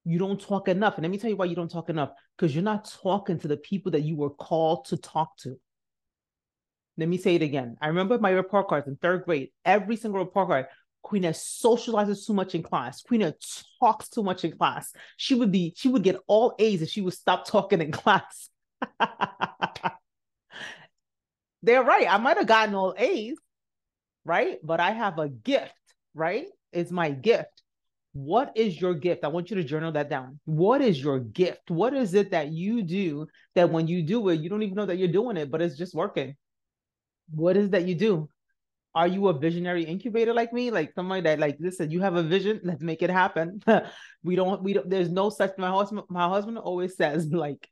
You 0.04 0.18
don't 0.18 0.40
talk 0.40 0.68
enough. 0.68 0.94
And 0.96 1.02
let 1.02 1.10
me 1.10 1.18
tell 1.18 1.30
you 1.30 1.36
why 1.36 1.44
you 1.44 1.54
don't 1.54 1.70
talk 1.70 1.88
enough 1.88 2.10
because 2.36 2.54
you're 2.54 2.64
not 2.64 2.90
talking 3.02 3.38
to 3.40 3.48
the 3.48 3.56
people 3.56 3.92
that 3.92 4.02
you 4.02 4.16
were 4.16 4.30
called 4.30 4.86
to 4.86 4.96
talk 4.96 5.36
to. 5.38 5.58
Let 6.96 7.08
me 7.08 7.18
say 7.18 7.36
it 7.36 7.42
again. 7.42 7.76
I 7.80 7.88
remember 7.88 8.18
my 8.18 8.30
report 8.30 8.68
cards 8.68 8.88
in 8.88 8.96
third 8.96 9.24
grade, 9.24 9.50
every 9.64 9.96
single 9.96 10.20
report 10.20 10.48
card. 10.48 10.66
Queen 11.02 11.22
socializes 11.22 12.26
too 12.26 12.32
much 12.32 12.54
in 12.54 12.62
class. 12.62 13.02
Queen 13.02 13.32
talks 13.80 14.08
too 14.08 14.22
much 14.22 14.44
in 14.44 14.56
class. 14.56 14.92
She 15.16 15.34
would 15.34 15.50
be, 15.50 15.72
she 15.76 15.88
would 15.88 16.04
get 16.04 16.16
all 16.28 16.54
A's 16.58 16.80
if 16.82 16.90
she 16.90 17.00
would 17.00 17.14
stop 17.14 17.46
talking 17.46 17.80
in 17.80 17.90
class. 17.92 18.48
They're 21.62 21.82
right. 21.82 22.12
I 22.12 22.18
might 22.18 22.36
have 22.36 22.46
gotten 22.46 22.74
all 22.74 22.94
A's, 22.96 23.36
right? 24.24 24.58
But 24.62 24.80
I 24.80 24.92
have 24.92 25.18
a 25.18 25.28
gift, 25.28 25.72
right? 26.14 26.46
It's 26.72 26.90
my 26.90 27.10
gift 27.10 27.61
what 28.12 28.52
is 28.54 28.78
your 28.80 28.94
gift? 28.94 29.24
I 29.24 29.28
want 29.28 29.50
you 29.50 29.56
to 29.56 29.64
journal 29.64 29.92
that 29.92 30.10
down. 30.10 30.38
What 30.44 30.82
is 30.82 31.02
your 31.02 31.18
gift? 31.18 31.70
What 31.70 31.94
is 31.94 32.12
it 32.14 32.30
that 32.32 32.48
you 32.52 32.82
do 32.82 33.26
that 33.54 33.70
when 33.70 33.88
you 33.88 34.02
do 34.02 34.28
it, 34.28 34.40
you 34.40 34.50
don't 34.50 34.62
even 34.62 34.74
know 34.74 34.86
that 34.86 34.98
you're 34.98 35.08
doing 35.08 35.38
it, 35.38 35.50
but 35.50 35.62
it's 35.62 35.78
just 35.78 35.94
working? 35.94 36.36
What 37.30 37.56
is 37.56 37.70
that 37.70 37.86
you 37.86 37.94
do? 37.94 38.28
Are 38.94 39.06
you 39.06 39.28
a 39.28 39.38
visionary 39.38 39.84
incubator 39.84 40.34
like 40.34 40.52
me? 40.52 40.70
Like 40.70 40.92
somebody 40.94 41.22
that 41.22 41.38
like 41.38 41.56
listen, 41.58 41.90
you 41.90 42.00
have 42.02 42.16
a 42.16 42.22
vision, 42.22 42.60
let's 42.62 42.82
make 42.82 43.02
it 43.02 43.08
happen. 43.08 43.62
we 44.22 44.36
don't, 44.36 44.62
we 44.62 44.74
don't, 44.74 44.90
there's 44.90 45.10
no 45.10 45.30
such 45.30 45.56
my 45.56 45.70
husband, 45.70 46.02
my 46.10 46.28
husband 46.28 46.58
always 46.58 46.94
says, 46.96 47.26
like, 47.32 47.66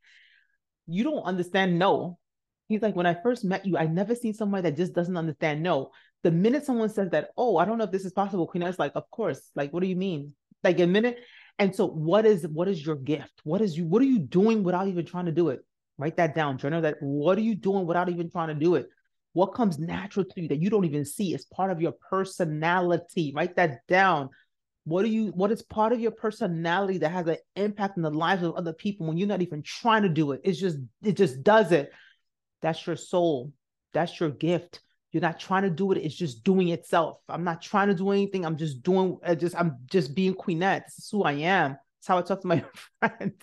you 0.87 1.03
don't 1.03 1.23
understand 1.23 1.77
no. 1.77 2.17
He's 2.67 2.81
like, 2.81 2.95
when 2.95 3.05
I 3.05 3.21
first 3.21 3.43
met 3.43 3.65
you, 3.65 3.77
I 3.77 3.85
never 3.85 4.15
seen 4.15 4.33
somebody 4.33 4.63
that 4.63 4.77
just 4.77 4.93
doesn't 4.93 5.17
understand 5.17 5.61
no 5.61 5.91
the 6.23 6.31
minute 6.31 6.65
someone 6.65 6.89
says 6.89 7.09
that, 7.11 7.29
oh, 7.37 7.57
I 7.57 7.65
don't 7.65 7.77
know 7.77 7.83
if 7.85 7.91
this 7.91 8.05
is 8.05 8.13
possible, 8.13 8.47
Queen 8.47 8.63
is 8.63 8.79
like, 8.79 8.93
of 8.95 9.09
course. 9.09 9.41
Like, 9.55 9.73
what 9.73 9.81
do 9.81 9.87
you 9.87 9.95
mean? 9.95 10.33
Like 10.63 10.79
a 10.79 10.87
minute. 10.87 11.19
And 11.59 11.75
so 11.75 11.87
what 11.87 12.25
is 12.25 12.47
what 12.47 12.67
is 12.67 12.83
your 12.85 12.95
gift? 12.95 13.41
What 13.43 13.61
is 13.61 13.77
you 13.77 13.85
what 13.85 14.01
are 14.01 14.05
you 14.05 14.19
doing 14.19 14.63
without 14.63 14.87
even 14.87 15.05
trying 15.05 15.25
to 15.25 15.31
do 15.31 15.49
it? 15.49 15.59
Write 15.97 16.17
that 16.17 16.33
down, 16.33 16.57
journal 16.57 16.81
that. 16.81 16.97
What 17.01 17.37
are 17.37 17.41
you 17.41 17.55
doing 17.55 17.85
without 17.85 18.09
even 18.09 18.31
trying 18.31 18.47
to 18.47 18.55
do 18.55 18.75
it? 18.75 18.87
What 19.33 19.53
comes 19.53 19.79
natural 19.79 20.25
to 20.25 20.41
you 20.41 20.47
that 20.49 20.61
you 20.61 20.69
don't 20.69 20.85
even 20.85 21.05
see 21.05 21.33
is 21.33 21.45
part 21.45 21.71
of 21.71 21.81
your 21.81 21.93
personality? 22.09 23.31
Write 23.35 23.55
that 23.57 23.85
down. 23.87 24.29
What 24.85 25.03
do 25.03 25.09
you 25.09 25.27
what 25.27 25.51
is 25.51 25.61
part 25.61 25.93
of 25.93 25.99
your 25.99 26.11
personality 26.11 26.97
that 26.99 27.11
has 27.11 27.27
an 27.27 27.37
impact 27.55 27.97
in 27.97 28.03
the 28.03 28.09
lives 28.09 28.43
of 28.43 28.55
other 28.55 28.73
people 28.73 29.05
when 29.05 29.17
you're 29.17 29.27
not 29.27 29.43
even 29.43 29.61
trying 29.61 30.03
to 30.03 30.09
do 30.09 30.31
it? 30.31 30.41
It's 30.43 30.59
just 30.59 30.77
it 31.03 31.13
just 31.13 31.43
does 31.43 31.71
it. 31.71 31.91
That's 32.61 32.85
your 32.85 32.95
soul. 32.95 33.51
That's 33.93 34.19
your 34.19 34.29
gift. 34.29 34.81
You're 35.11 35.21
not 35.21 35.39
trying 35.39 35.63
to 35.63 35.69
do 35.69 35.91
it. 35.91 35.97
It's 35.97 36.15
just 36.15 36.43
doing 36.43 36.69
itself. 36.69 37.17
I'm 37.27 37.43
not 37.43 37.61
trying 37.61 37.89
to 37.89 37.93
do 37.93 38.11
anything. 38.11 38.45
I'm 38.45 38.57
just 38.57 38.81
doing. 38.81 39.17
I 39.25 39.35
just 39.35 39.55
I'm 39.55 39.77
just 39.85 40.15
being 40.15 40.33
Queenette. 40.33 40.85
This 40.85 40.99
is 40.99 41.09
who 41.09 41.23
I 41.23 41.33
am. 41.33 41.77
It's 41.99 42.07
how 42.07 42.17
I 42.17 42.21
talk 42.21 42.41
to 42.41 42.47
my 42.47 42.63
friends. 42.99 43.35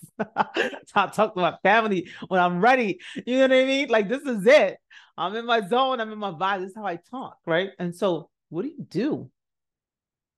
it's 0.57 0.93
how 0.93 1.05
I 1.05 1.09
talk 1.09 1.35
to 1.35 1.41
my 1.41 1.57
family 1.63 2.09
when 2.29 2.41
I'm 2.41 2.61
ready. 2.61 3.01
You 3.27 3.37
know 3.37 3.43
what 3.43 3.53
I 3.53 3.65
mean? 3.65 3.89
Like 3.89 4.09
this 4.09 4.23
is 4.23 4.47
it. 4.47 4.79
I'm 5.17 5.35
in 5.37 5.47
my 5.47 5.67
zone. 5.67 6.01
I'm 6.01 6.13
in 6.13 6.19
my 6.19 6.31
vibe. 6.31 6.61
This 6.61 6.71
is 6.71 6.77
how 6.77 6.87
I 6.87 6.99
talk, 7.11 7.37
right? 7.45 7.71
And 7.79 7.95
so, 7.95 8.31
what 8.49 8.63
do 8.63 8.69
you 8.69 8.85
do? 8.89 9.31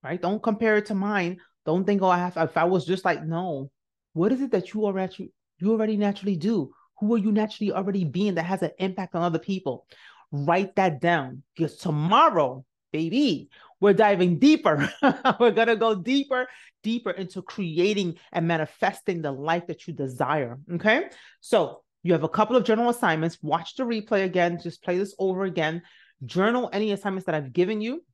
Right? 0.02 0.20
Don't 0.20 0.42
compare 0.42 0.78
it 0.78 0.86
to 0.86 0.94
mine. 0.94 1.38
Don't 1.66 1.84
think, 1.84 2.02
oh, 2.02 2.08
I 2.08 2.18
have. 2.18 2.36
If 2.36 2.56
I 2.56 2.64
was 2.64 2.84
just 2.86 3.04
like, 3.04 3.24
no. 3.24 3.70
What 4.14 4.32
is 4.32 4.40
it 4.40 4.50
that 4.50 4.74
you 4.74 4.84
already 4.86 5.32
you 5.58 5.70
already 5.70 5.96
naturally 5.96 6.36
do? 6.36 6.72
Who 6.98 7.14
are 7.14 7.18
you 7.18 7.32
naturally 7.32 7.72
already 7.72 8.04
being 8.04 8.34
that 8.34 8.42
has 8.42 8.62
an 8.62 8.72
impact 8.78 9.14
on 9.14 9.22
other 9.22 9.38
people? 9.38 9.86
Write 10.32 10.76
that 10.76 11.00
down 11.00 11.42
because 11.54 11.76
tomorrow 11.76 12.64
baby. 12.92 13.48
We're 13.80 13.94
diving 13.94 14.38
deeper. 14.38 14.90
We're 15.40 15.52
going 15.52 15.68
to 15.68 15.76
go 15.76 15.94
deeper, 15.94 16.46
deeper 16.82 17.10
into 17.10 17.42
creating 17.42 18.16
and 18.32 18.46
manifesting 18.46 19.22
the 19.22 19.32
life 19.32 19.66
that 19.68 19.86
you 19.86 19.94
desire. 19.94 20.58
Okay. 20.74 21.04
So 21.40 21.82
you 22.02 22.12
have 22.12 22.24
a 22.24 22.28
couple 22.28 22.56
of 22.56 22.64
journal 22.64 22.90
assignments. 22.90 23.38
Watch 23.42 23.76
the 23.76 23.84
replay 23.84 24.24
again. 24.24 24.60
Just 24.62 24.82
play 24.82 24.98
this 24.98 25.14
over 25.18 25.44
again. 25.44 25.82
Journal 26.24 26.68
any 26.72 26.92
assignments 26.92 27.26
that 27.26 27.34
I've 27.34 27.52
given 27.52 27.80
you. 27.80 28.04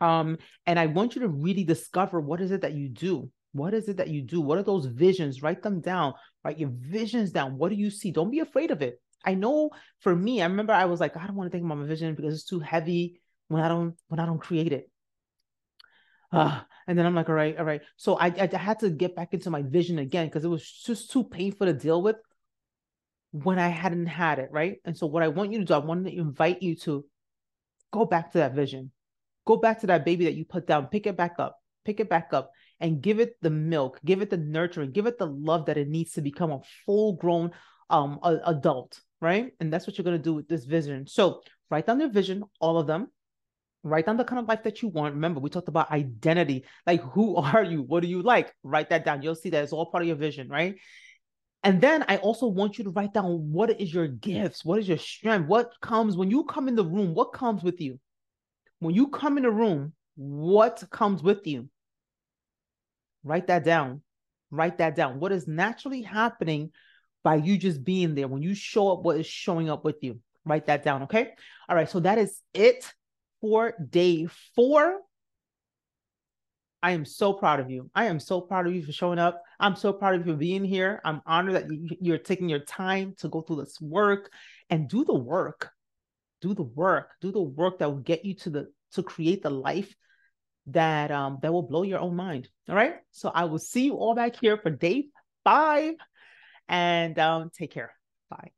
Um, 0.00 0.38
and 0.66 0.78
I 0.78 0.86
want 0.86 1.14
you 1.14 1.22
to 1.22 1.28
really 1.28 1.64
discover 1.64 2.20
what 2.20 2.40
is 2.40 2.50
it 2.50 2.62
that 2.62 2.74
you 2.74 2.88
do. 2.88 3.30
What 3.52 3.74
is 3.74 3.88
it 3.88 3.98
that 3.98 4.08
you 4.08 4.22
do? 4.22 4.40
What 4.40 4.58
are 4.58 4.62
those 4.62 4.86
visions? 4.86 5.42
Write 5.42 5.62
them 5.62 5.80
down. 5.80 6.14
Write 6.44 6.58
your 6.58 6.70
visions 6.72 7.30
down. 7.30 7.58
What 7.58 7.68
do 7.68 7.74
you 7.74 7.90
see? 7.90 8.10
Don't 8.10 8.30
be 8.30 8.40
afraid 8.40 8.70
of 8.70 8.82
it. 8.82 9.00
I 9.24 9.34
know 9.34 9.70
for 10.00 10.14
me, 10.14 10.42
I 10.42 10.46
remember 10.46 10.72
I 10.72 10.86
was 10.86 11.00
like, 11.00 11.16
I 11.16 11.26
don't 11.26 11.36
want 11.36 11.50
to 11.50 11.52
think 11.52 11.64
about 11.64 11.78
my 11.78 11.86
vision 11.86 12.14
because 12.14 12.34
it's 12.34 12.44
too 12.44 12.60
heavy 12.60 13.20
when 13.48 13.62
I 13.62 13.68
don't 13.68 13.94
when 14.08 14.20
I 14.20 14.26
don't 14.26 14.40
create 14.40 14.72
it. 14.72 14.90
Uh, 16.32 16.60
and 16.86 16.98
then 16.98 17.04
I'm 17.04 17.14
like, 17.14 17.28
all 17.28 17.34
right, 17.34 17.56
all 17.58 17.64
right. 17.64 17.82
So 17.96 18.18
I, 18.18 18.26
I 18.26 18.56
had 18.56 18.80
to 18.80 18.90
get 18.90 19.14
back 19.14 19.34
into 19.34 19.50
my 19.50 19.62
vision 19.62 19.98
again 19.98 20.26
because 20.26 20.44
it 20.44 20.48
was 20.48 20.66
just 20.66 21.10
too 21.10 21.24
painful 21.24 21.66
to 21.66 21.74
deal 21.74 22.02
with 22.02 22.16
when 23.32 23.58
I 23.58 23.68
hadn't 23.68 24.06
had 24.06 24.38
it, 24.38 24.48
right? 24.50 24.76
And 24.84 24.96
so 24.96 25.06
what 25.06 25.22
I 25.22 25.28
want 25.28 25.52
you 25.52 25.58
to 25.58 25.64
do, 25.64 25.74
I 25.74 25.78
want 25.78 26.06
to 26.06 26.16
invite 26.16 26.62
you 26.62 26.74
to 26.76 27.04
go 27.92 28.06
back 28.06 28.32
to 28.32 28.38
that 28.38 28.54
vision. 28.54 28.92
Go 29.46 29.56
back 29.56 29.80
to 29.80 29.88
that 29.88 30.04
baby 30.04 30.24
that 30.24 30.34
you 30.34 30.44
put 30.44 30.66
down, 30.66 30.86
pick 30.86 31.06
it 31.06 31.16
back 31.16 31.34
up, 31.38 31.58
pick 31.84 32.00
it 32.00 32.08
back 32.08 32.32
up 32.32 32.50
and 32.80 33.02
give 33.02 33.20
it 33.20 33.36
the 33.42 33.50
milk, 33.50 34.00
give 34.04 34.22
it 34.22 34.30
the 34.30 34.36
nurturing, 34.36 34.92
give 34.92 35.06
it 35.06 35.18
the 35.18 35.26
love 35.26 35.66
that 35.66 35.78
it 35.78 35.88
needs 35.88 36.12
to 36.12 36.20
become 36.20 36.50
a 36.50 36.60
full 36.86 37.14
grown 37.14 37.50
um 37.90 38.18
a, 38.22 38.38
adult, 38.46 39.00
right? 39.22 39.52
And 39.60 39.72
that's 39.72 39.86
what 39.86 39.96
you're 39.96 40.04
going 40.04 40.18
to 40.18 40.22
do 40.22 40.34
with 40.34 40.48
this 40.48 40.64
vision. 40.64 41.06
So 41.06 41.40
write 41.70 41.86
down 41.86 42.00
your 42.00 42.10
vision, 42.10 42.42
all 42.60 42.78
of 42.78 42.88
them. 42.88 43.08
Write 43.84 44.06
down 44.06 44.16
the 44.16 44.24
kind 44.24 44.40
of 44.40 44.48
life 44.48 44.64
that 44.64 44.82
you 44.82 44.88
want. 44.88 45.14
Remember, 45.14 45.40
we 45.40 45.48
talked 45.48 45.68
about 45.68 45.90
identity. 45.90 46.64
Like, 46.86 47.00
who 47.02 47.36
are 47.36 47.62
you? 47.62 47.82
What 47.82 48.02
do 48.02 48.08
you 48.08 48.20
like? 48.22 48.52
Write 48.64 48.90
that 48.90 49.04
down. 49.04 49.22
You'll 49.22 49.36
see 49.36 49.50
that 49.50 49.62
it's 49.62 49.72
all 49.72 49.86
part 49.86 50.02
of 50.02 50.08
your 50.08 50.16
vision, 50.16 50.48
right? 50.48 50.74
And 51.62 51.80
then 51.80 52.04
I 52.08 52.16
also 52.16 52.48
want 52.48 52.76
you 52.76 52.84
to 52.84 52.90
write 52.90 53.14
down 53.14 53.52
what 53.52 53.80
is 53.80 53.94
your 53.94 54.08
gifts? 54.08 54.64
What 54.64 54.80
is 54.80 54.88
your 54.88 54.98
strength? 54.98 55.46
What 55.46 55.70
comes 55.80 56.16
when 56.16 56.28
you 56.28 56.44
come 56.44 56.66
in 56.66 56.74
the 56.74 56.84
room? 56.84 57.14
What 57.14 57.32
comes 57.32 57.62
with 57.62 57.80
you? 57.80 58.00
When 58.80 58.96
you 58.96 59.08
come 59.08 59.36
in 59.36 59.44
the 59.44 59.50
room, 59.50 59.92
what 60.16 60.82
comes 60.90 61.22
with 61.22 61.46
you? 61.46 61.68
Write 63.22 63.46
that 63.46 63.64
down. 63.64 64.02
Write 64.50 64.78
that 64.78 64.96
down. 64.96 65.20
What 65.20 65.30
is 65.30 65.46
naturally 65.46 66.02
happening 66.02 66.72
by 67.22 67.36
you 67.36 67.56
just 67.56 67.84
being 67.84 68.14
there? 68.14 68.28
When 68.28 68.42
you 68.42 68.54
show 68.54 68.92
up, 68.92 69.02
what 69.02 69.18
is 69.18 69.26
showing 69.26 69.70
up 69.70 69.84
with 69.84 69.96
you? 70.02 70.20
Write 70.44 70.66
that 70.66 70.84
down. 70.84 71.04
Okay. 71.04 71.30
All 71.68 71.76
right. 71.76 71.88
So 71.88 72.00
that 72.00 72.18
is 72.18 72.40
it 72.52 72.92
for 73.40 73.74
day 73.90 74.26
four. 74.54 75.00
I 76.82 76.92
am 76.92 77.04
so 77.04 77.32
proud 77.32 77.60
of 77.60 77.70
you. 77.70 77.90
I 77.94 78.06
am 78.06 78.18
so 78.18 78.40
proud 78.40 78.66
of 78.66 78.74
you 78.74 78.82
for 78.84 78.90
showing 78.90 79.20
up. 79.20 79.40
I'm 79.60 79.76
so 79.76 79.92
proud 79.92 80.14
of 80.14 80.26
you 80.26 80.32
for 80.32 80.38
being 80.38 80.64
here. 80.64 81.00
I'm 81.04 81.22
honored 81.24 81.54
that 81.54 81.96
you're 82.00 82.18
taking 82.18 82.48
your 82.48 82.64
time 82.64 83.14
to 83.18 83.28
go 83.28 83.40
through 83.40 83.64
this 83.64 83.80
work 83.80 84.32
and 84.68 84.88
do 84.88 85.04
the 85.04 85.14
work. 85.14 85.70
Do 86.40 86.54
the 86.54 86.64
work. 86.64 87.10
Do 87.20 87.30
the 87.30 87.40
work 87.40 87.78
that 87.78 87.88
will 87.88 88.00
get 88.00 88.24
you 88.24 88.34
to 88.34 88.50
the 88.50 88.72
to 88.94 89.02
create 89.04 89.44
the 89.44 89.50
life 89.50 89.94
that 90.66 91.10
um 91.12 91.38
that 91.42 91.52
will 91.52 91.62
blow 91.62 91.84
your 91.84 92.00
own 92.00 92.16
mind. 92.16 92.48
All 92.68 92.74
right. 92.74 92.96
So 93.12 93.30
I 93.32 93.44
will 93.44 93.60
see 93.60 93.84
you 93.84 93.94
all 93.94 94.16
back 94.16 94.34
here 94.40 94.56
for 94.56 94.70
day 94.70 95.08
five. 95.44 95.94
And 96.72 97.18
um, 97.18 97.50
take 97.54 97.70
care. 97.70 97.92
Bye. 98.30 98.50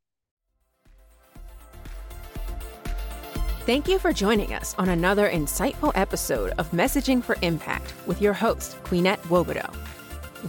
Thank 3.65 3.87
you 3.87 3.99
for 3.99 4.13
joining 4.13 4.53
us 4.53 4.73
on 4.77 4.89
another 4.89 5.29
insightful 5.29 5.91
episode 5.95 6.51
of 6.57 6.71
Messaging 6.71 7.21
for 7.21 7.35
Impact 7.41 7.93
with 8.07 8.21
your 8.21 8.33
host, 8.33 8.81
Queenette 8.85 9.19
Nwobodo. 9.23 9.69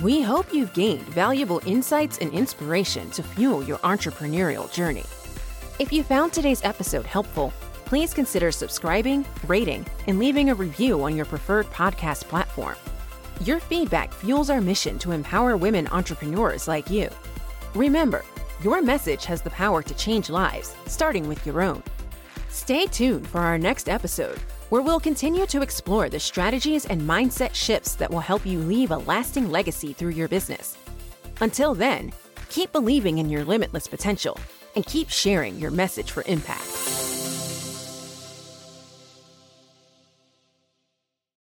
We 0.01 0.23
hope 0.23 0.53
you've 0.53 0.75
gained 0.75 1.03
valuable 1.09 1.61
insights 1.67 2.19
and 2.19 2.31
inspiration 2.33 3.11
to 3.13 3.23
fuel 3.23 3.65
your 3.65 3.79
entrepreneurial 3.79 4.73
journey. 4.73 5.05
If 5.79 5.93
you 5.93 6.05
found 6.05 6.33
today's 6.33 6.63
episode 6.63 7.07
helpful, 7.07 7.53
please 7.87 8.15
consider 8.15 8.53
subscribing, 8.53 9.25
rating, 9.47 9.87
and 10.07 10.19
leaving 10.19 10.51
a 10.51 10.55
review 10.55 11.03
on 11.03 11.17
your 11.17 11.25
preferred 11.25 11.67
podcast 11.67 12.25
platform. 12.25 12.77
Your 13.41 13.59
feedback 13.59 14.13
fuels 14.13 14.51
our 14.51 14.61
mission 14.61 14.99
to 15.01 15.13
empower 15.13 15.57
women 15.57 15.89
entrepreneurs 15.89 16.69
like 16.69 16.91
you. 16.91 17.09
Remember, 17.77 18.25
your 18.65 18.81
message 18.81 19.27
has 19.27 19.43
the 19.43 19.51
power 19.51 19.83
to 19.83 19.95
change 19.95 20.31
lives, 20.31 20.75
starting 20.87 21.29
with 21.29 21.45
your 21.45 21.61
own. 21.61 21.83
Stay 22.49 22.87
tuned 22.87 23.29
for 23.29 23.41
our 23.43 23.59
next 23.59 23.91
episode, 23.91 24.39
where 24.71 24.81
we'll 24.81 24.99
continue 24.99 25.45
to 25.45 25.61
explore 25.61 26.09
the 26.09 26.19
strategies 26.19 26.87
and 26.87 27.03
mindset 27.03 27.55
shifts 27.55 27.95
that 27.97 28.11
will 28.11 28.21
help 28.21 28.47
you 28.47 28.61
leave 28.61 28.93
a 28.93 28.97
lasting 28.97 29.51
legacy 29.51 29.93
through 29.93 30.13
your 30.13 30.27
business. 30.27 30.79
Until 31.43 31.75
then, 31.75 32.15
keep 32.49 32.73
believing 32.73 33.19
in 33.19 33.29
your 33.29 33.45
limitless 33.45 33.87
potential 33.87 34.41
and 34.75 34.87
keep 34.87 35.11
sharing 35.11 35.59
your 35.59 35.71
message 35.71 36.13
for 36.13 36.23
impact. 36.27 37.06